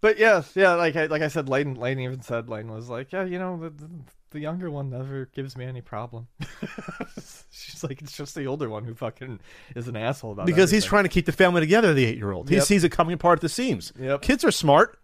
[0.00, 3.12] But yes, yeah, like I, like I said, Lane Lane even said Lane was like,
[3.12, 3.88] yeah, you know, the, the,
[4.32, 6.28] the younger one never gives me any problem.
[7.50, 9.40] She's like, it's just the older one who fucking
[9.76, 10.46] is an asshole about it.
[10.46, 11.94] because he's trying to keep the family together.
[11.94, 12.64] The eight year old, he Yep.
[12.64, 13.92] sees it coming apart at the seams.
[13.98, 14.22] Yep.
[14.22, 14.98] Kids are smart.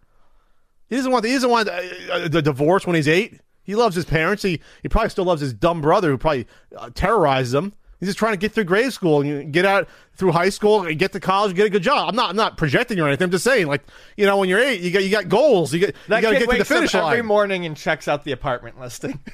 [0.89, 1.25] He doesn't want.
[1.25, 1.79] He doesn't want uh,
[2.11, 3.39] uh, the divorce when he's eight.
[3.63, 4.41] He loves his parents.
[4.43, 8.17] He he probably still loves his dumb brother who probably uh, terrorizes him He's just
[8.19, 11.19] trying to get through grade school and get out through high school and get to
[11.19, 12.09] college and get a good job.
[12.09, 13.25] I'm not I'm not projecting or anything.
[13.25, 13.83] I'm just saying, like,
[14.15, 15.73] you know, when you're eight, you got you got goals.
[15.73, 18.31] You get you got to get to the finish every morning and checks out the
[18.31, 19.19] apartment listing.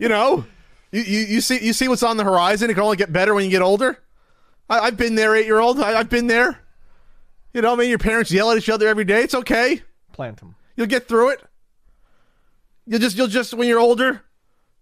[0.00, 0.46] You know,
[0.92, 2.70] you, you you see you see what's on the horizon.
[2.70, 3.98] It can only get better when you get older.
[4.68, 5.78] I, I've been there, eight year old.
[5.78, 6.58] I've been there.
[7.52, 9.22] You know, I mean, your parents yell at each other every day.
[9.22, 9.82] It's okay.
[10.12, 10.54] Plant them.
[10.74, 11.42] You'll get through it.
[12.86, 14.22] You'll just you'll just when you're older,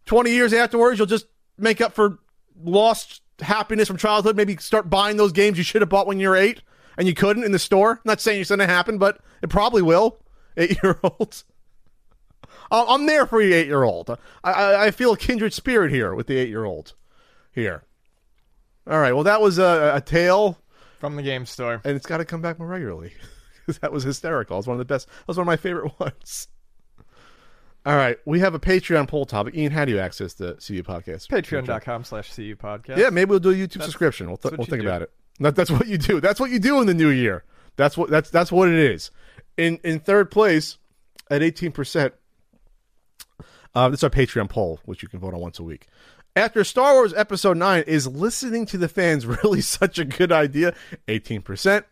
[0.06, 1.26] twenty years afterwards, you'll just
[1.58, 2.18] make up for
[2.62, 4.36] lost happiness from childhood.
[4.36, 6.62] Maybe start buying those games you should have bought when you were eight
[6.96, 7.92] and you couldn't in the store.
[7.92, 10.20] I'm not saying it's going to happen, but it probably will.
[10.56, 11.44] Eight year olds.
[12.70, 14.10] I'm there for you, eight year old.
[14.10, 14.16] I,
[14.52, 16.94] I I feel a kindred spirit here with the eight year old.
[17.52, 17.84] Here.
[18.90, 19.12] All right.
[19.12, 20.58] Well, that was a, a tale
[20.98, 21.80] From the game store.
[21.84, 23.12] and it's got to come back more regularly
[23.66, 24.56] because that was hysterical.
[24.56, 25.06] It was one of the best.
[25.06, 26.48] That was one of my favorite ones.
[27.86, 29.54] All right, we have a Patreon poll topic.
[29.54, 31.28] Ian, how do you access the CU podcast?
[31.28, 32.98] Patreon.com slash CU podcast.
[32.98, 34.26] Yeah, maybe we'll do a YouTube subscription.
[34.26, 34.88] We'll, th- we'll think do.
[34.88, 35.10] about it.
[35.40, 36.20] That, that's what you do.
[36.20, 37.44] That's what you do in the new year.
[37.76, 39.10] That's what that's that's what it is.
[39.56, 40.78] In in third place
[41.30, 42.12] at eighteen percent.
[43.74, 45.86] Uh, this is our Patreon poll, which you can vote on once a week.
[46.34, 50.74] After Star Wars Episode Nine, is listening to the fans really such a good idea?
[51.06, 51.86] Eighteen percent.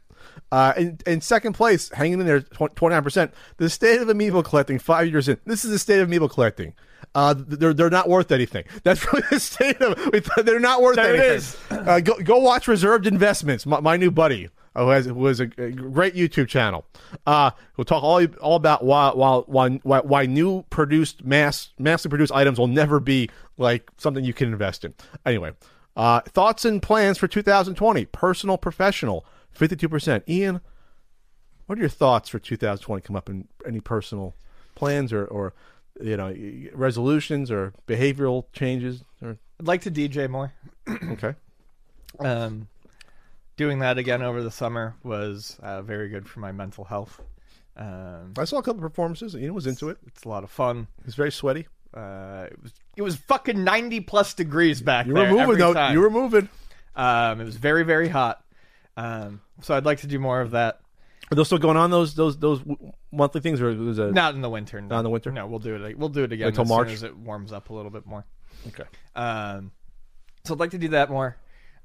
[0.53, 3.33] Uh, in, in second place, hanging in there, twenty nine percent.
[3.57, 5.39] The state of amiibo collecting five years in.
[5.45, 6.75] This is the state of amiibo collecting.
[7.15, 8.65] Uh, they're they're not worth anything.
[8.83, 10.45] That's really the state of.
[10.45, 11.37] They're not worth There anything.
[11.37, 11.57] is.
[11.71, 13.67] Uh, go go watch Reserved Investments.
[13.67, 16.85] My, my new buddy, who has who has a, great YouTube channel.
[17.27, 22.11] Uh, we'll talk all all about why why why why, why new produced mass massively
[22.11, 24.95] produced items will never be like something you can invest in.
[25.25, 25.53] Anyway,
[25.97, 28.05] uh, thoughts and plans for 2020.
[28.07, 29.25] Personal, professional,
[29.59, 30.23] 52%.
[30.29, 30.61] Ian,
[31.67, 33.03] what are your thoughts for 2020?
[33.03, 34.35] Come up in any personal
[34.75, 35.55] plans or or
[36.01, 36.35] you know
[36.75, 40.53] resolutions or behavioral changes or I'd like to DJ more.
[41.13, 41.35] okay.
[42.21, 42.69] Um,
[43.57, 47.21] doing that again over the summer was uh, very good for my mental health.
[47.77, 49.35] Um, I saw a couple performances.
[49.35, 49.99] Ian was into it.
[50.07, 50.87] it's a lot of fun.
[51.05, 51.67] He's very sweaty.
[51.95, 55.17] Uh, it was it was fucking ninety plus degrees back then.
[55.17, 55.35] You there.
[55.35, 55.75] were moving though.
[55.75, 55.95] time.
[55.95, 56.49] You were moving.
[56.95, 58.43] Um, it was very very hot.
[58.97, 60.81] Um, so I'd like to do more of that.
[61.31, 61.91] Are those still going on?
[61.91, 62.61] Those those those
[63.13, 64.81] monthly things, or was a Not in the winter.
[64.81, 65.33] Not in the winter?
[65.33, 65.99] No, we'll do it.
[65.99, 66.87] We'll do it again Until as March?
[66.89, 68.25] soon as it warms up a little bit more.
[68.69, 68.85] okay?
[69.17, 69.73] Um,
[70.45, 71.37] so I'd like to do that more.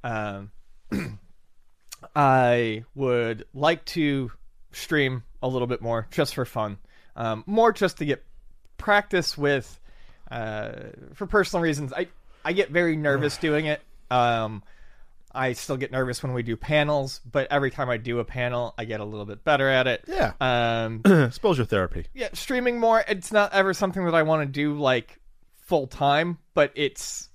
[0.04, 0.52] Um,
[2.16, 4.32] I would like to
[4.72, 6.78] stream a little bit more just for fun,
[7.16, 8.24] um, more just to get
[8.78, 9.80] practice with.
[10.30, 10.72] Uh,
[11.14, 12.08] for personal reasons, I
[12.46, 13.82] I get very nervous doing it.
[14.10, 14.64] Um,
[15.34, 18.74] I still get nervous when we do panels, but every time I do a panel,
[18.78, 20.04] I get a little bit better at it.
[20.08, 20.34] Yeah.
[20.42, 22.06] Um, Exposure therapy.
[22.14, 23.04] yeah, streaming more.
[23.08, 25.20] It's not ever something that I want to do like
[25.66, 27.28] full time, but it's.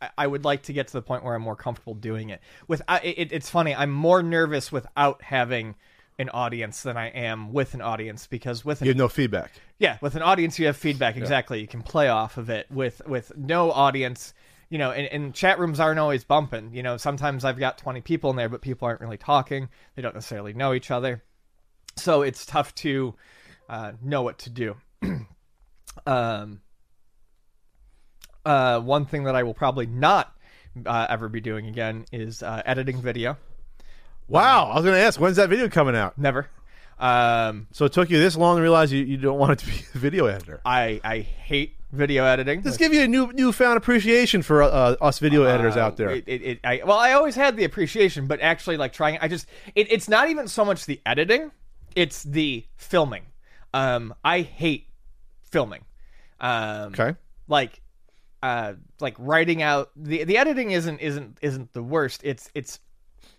[0.00, 2.40] I- I would like to get to the point where I'm more comfortable doing it.
[2.68, 5.74] With I- it, it's funny, I'm more nervous without having
[6.18, 9.52] an audience than I am with an audience because with an, You have no feedback.
[9.78, 11.60] yeah, with an audience you have feedback exactly.
[11.60, 12.66] You can play off of it.
[12.70, 14.32] With with no audience,
[14.70, 16.72] you know, and, and chat rooms aren't always bumping.
[16.72, 19.68] You know, sometimes I've got 20 people in there, but people aren't really talking.
[19.96, 21.22] They don't necessarily know each other,
[21.96, 23.14] so it's tough to
[23.68, 24.76] uh, know what to do.
[26.06, 26.60] um,
[28.44, 30.34] uh, one thing that I will probably not
[30.86, 33.36] uh, ever be doing again is uh, editing video.
[34.28, 34.70] Wow.
[34.70, 36.16] I was going to ask, when's that video coming out?
[36.16, 36.48] Never.
[36.98, 39.66] Um, So it took you this long to realize you, you don't want it to
[39.66, 40.60] be a video editor.
[40.64, 42.62] I I hate video editing.
[42.62, 46.10] Just give you a new newfound appreciation for uh, us video editors Uh, out there.
[46.10, 49.28] It, it, it, I, well, I always had the appreciation, but actually, like trying, I
[49.28, 51.50] just, it, it's not even so much the editing,
[51.96, 53.26] it's the filming.
[53.74, 54.86] Um, I hate
[55.42, 55.84] filming.
[56.40, 57.14] Um, okay.
[57.48, 57.80] like,
[58.42, 62.22] uh, like writing out the the editing isn't isn't isn't the worst.
[62.24, 62.80] It's it's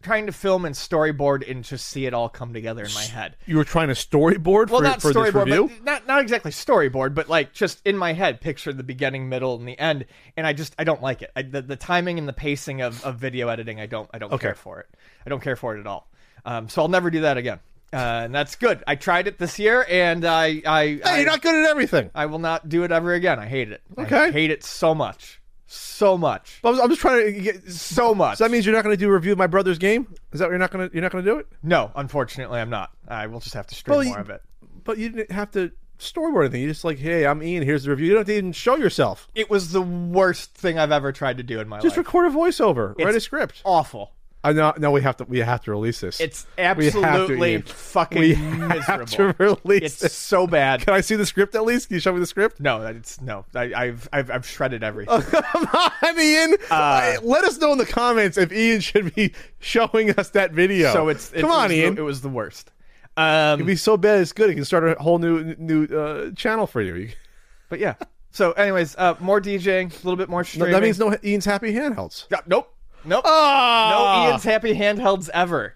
[0.01, 3.37] trying to film and storyboard and just see it all come together in my head.
[3.45, 5.67] You were trying to storyboard Well, for, not for this storyboard, review?
[5.69, 9.55] but not not exactly storyboard, but like just in my head, picture the beginning, middle,
[9.55, 10.05] and the end,
[10.37, 11.31] and I just I don't like it.
[11.35, 14.31] I, the, the timing and the pacing of, of video editing, I don't I don't
[14.33, 14.47] Okay.
[14.47, 14.87] care for it.
[15.25, 16.09] I don't care for it at all.
[16.45, 17.59] Um, so I'll never do that again,
[17.93, 18.83] uh, and that's good.
[18.87, 22.09] I tried it this year, and I I Hey, I, you're not good at everything.
[22.15, 23.39] I will not do it ever again.
[23.39, 23.81] I hate it.
[23.97, 24.31] I Okay.
[24.31, 25.40] hate it so much,
[25.71, 27.63] so much, was, I'm just trying to get.
[27.71, 28.39] So so much.
[28.39, 30.07] that means you're not going to do a review of my brother's game?
[30.31, 30.93] Is that what you're not going to?
[30.93, 31.47] You're not going to do it?
[31.63, 32.91] no, unfortunately, I'm not.
[33.07, 34.41] I will just have to stream Well, more you- of it.
[34.83, 36.63] But you didn't have to storyboard anything.
[36.63, 37.63] You just like, hey, I'm Ian.
[37.63, 38.07] Here's the review.
[38.07, 39.27] You don't have to even show yourself.
[39.35, 41.89] It was the worst thing I've ever tried to do in my Just life.
[41.91, 42.97] Just record a voiceover.
[42.97, 43.61] Write a script.
[43.63, 44.11] Awful.
[44.43, 44.73] I know.
[44.77, 45.23] No, we have to.
[45.25, 46.19] We have to release this.
[46.19, 47.61] It's to, absolutely Ian.
[47.61, 48.81] fucking we miserable.
[48.81, 50.13] have to release it's this.
[50.13, 50.81] so bad.
[50.81, 51.89] Can I see the script at least?
[51.89, 52.59] Can you show me the script?
[52.59, 53.45] No, it's no.
[53.53, 55.21] I, I've I've I've shredded everything.
[55.21, 56.55] Come on, Ian.
[56.71, 60.91] Uh, Let us know in the comments if Ian should be showing us that video.
[60.91, 61.95] so it's it come on, Ian.
[61.95, 62.71] The, it was the worst.
[63.17, 64.49] Um, It'd be so bad it's good.
[64.49, 67.09] It can start a whole new new uh, channel for you.
[67.69, 67.93] but yeah.
[68.33, 70.71] So, anyways, uh, more DJing, a little bit more No, streaming.
[70.71, 72.27] that means no Ian's happy handhelds.
[72.31, 72.73] Yeah, nope.
[73.05, 73.23] Nope.
[73.25, 74.23] Ah!
[74.25, 75.75] No Ian's happy handhelds ever.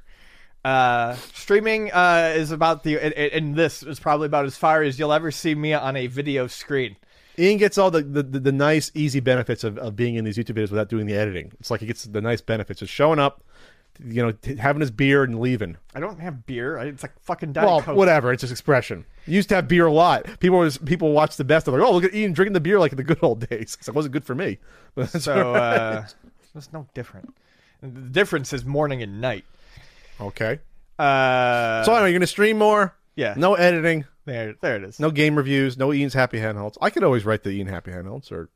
[0.63, 2.97] Uh, streaming uh, is about the
[3.35, 6.47] and, this is probably about as far as you'll ever see me on a video
[6.47, 6.95] screen.
[7.37, 10.55] Ian gets all the, the, the, nice, easy benefits of, of being in these YouTube
[10.55, 11.51] videos without doing the editing.
[11.59, 13.43] It's like he gets the nice benefits of showing up,
[14.03, 15.75] you know, t- having his beer and leaving.
[15.93, 16.77] I don't have beer.
[16.79, 17.97] I, it's like fucking Diet Well, Coke.
[17.97, 18.31] whatever.
[18.31, 19.05] It's just expression.
[19.27, 20.39] You used to have beer a lot.
[20.39, 21.65] People was people watch the best.
[21.65, 23.77] They're like, oh, look at Ian drinking the beer like in the good old days.
[23.85, 24.57] it wasn't good for me.
[25.07, 26.07] So uh,
[26.55, 27.35] it's no different.
[27.81, 29.45] The difference is morning and night.
[30.19, 30.59] okay.
[30.97, 32.95] Uh, So anyway, you're gonna stream more.
[33.15, 33.33] Yeah.
[33.37, 34.05] No editing.
[34.25, 34.99] there, there it is.
[34.99, 35.77] No game reviews.
[35.77, 36.77] No Ian's happy handhelds.
[36.81, 38.49] I could always write the Ian happy handhelds or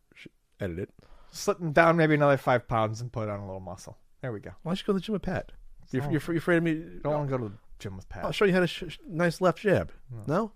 [0.60, 0.90] edit it.
[1.32, 3.98] Slipping down maybe another five pounds and put on a little muscle.
[4.22, 4.52] There we go.
[4.64, 5.52] Why don't you go to the gym with Pat?
[5.92, 6.74] You're, you're, you're afraid of me?
[7.04, 8.26] Don't want to go to the gym with Pat.
[8.26, 9.92] I'll show you how to sh- nice left jab.
[10.28, 10.52] No,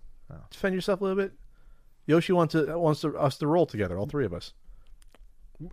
[0.50, 1.32] defend yourself a little bit.
[2.06, 4.52] Yoshi wants to wants to, us to roll together, all three of us.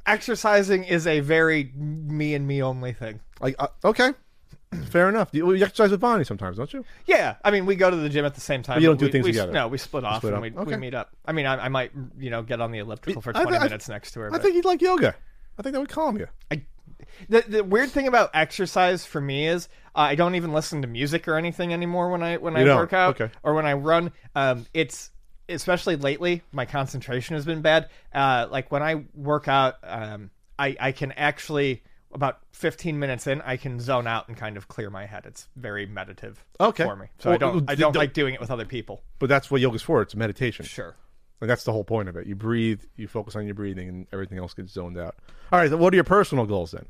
[0.06, 3.20] Exercising is a very me and me only thing.
[3.40, 4.12] Like, uh, okay,
[4.86, 5.30] fair enough.
[5.32, 6.86] You, you exercise with Bonnie sometimes, don't you?
[7.06, 8.76] Yeah, I mean, we go to the gym at the same time.
[8.76, 9.52] But you don't do we, things we, together.
[9.52, 10.68] No, we split off split and up.
[10.68, 11.10] we, we meet up.
[11.26, 13.64] I mean, I, I might, you know, get on the elliptical for I- 20 I-
[13.64, 14.28] minutes next to her.
[14.28, 15.16] I but think you'd like yoga.
[15.58, 16.28] I think that would calm you.
[16.50, 16.64] I,
[17.30, 20.88] the, the weird thing about exercise for me is uh, I don't even listen to
[20.88, 22.78] music or anything anymore when I when I don't?
[22.78, 23.34] work out Okay.
[23.44, 24.12] or when I run.
[24.36, 25.10] Um, it's
[25.52, 27.90] especially lately, my concentration has been bad.
[28.14, 31.84] Uh, like when I work out, um, I I can actually
[32.14, 35.26] about 15 minutes in, I can zone out and kind of clear my head.
[35.26, 36.84] It's very meditative Okay.
[36.84, 37.08] for me.
[37.20, 39.02] So I don't I don't the- like doing it with other people.
[39.20, 40.02] But that's what yoga's for.
[40.02, 40.66] It's meditation.
[40.66, 40.96] Sure.
[41.40, 42.28] Like that's the whole point of it.
[42.28, 45.16] You breathe, you focus on your breathing, and everything else gets zoned out.
[45.54, 45.70] All right.
[45.70, 46.86] So what are your personal goals then?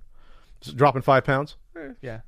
[0.60, 1.56] Just dropping five pounds.
[2.02, 2.22] Yeah.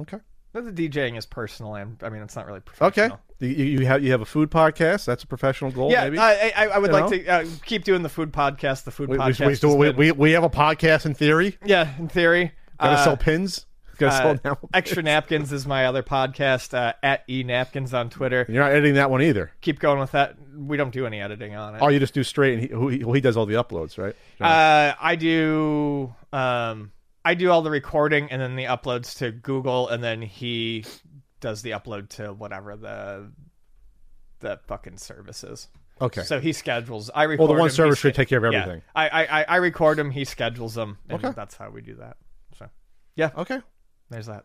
[0.00, 0.18] Okay.
[0.52, 3.08] The DJing is personal, and I mean it's not really Okay.
[3.08, 3.20] professional.
[3.40, 5.04] You, you have you have a food podcast.
[5.06, 5.90] That's a professional goal.
[5.90, 6.18] Yeah, maybe.
[6.18, 7.18] I, I, I would You like know?
[7.18, 8.84] to uh, keep doing the food podcast.
[8.84, 9.46] The food we, podcast.
[9.46, 11.56] we, still- we, we, we have a podcast in theory.
[11.64, 12.52] yeah, in theory.
[12.78, 13.66] Gotta Uh, sell pins.
[13.98, 14.58] Gotta uh, sell now.
[14.74, 18.44] Extra napkins is my other podcast uh, at e napkins on Twitter.
[18.48, 19.52] You're not editing that one either.
[19.62, 20.36] Keep going with that.
[20.56, 21.78] We don't do any editing on it.
[21.82, 24.14] Oh, you just do straight, and he, he, well, he does all the uploads, right?
[24.40, 26.14] Uh, I do.
[26.32, 26.92] Um,
[27.24, 30.84] I do all the recording and then the uploads to Google, and then he
[31.40, 33.30] does the upload to whatever the
[34.40, 35.68] the fucking service is.
[36.00, 36.22] okay.
[36.22, 37.10] So he schedules.
[37.14, 37.40] I record.
[37.40, 38.62] Well, the one him, service should take care of yeah.
[38.62, 38.82] everything.
[38.94, 40.10] I, I I- I record them.
[40.10, 41.32] He schedules them, and Okay.
[41.34, 42.16] that's how we do that.
[42.58, 42.68] So,
[43.14, 43.60] yeah, okay.
[44.10, 44.44] there's that.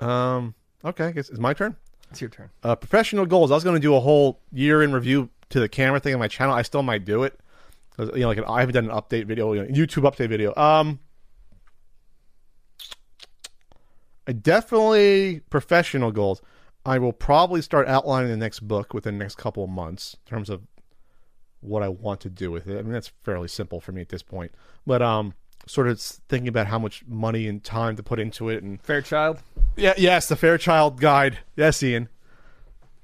[0.00, 0.54] Um.
[0.84, 1.04] Okay.
[1.06, 1.76] I guess it's my turn.
[2.10, 2.50] It's your turn.
[2.62, 3.50] Uh, professional goals.
[3.50, 6.20] I was going to do a whole year in review to the camera thing on
[6.20, 6.54] my channel.
[6.54, 7.38] I still might do it.
[7.98, 10.54] You know, like an, I haven't done an update video, you know, YouTube update video.
[10.56, 10.98] Um,
[12.80, 12.82] I
[14.32, 16.40] definitely professional goals.
[16.86, 20.30] I will probably start outlining the next book within the next couple of months in
[20.30, 20.62] terms of
[21.60, 22.78] what I want to do with it.
[22.78, 24.52] I mean, that's fairly simple for me at this point.
[24.86, 25.32] But um,
[25.66, 29.38] sort of thinking about how much money and time to put into it, and Fairchild.
[29.76, 31.38] yeah, yes, the Fairchild Guide.
[31.56, 32.08] Yes, Ian.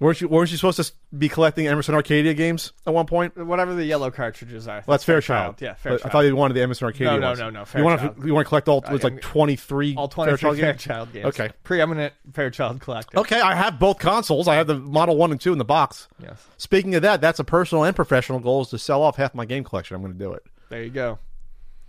[0.00, 3.36] Weren't you weren't you supposed to be collecting Emerson Arcadia games at one point?
[3.36, 4.82] Whatever the yellow cartridges are.
[4.86, 5.60] that's Fairchild.
[5.60, 6.00] Yeah, But Fairchild.
[6.06, 7.38] I thought you wanted the Emerson Arcadia No, no, ones.
[7.38, 8.78] no, no, You want to you want to collect all?
[8.78, 9.94] It was like twenty three.
[9.96, 11.22] all 23 Fairchild Fairchild, games.
[11.24, 11.38] games.
[11.38, 11.54] Okay.
[11.64, 13.18] Preeminent Fairchild collector.
[13.18, 14.48] Okay, I have both consoles.
[14.48, 16.08] I have the Model One and Two in the box.
[16.22, 16.46] Yes.
[16.56, 19.44] Speaking of that, that's a personal and professional goal is to sell off half my
[19.44, 19.96] game collection.
[19.96, 21.18] I'm going to do it There you go.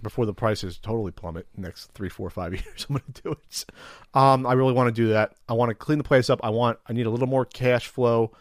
[0.02, 2.86] Before the prices totally plummet next three, four, five years.
[2.90, 3.66] I'm going to do it.
[4.14, 5.34] Um, I really want to do that.
[5.48, 6.40] I want to clean the place up.
[6.44, 6.80] I want.
[6.88, 8.32] I need a little more cash flow,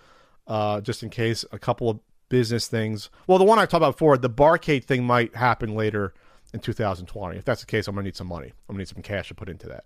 [0.46, 3.10] uh, just in case a couple of business things.
[3.26, 6.14] Well, the one I talked about before, the barcade thing might happen later
[6.52, 7.36] in 2020.
[7.36, 8.52] If that's the case, I'm going to need some money.
[8.68, 9.84] I'm going to need some cash to put into that.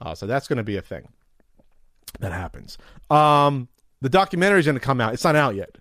[0.00, 1.08] Uh, so that's going to be a thing
[2.20, 2.78] that happens.
[3.10, 3.68] Um,
[4.00, 5.12] the documentary is going to come out.
[5.12, 5.76] It's not out yet,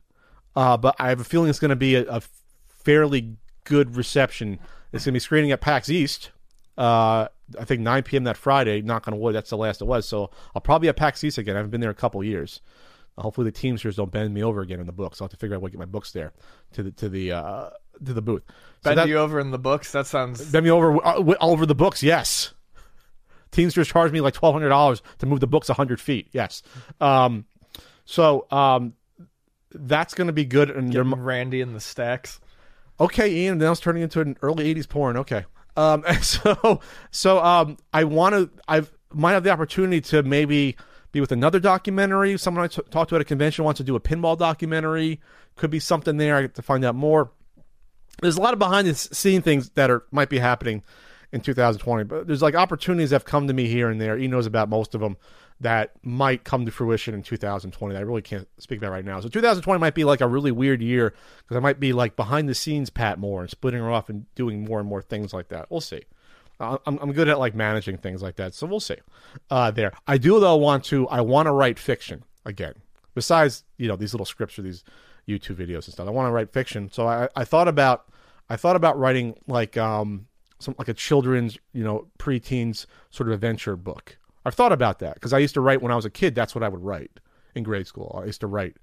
[0.56, 2.22] uh, but I have a feeling it's going to be a, a
[2.68, 4.60] fairly good reception.
[4.92, 6.32] It's going to be screening at PAX East.
[6.78, 7.28] Uh,
[7.60, 8.24] I think 9 p.m.
[8.24, 8.82] that Friday.
[8.82, 10.08] Knock on wood, that's the last it was.
[10.08, 11.56] So I'll probably be at PAX East again.
[11.56, 12.62] I haven't been there a couple years.
[13.18, 15.20] Hopefully the Teamsters don't bend me over again in the books.
[15.20, 16.32] I'll have to figure out where to get my books there
[16.72, 17.70] to the to the uh,
[18.06, 18.44] to the booth.
[18.48, 18.54] So
[18.92, 19.92] Bend that- you over in the books.
[19.92, 20.50] That sounds.
[20.50, 22.02] bend me over uh, all over the books.
[22.02, 22.54] Yes.
[23.52, 26.30] Teamsters charged me like twelve hundred dollars to move the books hundred feet.
[26.32, 26.64] Yes.
[27.02, 27.44] Um,
[28.06, 28.94] so um,
[29.74, 30.70] that's going to be good.
[30.70, 32.40] And they're, Randy in the stacks.
[33.00, 33.58] Okay, Ian.
[33.58, 35.18] Now it's turning into an early '80s porn.
[35.18, 35.46] Okay.
[35.76, 36.82] Um, so,
[37.12, 38.50] so um, I want to.
[38.68, 40.76] I might have the opportunity to maybe
[41.12, 42.38] be with another documentary.
[42.38, 45.20] Someone I t- talked to at a convention wants to do a pinball documentary.
[45.56, 46.36] Could be something there.
[46.36, 47.32] I get to find out more.
[48.22, 50.84] There's a lot of behind the scene things that are might be happening
[51.32, 54.18] in 2020, but there's like opportunities that have come to me here and there.
[54.18, 55.18] He knows about most of them
[55.62, 59.20] that might come to fruition in 2020 that I really can't speak about right now.
[59.20, 62.48] So 2020 might be like a really weird year because I might be like behind
[62.48, 65.50] the scenes Pat more and splitting her off and doing more and more things like
[65.50, 65.70] that.
[65.70, 66.04] We'll see.
[66.62, 68.98] I'm, I'm good at like managing things like that, so we'll see.
[69.50, 71.08] Uh, there, I do though want to.
[71.08, 72.74] I want to write fiction again.
[73.16, 74.84] Besides, you know, these little scripts or these
[75.28, 76.08] YouTube videos and stuff.
[76.08, 76.92] I want to write fiction.
[76.92, 78.06] So I, I thought about,
[78.50, 80.28] I thought about writing like um
[80.60, 84.18] some like a children's, you know, preteens sort of adventure book.
[84.50, 86.34] I've thought about that because I used to write when I was a kid.
[86.34, 87.20] That's what I would write
[87.54, 88.20] in grade school.
[88.20, 88.78] I used to write.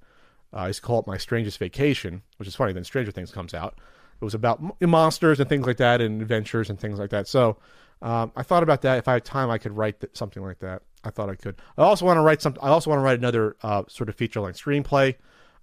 [0.55, 2.73] Uh, I used to call it my strangest vacation, which is funny.
[2.73, 3.75] Then Stranger Things comes out.
[4.21, 7.27] It was about monsters and things like that, and adventures and things like that.
[7.27, 7.59] So
[8.01, 8.99] um, I thought about that.
[8.99, 10.83] If I had time, I could write th- something like that.
[11.03, 11.57] I thought I could.
[11.77, 12.55] I also want to write some.
[12.63, 15.17] I also want to write another uh, sort of feature length screenplay.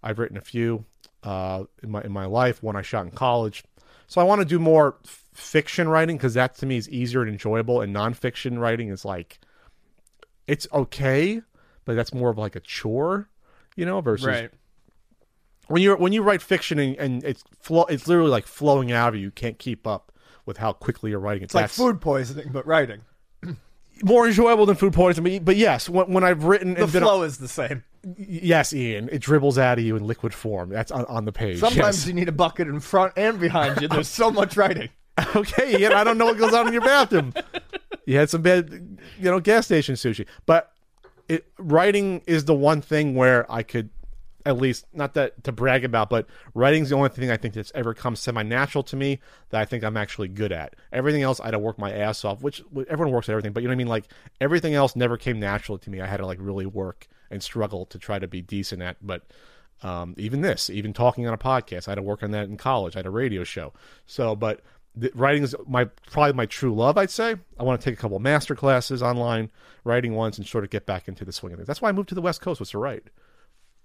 [0.03, 0.84] I've written a few
[1.23, 2.61] uh, in my in my life.
[2.61, 3.63] One I shot in college.
[4.07, 7.21] So I want to do more f- fiction writing because that to me is easier
[7.21, 7.80] and enjoyable.
[7.80, 9.39] And nonfiction writing is like
[10.47, 11.41] it's okay,
[11.85, 13.29] but that's more of like a chore,
[13.75, 14.51] you know, versus Right.
[15.67, 19.09] when you're when you write fiction and, and it's flow, it's literally like flowing out
[19.09, 19.21] of you.
[19.21, 20.11] You can't keep up
[20.45, 21.45] with how quickly you're writing it.
[21.45, 23.01] It's like food poisoning, but writing.
[24.03, 25.39] more enjoyable than food poisoning.
[25.39, 27.83] But, but yes, when, when I've written The flow is the same.
[28.17, 30.69] yes, Ian, it dribbles out of you in liquid form.
[30.69, 31.59] That's on, on the page.
[31.59, 32.07] Sometimes yes.
[32.07, 33.87] you need a bucket in front and behind you.
[33.87, 34.89] There's so much writing.
[35.35, 37.33] okay, Ian, I don't know what goes on in your bathroom.
[38.05, 40.25] You had some bad, you know, gas station sushi.
[40.45, 40.71] But
[41.27, 43.89] it, writing is the one thing where I could,
[44.45, 47.71] at least, not that to brag about, but writing's the only thing I think that's
[47.73, 49.19] ever come semi natural to me
[49.49, 50.75] that I think I'm actually good at.
[50.91, 53.63] Everything else, I had to work my ass off, which everyone works at everything, but
[53.63, 53.88] you know what I mean?
[53.88, 54.05] Like,
[54.41, 56.01] everything else never came naturally to me.
[56.01, 58.97] I had to, like, really work and struggle to try to be decent at.
[59.01, 59.23] But
[59.81, 62.57] um, even this, even talking on a podcast, I had to work on that in
[62.57, 62.95] college.
[62.95, 63.73] I had a radio show.
[64.05, 64.61] So, but
[64.95, 66.97] the, writing is my probably my true love.
[66.97, 69.49] I'd say I want to take a couple master classes online,
[69.83, 71.67] writing ones, and sort of get back into the swing of things.
[71.67, 73.09] That's why I moved to the West Coast was to write.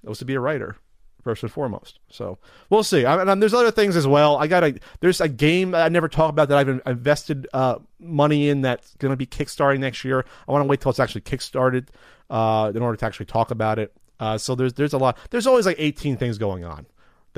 [0.05, 0.76] It was to be a writer
[1.22, 1.98] first and foremost.
[2.10, 2.39] So
[2.70, 3.05] we'll see.
[3.05, 4.36] I, and there's other things as well.
[4.36, 8.48] I got a there's a game I never talk about that I've invested uh, money
[8.48, 10.24] in that's going to be kickstarting next year.
[10.47, 11.89] I want to wait till it's actually kickstarted
[12.30, 13.93] uh, in order to actually talk about it.
[14.20, 15.16] Uh, so there's there's a lot.
[15.30, 16.86] There's always like 18 things going on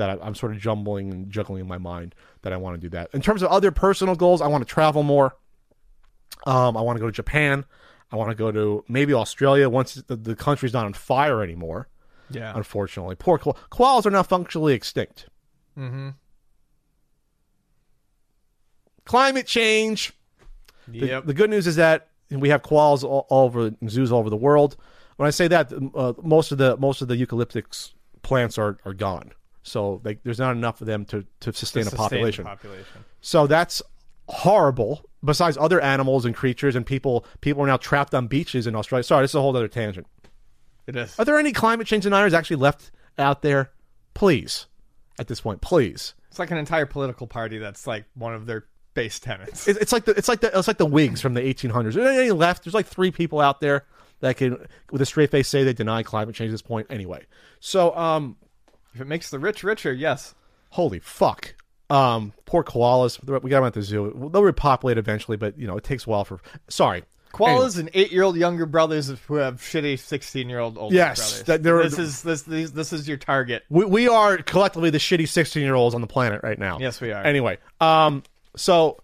[0.01, 2.81] that I, I'm sort of jumbling and juggling in my mind that I want to
[2.81, 3.09] do that.
[3.13, 5.35] In terms of other personal goals, I want to travel more.
[6.45, 7.65] Um, I want to go to Japan.
[8.11, 11.87] I want to go to maybe Australia once the, the country's not on fire anymore.
[12.29, 12.51] Yeah.
[12.55, 15.27] Unfortunately, poor ko- koalas are now functionally extinct.
[15.77, 16.09] Mm-hmm.
[19.05, 20.13] Climate change.
[20.87, 21.25] The, Yep.
[21.25, 24.35] the good news is that we have koalas all, all over zoos all over the
[24.37, 24.75] world.
[25.17, 28.93] When I say that, uh, most of the most of the eucalyptus plants are, are
[28.93, 29.31] gone.
[29.63, 32.43] So there's not enough of them to, to sustain a Sustain the population.
[32.45, 33.05] population.
[33.21, 33.81] So that's
[34.27, 35.01] horrible.
[35.23, 39.03] Besides other animals and creatures and people, people are now trapped on beaches in Australia.
[39.03, 40.07] Sorry, this is a whole other tangent.
[40.87, 41.17] It is.
[41.19, 43.71] Are there any climate change deniers actually left out there?
[44.15, 44.65] Please,
[45.19, 46.15] at this point, please.
[46.29, 48.65] It's like an entire political party that's like one of their
[48.95, 49.67] base tenets.
[49.67, 51.93] It- It's like the it's like the it's like the Whigs from the 1800s.
[51.93, 52.63] There any left.
[52.63, 53.85] There's like three people out there
[54.21, 56.87] that can, with a straight face, say they deny climate change at this point.
[56.89, 57.25] Anyway,
[57.59, 58.37] so um,
[58.93, 60.35] If it makes the rich richer, yes.
[60.69, 61.55] holy fuck.
[61.89, 63.19] Um, poor koalas.
[63.43, 64.29] We got them at the zoo.
[64.31, 66.39] They'll repopulate eventually, but you know it takes a while for.
[66.69, 67.03] Sorry,
[67.33, 71.65] Koalas and eight-year-old younger brothers who have shitty sixteen-year-old older Yes, brothers.
[71.67, 73.63] are- this is this, this this is your target.
[73.69, 76.77] we, we are collectively the shitty 16 year olds on the planet right now.
[76.79, 77.23] Yes, we are.
[77.23, 78.23] Anyway, um,
[78.55, 79.01] so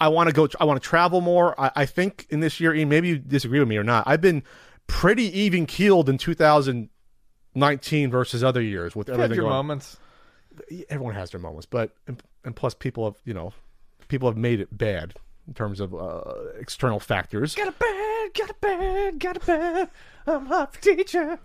[0.00, 0.48] I want to go.
[0.60, 1.60] I want to travel more.
[1.60, 4.04] I, I think in this year, Ian, maybe you disagree with me or not.
[4.06, 4.42] I've been
[4.86, 6.18] pretty even keeled in
[7.58, 9.54] 2019 versus other years with everything your going.
[9.54, 9.96] moments.
[10.88, 13.52] Everyone has their moments, but and, and plus people have you know
[14.08, 15.14] people have made it bad
[15.46, 16.22] in terms of uh,
[16.58, 17.54] external factors.
[17.54, 19.90] Got a bad, got a bad, got a bad.
[20.26, 21.38] I'm hot for teacher.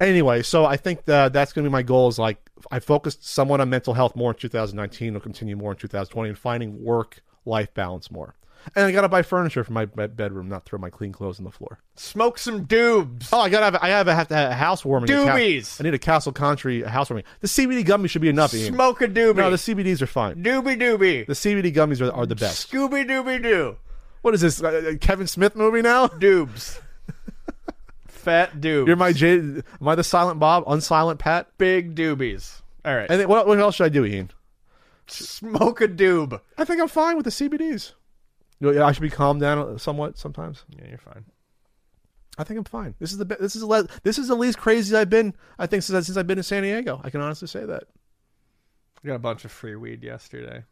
[0.00, 2.08] anyway, so I think that that's going to be my goal.
[2.08, 2.38] Is like
[2.70, 5.14] I focused somewhat on mental health more in 2019.
[5.14, 8.34] Will continue more in 2020 and finding work life balance more.
[8.74, 11.38] And I got to buy furniture for my bed- bedroom, not throw my clean clothes
[11.38, 11.78] on the floor.
[11.96, 13.28] Smoke some doobs.
[13.32, 15.08] Oh, I got to have I have, I have to have a housewarming.
[15.08, 15.80] Doobies.
[15.80, 17.24] I need a Castle Country housewarming.
[17.40, 18.54] The CBD gummies should be enough.
[18.54, 18.74] Ian.
[18.74, 19.36] Smoke a doobie.
[19.36, 20.42] No, the CBDs are fine.
[20.42, 21.26] doobie doobie.
[21.26, 22.70] The CBD gummies are, are the best.
[22.70, 23.76] Scooby dooby doo.
[24.22, 24.62] What is this?
[24.62, 26.06] Uh, uh, Kevin Smith movie now?
[26.22, 26.78] Doobs.
[28.06, 28.86] Fat doobs.
[28.86, 29.38] You're my J.
[29.38, 30.64] Am I the silent Bob?
[30.66, 31.48] Unsilent Pat?
[31.58, 32.60] big doobies.
[32.84, 33.10] All right.
[33.10, 34.30] And then what, what else should I do, Ian?
[35.08, 36.40] Smoke a doob.
[36.56, 37.92] I think I'm fine with the CBDs.
[38.62, 40.64] You know, I should be calmed down somewhat sometimes.
[40.70, 41.24] Yeah, you're fine.
[42.38, 42.94] I think I'm fine.
[43.00, 45.34] This is the be- this is the le- this is the least crazy I've been.
[45.58, 47.00] I think since since I've been in San Diego.
[47.02, 47.84] I can honestly say that.
[49.02, 50.62] I got a bunch of free weed yesterday.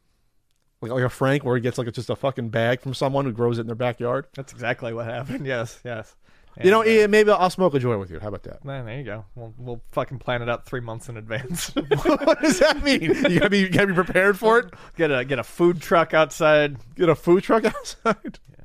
[0.81, 3.25] Like, like a Frank, where he gets like a, just a fucking bag from someone
[3.25, 4.27] who grows it in their backyard.
[4.35, 5.45] That's exactly what happened.
[5.47, 6.15] Yes, yes.
[6.63, 8.19] You know, uh, Ian, maybe I'll smoke a joint with you.
[8.21, 8.65] How about that?
[8.65, 9.25] Man, there you go.
[9.35, 11.69] We'll, we'll fucking plan it out three months in advance.
[11.75, 13.03] what does that mean?
[13.03, 14.75] You gotta be you gotta be prepared for it.
[14.97, 16.77] get a get a food truck outside.
[16.97, 18.39] Get a food truck outside.
[18.51, 18.65] Yeah.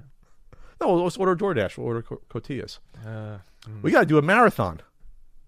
[0.81, 1.77] No, let's order DoorDash.
[1.77, 2.79] We'll order co- cotillas.
[3.05, 3.37] Uh,
[3.81, 4.81] We got to do a marathon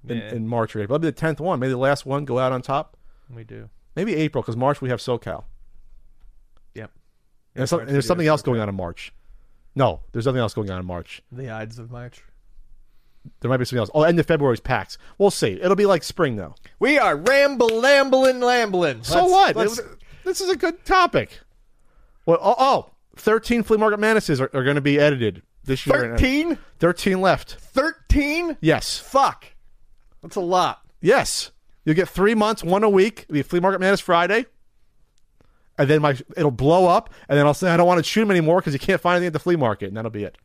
[0.08, 0.34] in, Yeah.
[0.34, 0.98] in March or April.
[0.98, 1.60] That'll be the tenth one.
[1.60, 2.96] Maybe the last one go out on top.
[3.34, 3.70] we do.
[3.96, 5.44] Maybe April because March we have SoCal.
[6.76, 6.92] Yep.
[7.56, 9.12] And there's, some- and there's something else going on in March.
[9.78, 11.22] No, there's nothing else going on in March.
[11.32, 12.24] The Ides of March.
[13.42, 13.92] There might be something else.
[13.94, 14.98] Oh, end of February's is PAX.
[15.20, 15.60] We'll see.
[15.62, 16.56] It'll be like spring though.
[16.80, 19.04] We are ramble, lambling, lambling.
[19.04, 19.56] So Let's- what?
[19.56, 19.82] let's-
[20.24, 21.42] this is a good topic.
[22.26, 26.16] Well, oh, oh 13 Flea Market Madnesses are, are going to be edited this year.
[26.18, 26.58] 13?
[26.80, 27.52] 13 left.
[27.60, 28.58] 13?
[28.60, 28.98] Yes.
[28.98, 29.46] Fuck.
[30.24, 30.82] That's a lot.
[31.02, 31.52] Yes.
[31.86, 33.26] You'll get three months, one a week.
[33.30, 34.48] It'll be Flea Market Madness Friday.
[35.78, 38.24] And then my it'll blow up, and then I'll say I don't want to shoot
[38.24, 40.38] him anymore because you can't find anything at the flea market, and that'll be it.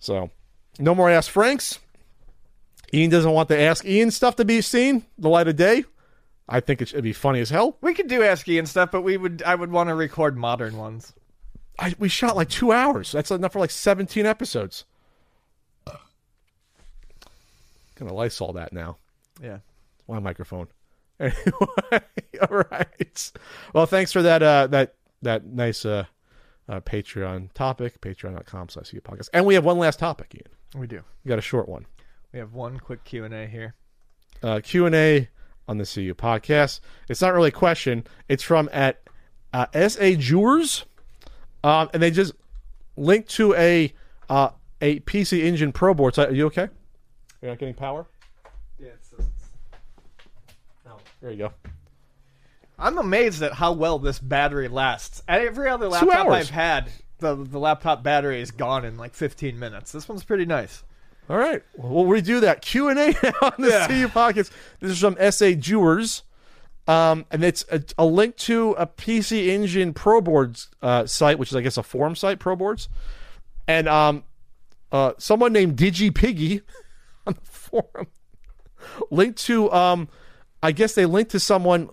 [0.00, 0.30] So,
[0.78, 1.78] no more Ask Franks.
[2.92, 5.84] Ian doesn't want the Ask Ian stuff to be seen the light of day.
[6.48, 7.76] I think it should be funny as hell.
[7.80, 10.76] We could do Ask Ian stuff, but we would I would want to record modern
[10.76, 11.12] ones.
[11.78, 13.12] I, we shot like two hours.
[13.12, 14.84] That's enough for like 17 episodes.
[17.96, 18.98] Gonna Lysol that now.
[19.42, 19.58] Yeah.
[20.06, 20.68] my microphone.
[21.20, 22.02] Anyway,
[22.50, 23.32] all right.
[23.72, 24.42] Well, thanks for that.
[24.42, 26.04] Uh, that that nice uh,
[26.68, 28.00] uh, Patreon topic.
[28.00, 29.30] Patreon.com slash podcast.
[29.32, 30.80] And we have one last topic, Ian.
[30.80, 31.02] We do.
[31.24, 31.86] We got a short one.
[32.32, 33.74] We have one quick Q&A here.
[34.42, 35.28] Uh, Q and A
[35.68, 36.80] on the CU podcast.
[37.08, 38.04] It's not really a question.
[38.28, 39.02] It's from at
[39.52, 40.84] uh, SA Jewers,
[41.64, 42.34] um, and they just
[42.96, 43.92] linked to a
[44.28, 46.14] uh, a PC Engine Pro board.
[46.14, 46.68] So, are you okay?
[47.40, 48.06] You're not getting power.
[51.26, 51.52] There you go.
[52.78, 55.24] I'm amazed at how well this battery lasts.
[55.26, 56.34] At every other laptop hours.
[56.34, 59.90] I've had, the the laptop battery is gone in like 15 minutes.
[59.90, 60.84] This one's pretty nice.
[61.28, 63.06] All right, Well we'll redo that Q and A
[63.44, 63.86] on the Yeah.
[63.88, 64.52] CU podcast.
[64.78, 66.22] This is from SA Jewers,
[66.86, 71.48] um, and it's a, a link to a PC Engine Pro Boards uh, site, which
[71.50, 72.88] is I guess a forum site, Pro Boards,
[73.66, 74.22] and um,
[74.92, 76.60] uh, someone named Digi Piggy
[77.26, 78.06] on the forum
[79.10, 80.08] linked to um,
[80.66, 81.90] I guess they linked to someone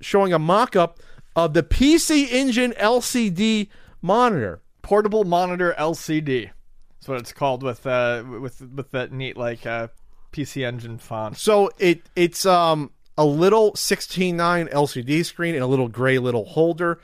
[0.00, 0.98] showing a mock-up
[1.36, 3.68] of the PC Engine LCD
[4.00, 4.62] monitor.
[4.80, 6.50] Portable monitor LCD.
[6.94, 9.88] That's what it's called with uh with with that neat like uh
[10.32, 11.36] PC Engine font.
[11.36, 17.00] So it it's um a little 16:9 LCD screen and a little gray little holder,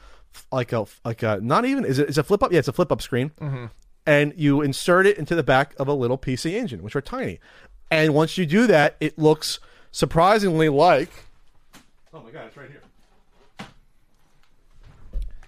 [0.51, 2.51] like a like a not even is it is a flip up?
[2.51, 3.33] Yeah, it's a flip up screen,
[4.07, 7.41] and you insert it into the back of a little PC engine, which are tiny.
[7.91, 9.61] And once you do that, it looks
[9.91, 11.11] surprisingly like.
[12.13, 12.83] Oh my god, it's right here.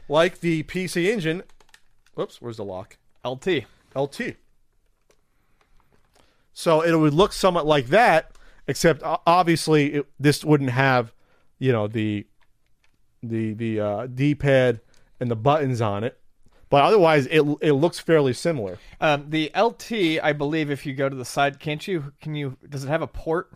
[0.09, 1.43] Like the PC engine.
[2.14, 2.98] Whoops, where's the lock?
[3.24, 3.64] LT.
[3.94, 4.36] LT.
[6.52, 8.32] So it would look somewhat like that,
[8.66, 11.12] except obviously it, this wouldn't have,
[11.59, 12.27] you know, the
[13.23, 14.81] the the uh, D-pad
[15.20, 16.19] and the buttons on it.
[16.69, 18.78] But otherwise, it it looks fairly similar.
[19.01, 22.12] Um, the LT, I believe, if you go to the side, can't you?
[22.20, 22.56] Can you?
[22.69, 23.51] Does it have a port?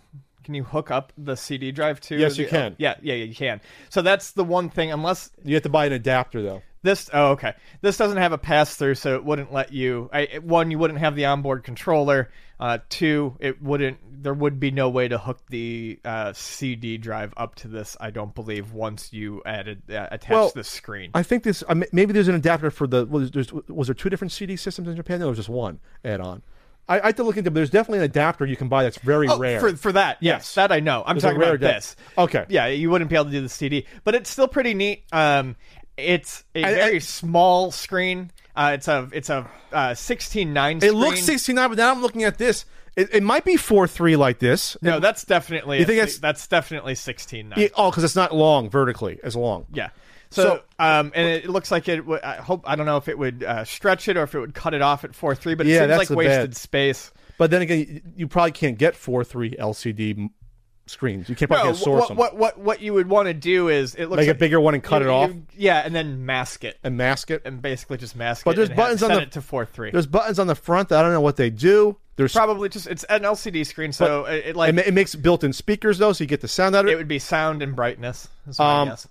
[0.46, 2.16] Can you hook up the CD drive to?
[2.16, 2.76] Yes, the- you can.
[2.78, 3.60] yeah, yeah, you can.
[3.90, 4.92] So that's the one thing.
[4.92, 6.62] Unless You have to buy an adapter though.
[6.84, 10.08] this, oh, okay, this doesn't have a pass through, so it wouldn't let you.
[10.12, 12.30] I, one, you wouldn't have the onboard controller.
[12.60, 13.98] Uh, two, it wouldn't.
[14.22, 17.96] There would be no way to hook the uh, CD drive up to this.
[18.00, 21.10] I don't believe once you added uh, attached Well, the screen.
[21.12, 23.32] I think this maybe there's an adapter for the was,
[23.68, 25.18] was there two different CD systems in Japan?
[25.18, 26.42] No, there was just one add-on.
[26.88, 27.50] I, I have to look into.
[27.50, 29.60] But there's definitely an adapter you can buy that's very Oh, rare.
[29.60, 30.54] For for that, yes, Yes.
[30.54, 31.02] that I know.
[31.06, 31.96] I'm There's talking about this.
[32.16, 32.44] Okay.
[32.48, 35.04] Yeah, you wouldn't be able to do the CD, but it's still pretty neat.
[35.12, 35.56] Um,
[35.96, 38.30] it's a I- very I- small screen.
[38.54, 40.78] Uh, it's a it's a uh, sixteen nine.
[40.82, 42.64] It looks 69, but now I'm looking at this.
[42.96, 44.78] It, it might be four three like this.
[44.80, 45.78] No, that's definitely.
[45.80, 47.68] You think that's- that's definitely sixteen nine.
[47.76, 49.66] Oh, because it's not long vertically as long.
[49.74, 49.90] Yeah.
[50.30, 52.04] So, So- um, and it looks like it.
[52.04, 54.40] Would, I hope I don't know if it would uh, stretch it or if it
[54.40, 57.12] would cut it off at four three, but it Yeah, seems like wasted bad- space.
[57.38, 60.30] But then again, you, probably can't get four three LCD
[60.86, 61.28] screens.
[61.28, 63.34] You can't probably No, can't source what, them what what what you would want to
[63.34, 65.30] do is it looks Make a bigger one and cut you- it off?
[65.30, 67.42] you- yeah, and then mask it and mask it.
[67.44, 68.56] and basically just mask But it.
[68.56, 69.90] there's and have- buttons on set the- it to four three.
[69.90, 71.96] There's buttons on the front that I don't know what they do.
[72.16, 75.52] There's Probably just it's an LCD screen, so it, it like it, it makes built-in
[75.52, 76.94] speakers though, so you get the sound out of it.
[76.94, 78.28] it would be sound and brightness.
[78.58, 79.06] Um, guess.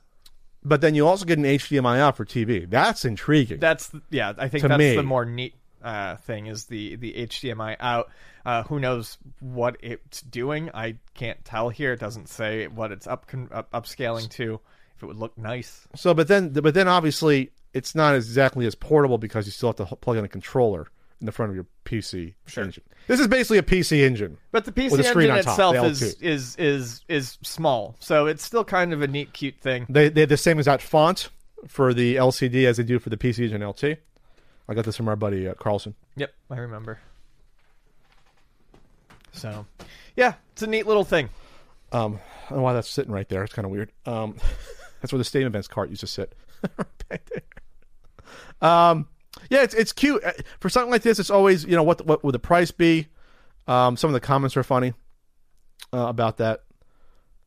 [0.65, 2.69] But then you also get an HDMI out for TV.
[2.69, 3.59] That's intriguing.
[3.59, 4.33] That's yeah.
[4.37, 4.95] I think To that's me.
[4.95, 8.09] the more neat uh, thing is the the HDMI out.
[8.45, 10.69] Uh, who knows what it's doing?
[10.73, 11.93] I can't tell here.
[11.93, 14.59] It doesn't say what it's up, up upscaling to.
[14.95, 18.75] If it would look nice, so, but then, but then obviously it's not exactly as
[18.75, 20.87] portable because you still have to plug in a controller
[21.19, 22.83] in the front of your PC engine.
[23.07, 24.37] This is basically a PC engine.
[24.51, 28.93] but the PC engine top, itself is, is is is small, so it's still kind
[28.93, 29.85] of a neat, cute thing.
[29.89, 31.29] They they have the same exact font
[31.67, 33.99] for the LCD as they do for the PC engine LT.
[34.67, 35.95] I got this from our buddy uh, Carlson.
[36.15, 36.99] Yep, I remember.
[39.31, 39.65] So,
[40.15, 41.29] yeah, it's a neat little thing.
[41.91, 43.43] Um, I don't know why that's sitting right there.
[43.43, 43.91] It's kind of weird.
[44.05, 44.37] Um,
[45.01, 46.33] that's where the Stadium Events cart used to sit.
[46.77, 47.41] right there.
[48.61, 49.07] Um,
[49.49, 51.19] yeah, it's it's cute Uh, for something like this.
[51.19, 53.07] It's always you know what what would the price be?
[53.67, 54.93] Um, some of the comments are funny
[55.93, 56.63] uh, about that.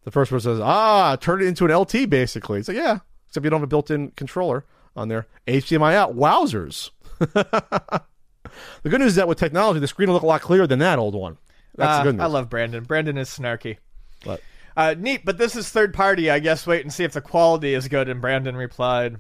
[0.05, 2.99] The first one says, "Ah, turn it into an LT." Basically, it's like yeah,
[3.29, 4.65] except you don't have a built-in controller
[4.97, 5.27] on there.
[5.47, 6.17] HDMI out.
[6.17, 6.91] Wowzers!
[7.19, 8.03] the
[8.89, 10.99] good news is that with technology, the screen will look a lot clearer than that
[10.99, 11.39] old one.
[11.77, 12.23] That's Uh, good news.
[12.23, 12.85] I love Brandon.
[12.85, 13.79] Brandon is snarky.
[14.25, 14.41] But-
[14.77, 16.31] Uh, neat, but this is third party.
[16.31, 18.09] I guess wait and see if the quality is good.
[18.09, 19.17] And Brandon replied,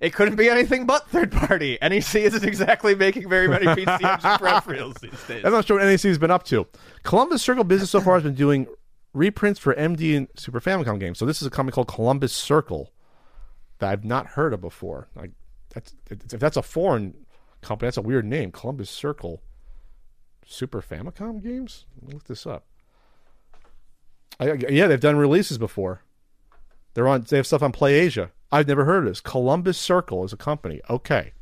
[0.00, 1.78] "It couldn't be anything but third party.
[1.82, 4.00] NEC isn't exactly making very many PC
[4.38, 6.66] peripherals these days." I'm not sure what NEC has been up to.
[7.02, 8.66] Columbus Circle Business so far has been doing
[9.12, 11.18] reprints for MD and Super Famicom games.
[11.18, 12.92] So this is a company called Columbus Circle
[13.78, 15.08] that I've not heard of before.
[15.14, 15.32] Like
[15.74, 17.14] that's if that's a foreign
[17.60, 18.52] company, that's a weird name.
[18.52, 19.42] Columbus Circle
[20.46, 21.86] Super Famicom games.
[22.02, 22.66] Look this up.
[24.40, 26.02] I, yeah, they've done releases before.
[26.94, 27.22] They're on.
[27.22, 28.30] They have stuff on PlayAsia.
[28.52, 29.20] I've never heard of this.
[29.20, 30.80] Columbus Circle is a company.
[30.88, 31.32] Okay.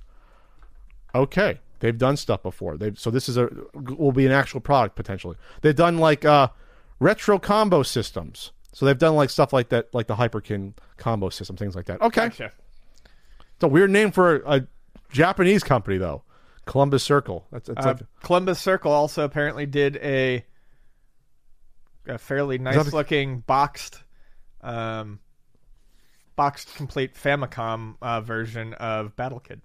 [1.15, 2.77] Okay, they've done stuff before.
[2.77, 5.37] They so this is a will be an actual product potentially.
[5.61, 6.49] They've done like uh,
[7.01, 8.53] retro combo systems.
[8.73, 12.01] So they've done like stuff like that, like the Hyperkin combo system, things like that.
[12.01, 12.53] Okay, Gotcha.
[13.55, 14.67] it's a weird name for a, a
[15.11, 16.23] Japanese company though.
[16.67, 17.45] Columbus Circle.
[17.51, 20.45] That's, that's Uh, Columbus Circle also apparently did a
[22.07, 24.03] a fairly nice looking boxed,
[24.61, 25.19] um,
[26.41, 29.61] boxed complete Famicom uh, version of Battle Kid,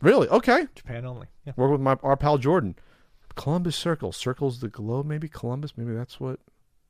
[0.00, 0.68] really okay.
[0.76, 1.26] Japan only.
[1.44, 1.54] Yeah.
[1.56, 2.76] Work with my our pal Jordan.
[3.34, 5.06] Columbus Circle circles the globe.
[5.06, 5.76] Maybe Columbus.
[5.76, 6.38] Maybe that's what.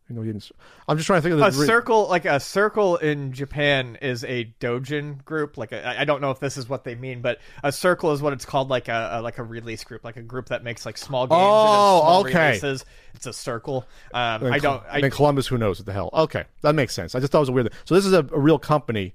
[0.08, 0.50] You know, he didn't,
[0.88, 3.96] I'm just trying to think of a the re- circle like a circle in Japan
[4.02, 5.56] is a dojin group.
[5.56, 8.10] Like a, I- I don't know if this is what they mean, but a circle
[8.10, 10.64] is what it's called, like a, a like a release group, like a group that
[10.64, 11.38] makes like small games.
[11.40, 12.46] Oh, does small okay.
[12.48, 12.84] Releases.
[13.14, 13.86] It's a circle.
[14.12, 14.80] Um, And I don't.
[14.82, 16.10] Col- I, and Columbus, who knows what the hell?
[16.12, 17.14] Okay, that makes sense.
[17.14, 17.72] I just thought it was a weird.
[17.84, 19.14] So this is a, a real company.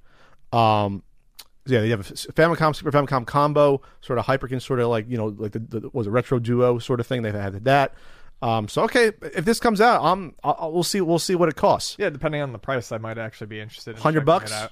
[0.56, 1.04] Um,
[1.68, 5.18] yeah, they have a Famicom, Super Famicom combo, sort of Hyperkin, sort of like you
[5.18, 7.24] know, like the, the was a retro duo sort of thing.
[7.24, 7.94] They've had that.
[8.42, 11.02] Um, so okay, if this comes out, um, I'll, I'll- we'll see.
[11.02, 11.96] We'll see what it costs.
[11.98, 13.92] yeah, depending on the price, I might actually be interested.
[13.92, 14.52] in 100 bucks?
[14.52, 14.72] It out.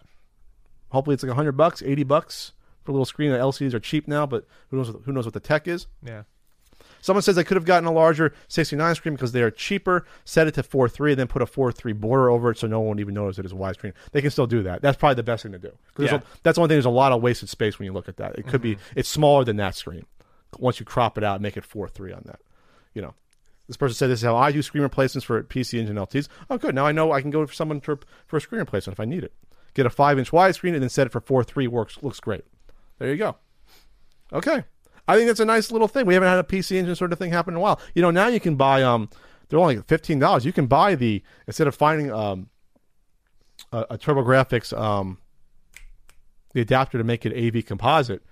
[0.89, 2.51] Hopefully, it's like hundred bucks, eighty bucks
[2.83, 3.31] for a little screen.
[3.31, 4.93] The LCDs are cheap now, but who knows?
[5.05, 5.87] Who knows what the tech is?
[6.05, 6.23] Yeah.
[7.03, 10.05] Someone says they could have gotten a larger 69 screen because they are cheaper.
[10.23, 12.91] Set it to 4.3 and then put a 4.3 border over it so no one
[12.91, 13.91] would even notice it is a widescreen.
[14.13, 14.81] They can still do that.
[14.81, 15.73] That's probably the best thing to do.
[15.99, 16.15] Yeah.
[16.15, 16.77] a- that's the one thing.
[16.77, 18.39] There's a lot of wasted space when you look at that.
[18.39, 18.99] It could be mm-hmm.
[18.99, 20.05] it's smaller than that screen.
[20.57, 22.39] Once you crop it out, and make it 4.3 on that.
[22.93, 23.15] You know,
[23.67, 26.29] this person said this is how I do screen replacements for PC Engine LTs.
[26.49, 26.73] Oh, good.
[26.73, 29.05] Now I know I can go for someone for, for a screen replacement if I
[29.05, 29.33] need it.
[29.73, 31.67] Get a five inch widescreen and then set it for 4.3.
[31.67, 32.45] Works looks great.
[32.99, 33.35] There you go.
[34.31, 34.63] Okay.
[35.07, 36.05] I think that's a nice little thing.
[36.05, 37.79] We haven't had a PC engine sort of thing happen in a while.
[37.93, 39.09] You know, now you can buy um
[39.49, 40.45] they're only fifteen dollars.
[40.45, 42.49] You can buy the instead of finding um
[43.71, 45.17] a, a TurboGrafx um
[46.53, 48.23] the adapter to make it AV composite,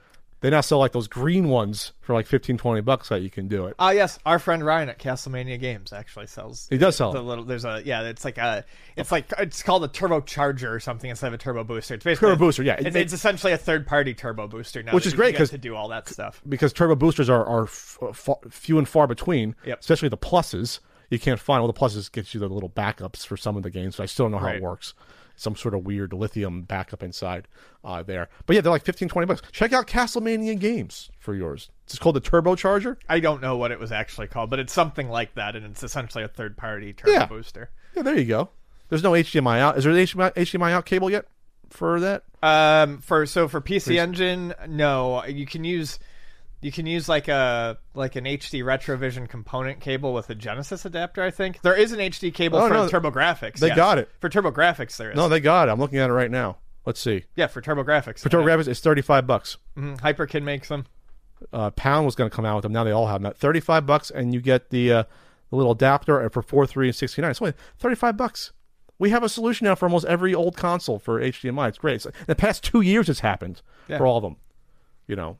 [0.41, 3.47] they now sell like those green ones for like 15, 20 bucks that you can
[3.47, 3.75] do it.
[3.79, 6.67] Ah, yes, our friend Ryan at Castlemania Games actually sells.
[6.69, 7.43] He does sell the little.
[7.45, 8.01] There's a yeah.
[8.01, 8.65] It's like a.
[8.97, 11.93] It's like it's called a turbo charger or something instead of a turbo booster.
[11.95, 12.73] It's basically Turbo booster, yeah.
[12.79, 15.37] It It's, it's essentially a third party turbo booster now, Which is great can get
[15.39, 16.41] 'cause- to do all that stuff.
[16.49, 19.79] because turbo boosters are, are f- fa- few and far between, Yep.
[19.79, 20.79] especially the pluses.
[21.09, 23.69] You can't find all the pluses gets you the little backups for some of the
[23.69, 23.97] games.
[23.97, 24.55] So I still don't know how Right.
[24.55, 24.93] it works.
[25.41, 27.47] Some sort of weird lithium backup inside
[27.83, 28.29] uh, there.
[28.45, 29.41] But yeah, they're like 15, 20 bucks.
[29.51, 31.71] Check out Castlemania Games for yours.
[31.85, 32.97] It's called the Turbocharger.
[33.09, 35.81] I don't know what it was actually called, but it's something like that, and it's
[35.81, 37.25] essentially a third party turbo Yeah.
[37.25, 37.71] booster.
[37.95, 38.49] Yeah, there you go.
[38.89, 39.79] There's no HDMI out.
[39.79, 41.25] Is there an HDMI, HDMI out cable yet
[41.71, 42.23] for that?
[42.43, 45.97] Um, for so for PC Engine, no, you can use
[46.61, 51.23] you can use like a like an HD Retrovision component cable with a Genesis adapter.
[51.23, 53.59] I think there is an HD cable Oh, for no, TurboGrafx.
[53.59, 53.75] they yes.
[53.75, 54.09] got it.
[54.19, 54.95] for TurboGrafx.
[54.97, 55.71] There is No, they got it.
[55.71, 56.57] I'm looking at it right now.
[56.85, 57.25] Let's see.
[57.35, 58.19] yeah for TurboGrafx.
[58.19, 59.57] For TurboGrafx, it's 35 bucks.
[59.77, 59.99] Mhm.
[60.01, 60.85] Hyperkin makes them.
[61.53, 62.71] uh, Pound was going to come out with them.
[62.73, 65.03] Now they all have them at 35 bucks, and you get the uh,
[65.49, 67.29] the little adapter for 4, 3, and 69.
[67.31, 68.51] It's only 35 bucks.
[68.99, 71.69] We have a solution now for almost every old console for HDMI.
[71.69, 71.95] It's great.
[71.95, 73.97] It's, in the past two years, it's happened Yeah.
[73.97, 74.37] for all of them.
[75.07, 75.39] You know.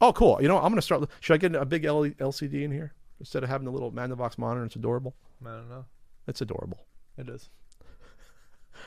[0.00, 0.38] Oh, cool.
[0.40, 1.08] You know, I'm going to start.
[1.20, 4.36] Should I get a big L- LCD in here instead of having the little Magnavox
[4.38, 4.64] monitor?
[4.64, 5.14] It's adorable.
[5.44, 5.84] I don't know.
[6.26, 6.80] It's adorable.
[7.16, 7.48] It is.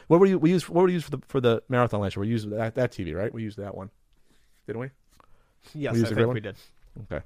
[0.07, 0.37] What were you?
[0.37, 0.69] We used.
[0.69, 2.21] What were we use for the for the marathon last year?
[2.21, 3.33] We used that, that TV, right?
[3.33, 3.89] We used that one,
[4.67, 4.89] didn't we?
[5.73, 6.55] Yes, We I think we did.
[7.11, 7.23] Okay.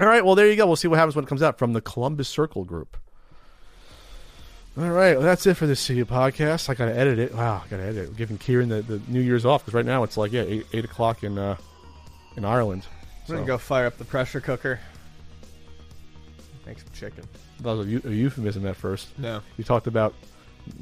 [0.00, 0.24] All right.
[0.24, 0.66] Well, there you go.
[0.66, 2.96] We'll see what happens when it comes out from the Columbus Circle Group.
[4.78, 5.16] All right.
[5.16, 6.70] Well, that's it for this CU podcast.
[6.70, 7.34] I got to edit it.
[7.34, 7.62] Wow.
[7.64, 8.08] I got to edit it.
[8.08, 10.66] We're giving Kieran the, the New Year's off because right now it's like, yeah, 8,
[10.72, 11.56] eight o'clock in uh,
[12.36, 12.86] in Ireland.
[13.28, 14.80] I'm gonna go fire up the pressure cooker.
[16.66, 17.24] Make some chicken.
[17.60, 19.08] That was a, a euphemism at first.
[19.18, 19.40] No.
[19.56, 20.14] You talked about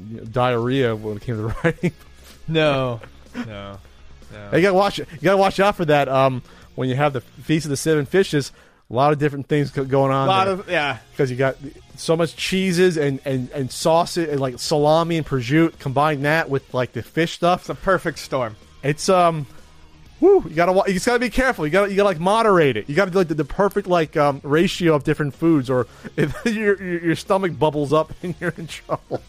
[0.09, 1.93] you know, diarrhea when it came to writing.
[2.47, 3.01] No.
[3.35, 3.77] no.
[4.31, 4.49] No.
[4.55, 4.97] you got to watch.
[4.99, 6.07] You got to watch out for that.
[6.07, 6.41] Um,
[6.75, 8.51] when you have the feast of the seven fishes,
[8.89, 10.27] a lot of different things go- going A on.
[10.27, 10.53] lot there.
[10.55, 10.97] of yeah.
[11.11, 11.57] because you got
[11.95, 15.77] so much cheeses and and and sausage and like salami and prosciutto.
[15.79, 17.61] Combine that with like the fish stuff.
[17.61, 18.55] It's a perfect storm.
[18.83, 19.45] It's um,
[20.19, 20.43] whoo!
[20.47, 21.65] You gotta you just gotta be careful.
[21.65, 22.89] You gotta you gotta like moderate it.
[22.89, 26.35] You gotta do like the, the perfect like um ratio of different foods, or if
[26.45, 29.21] your your, your stomach bubbles up and you're in trouble.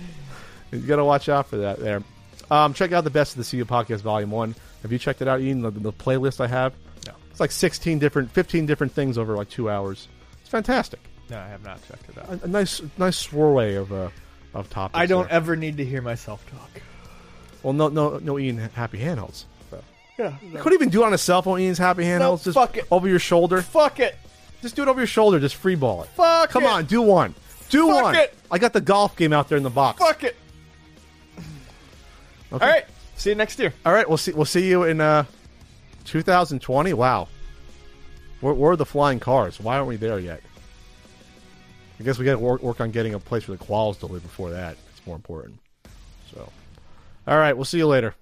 [0.72, 2.02] you gotta watch out for that there.
[2.50, 4.54] Um, check out the best of the CU podcast volume one.
[4.82, 5.62] Have you checked it out, Ian?
[5.62, 6.72] The, the playlist I have.
[7.06, 7.12] No.
[7.30, 10.08] It's like 16 different, 15 different things over like two hours.
[10.40, 10.98] It's fantastic
[11.28, 12.42] No, I have not checked it out.
[12.42, 14.08] a, a nice nice swirl of uh,
[14.54, 14.98] of topics.
[14.98, 15.32] I don't there.
[15.32, 16.82] ever need to hear myself talk.
[17.62, 18.38] well, no, no, no.
[18.38, 19.44] Ian happy handhelds.
[20.20, 20.34] Yeah.
[20.42, 21.60] You couldn't even do it on a cell phone.
[21.60, 22.44] Ian's happy handhelds.
[22.44, 22.86] just fuck it.
[22.90, 23.62] over your shoulder.
[23.62, 24.16] Fuck it.
[24.60, 25.40] Just do it over your shoulder.
[25.40, 26.10] Just free ball it.
[26.10, 26.68] Fuck Come it.
[26.68, 27.34] on, do one.
[27.70, 28.14] Do Fuck one.
[28.16, 28.36] it.
[28.50, 29.98] I got the golf game out there in the box.
[29.98, 30.36] Fuck it.
[32.52, 32.64] Okay.
[32.64, 32.84] All right.
[33.16, 33.72] See you next year.
[33.86, 34.06] All right.
[34.06, 34.32] We'll see.
[34.32, 35.24] We'll see you in uh,
[36.04, 36.92] 2020.
[36.92, 37.28] Wow.
[38.42, 39.58] Where, where are the flying cars?
[39.58, 40.42] Why aren't we there yet?
[41.98, 44.06] I guess we got to work, work on getting a place for the quals to
[44.06, 44.76] live before that.
[44.90, 45.58] It's more important.
[46.34, 46.50] So,
[47.26, 47.54] all right.
[47.54, 48.14] We'll see you later.